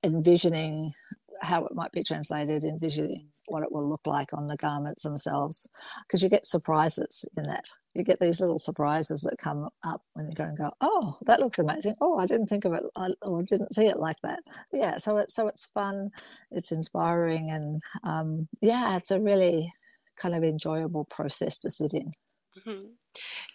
envisioning 0.03 0.93
how 1.41 1.65
it 1.65 1.75
might 1.75 1.91
be 1.91 2.03
translated, 2.03 2.63
envisioning 2.63 3.27
what 3.47 3.63
it 3.63 3.71
will 3.71 3.85
look 3.85 4.05
like 4.07 4.33
on 4.33 4.47
the 4.47 4.57
garments 4.57 5.03
themselves, 5.03 5.67
because 6.07 6.23
you 6.23 6.29
get 6.29 6.45
surprises 6.45 7.25
in 7.37 7.43
that. 7.43 7.69
You 7.93 8.03
get 8.03 8.19
these 8.19 8.41
little 8.41 8.59
surprises 8.59 9.21
that 9.21 9.37
come 9.37 9.69
up 9.83 10.01
when 10.13 10.27
you 10.27 10.35
go 10.35 10.45
and 10.45 10.57
go, 10.57 10.71
"Oh, 10.81 11.17
that 11.25 11.39
looks 11.39 11.59
amazing! 11.59 11.95
Oh, 12.01 12.17
I 12.17 12.25
didn't 12.25 12.47
think 12.47 12.65
of 12.65 12.73
it, 12.73 12.83
or 13.21 13.43
didn't 13.43 13.73
see 13.73 13.85
it 13.85 13.99
like 13.99 14.17
that." 14.23 14.39
Yeah, 14.71 14.97
so 14.97 15.17
it's 15.17 15.33
so 15.33 15.47
it's 15.47 15.67
fun, 15.67 16.11
it's 16.51 16.71
inspiring, 16.71 17.51
and 17.51 17.81
um, 18.03 18.47
yeah, 18.61 18.95
it's 18.97 19.11
a 19.11 19.19
really 19.19 19.73
kind 20.15 20.35
of 20.35 20.43
enjoyable 20.43 21.05
process 21.05 21.57
to 21.59 21.69
sit 21.69 21.93
in. 21.93 22.11
Mm-hmm. 22.57 22.85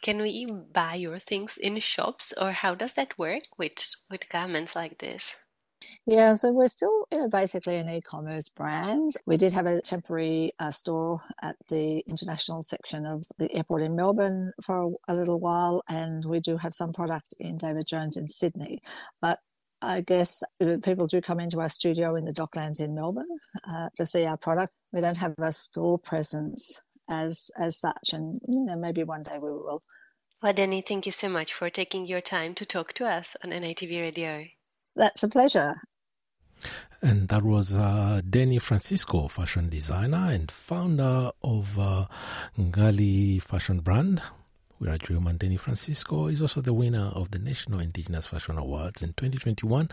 Can 0.03 0.18
we 0.18 0.47
buy 0.47 0.95
your 0.95 1.18
things 1.18 1.57
in 1.57 1.78
shops, 1.78 2.33
or 2.39 2.53
how 2.53 2.74
does 2.74 2.95
that 2.95 3.18
work 3.18 3.43
with 3.59 3.95
with 4.11 4.28
garments 4.28 4.76
like 4.76 4.99
this? 4.99 5.37
Yeah, 6.07 6.35
so 6.35 6.53
we're 6.53 6.68
still 6.68 7.07
you 7.11 7.18
know, 7.18 7.28
basically 7.28 7.76
an 7.76 7.89
e-commerce 7.89 8.49
brand. 8.49 9.12
We 9.26 9.37
did 9.37 9.53
have 9.53 9.66
a 9.66 9.81
temporary 9.81 10.53
uh, 10.59 10.70
store 10.70 11.22
at 11.43 11.57
the 11.68 12.01
international 12.07 12.62
section 12.62 13.07
of 13.07 13.24
the 13.39 13.53
airport 13.55 13.83
in 13.83 13.97
Melbourne 13.97 14.53
for 14.62 14.93
a, 15.09 15.12
a 15.12 15.14
little 15.14 15.41
while, 15.41 15.83
and 15.89 16.24
we 16.24 16.41
do 16.41 16.57
have 16.57 16.74
some 16.74 16.93
product 16.93 17.35
in 17.39 17.57
David 17.57 17.87
Jones 17.87 18.16
in 18.16 18.28
Sydney. 18.28 18.81
But 19.20 19.39
I 19.83 20.03
guess 20.03 20.43
people 20.83 21.07
do 21.07 21.22
come 21.22 21.41
into 21.41 21.61
our 21.61 21.68
studio 21.68 22.16
in 22.16 22.26
the 22.26 22.35
Docklands 22.35 22.81
in 22.81 22.95
Melbourne 22.95 23.39
uh, 23.66 23.89
to 23.97 24.05
see 24.05 24.26
our 24.26 24.37
product. 24.37 24.74
We 24.93 25.01
don't 25.01 25.16
have 25.16 25.35
a 25.39 25.53
store 25.53 25.99
presence 25.99 26.83
as 27.09 27.51
as 27.59 27.78
such, 27.78 28.12
and 28.12 28.41
you 28.47 28.61
know 28.61 28.76
maybe 28.76 29.05
one 29.05 29.22
day 29.22 29.39
we 29.39 29.51
will. 29.51 29.83
Well, 30.43 30.55
Denni, 30.55 30.85
thank 30.85 31.07
you 31.07 31.12
so 31.12 31.28
much 31.28 31.53
for 31.53 31.70
taking 31.70 32.07
your 32.07 32.20
time 32.20 32.55
to 32.55 32.64
talk 32.66 32.93
to 32.95 33.07
us 33.07 33.37
on 33.43 33.51
NITV 33.51 34.01
Radio. 34.01 34.47
That's 34.97 35.22
a 35.22 35.28
pleasure. 35.28 35.80
And 37.03 37.28
that 37.28 37.43
was 37.43 37.74
uh, 37.74 38.20
Denni 38.28 38.61
Francisco, 38.61 39.28
fashion 39.28 39.70
designer 39.70 40.28
and 40.30 40.51
founder 40.51 41.30
of 41.43 41.78
uh, 41.78 42.07
Ngali 42.59 43.41
fashion 43.41 43.80
brand. 43.80 44.20
We 44.78 44.88
are 44.88 44.97
Wiradjuri 44.97 45.22
Mandeni 45.22 45.61
Francisco 45.61 46.26
is 46.26 46.41
also 46.41 46.62
the 46.62 46.72
winner 46.72 47.11
of 47.14 47.32
the 47.32 47.38
National 47.38 47.80
Indigenous 47.80 48.26
Fashion 48.26 48.57
Awards 48.57 49.03
in 49.03 49.11
2021 49.11 49.91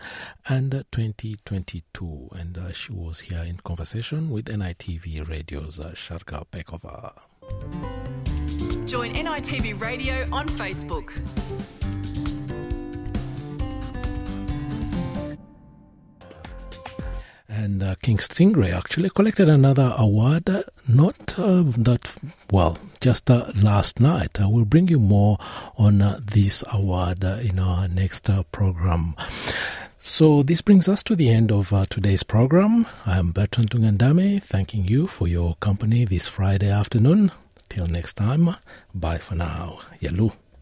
and 0.48 0.72
2022. 0.92 2.28
And 2.32 2.56
uh, 2.56 2.72
she 2.72 2.92
was 2.92 3.20
here 3.20 3.42
in 3.42 3.56
conversation 3.56 4.30
with 4.30 4.46
NITV 4.46 5.28
Radio's 5.28 5.78
uh, 5.78 5.94
Sharka 5.94 6.46
Pekova. 6.50 7.12
Join 8.86 9.12
NITV 9.12 9.78
Radio 9.78 10.26
on 10.32 10.48
Facebook. 10.48 11.10
And 17.58 17.82
uh, 17.82 17.96
King 18.00 18.18
Stingray 18.18 18.72
actually 18.72 19.10
collected 19.10 19.48
another 19.48 19.92
award, 19.98 20.48
uh, 20.48 20.62
not 20.86 21.36
uh, 21.36 21.64
that, 21.78 22.14
well, 22.52 22.78
just 23.00 23.28
uh, 23.28 23.50
last 23.60 23.98
night. 23.98 24.40
I 24.40 24.46
will 24.46 24.64
bring 24.64 24.86
you 24.86 25.00
more 25.00 25.38
on 25.76 26.00
uh, 26.00 26.20
this 26.22 26.62
award 26.72 27.24
uh, 27.24 27.38
in 27.42 27.58
our 27.58 27.88
next 27.88 28.30
program. 28.52 29.16
So 29.98 30.44
this 30.44 30.60
brings 30.60 30.88
us 30.88 31.02
to 31.02 31.16
the 31.16 31.30
end 31.30 31.50
of 31.50 31.74
today's 31.90 32.22
program. 32.22 32.86
I 33.04 33.18
am 33.18 33.32
Bertrand 33.32 33.70
Tungandame, 33.70 34.40
thanking 34.40 34.84
you 34.84 35.08
for 35.08 35.26
your 35.26 35.56
company 35.56 36.04
this 36.04 36.28
Friday 36.28 36.70
afternoon. 36.70 37.32
Till 37.68 37.88
next 37.88 38.14
time, 38.14 38.54
bye 38.94 39.18
for 39.18 39.34
now. 39.34 39.80
Yalu. 39.98 40.30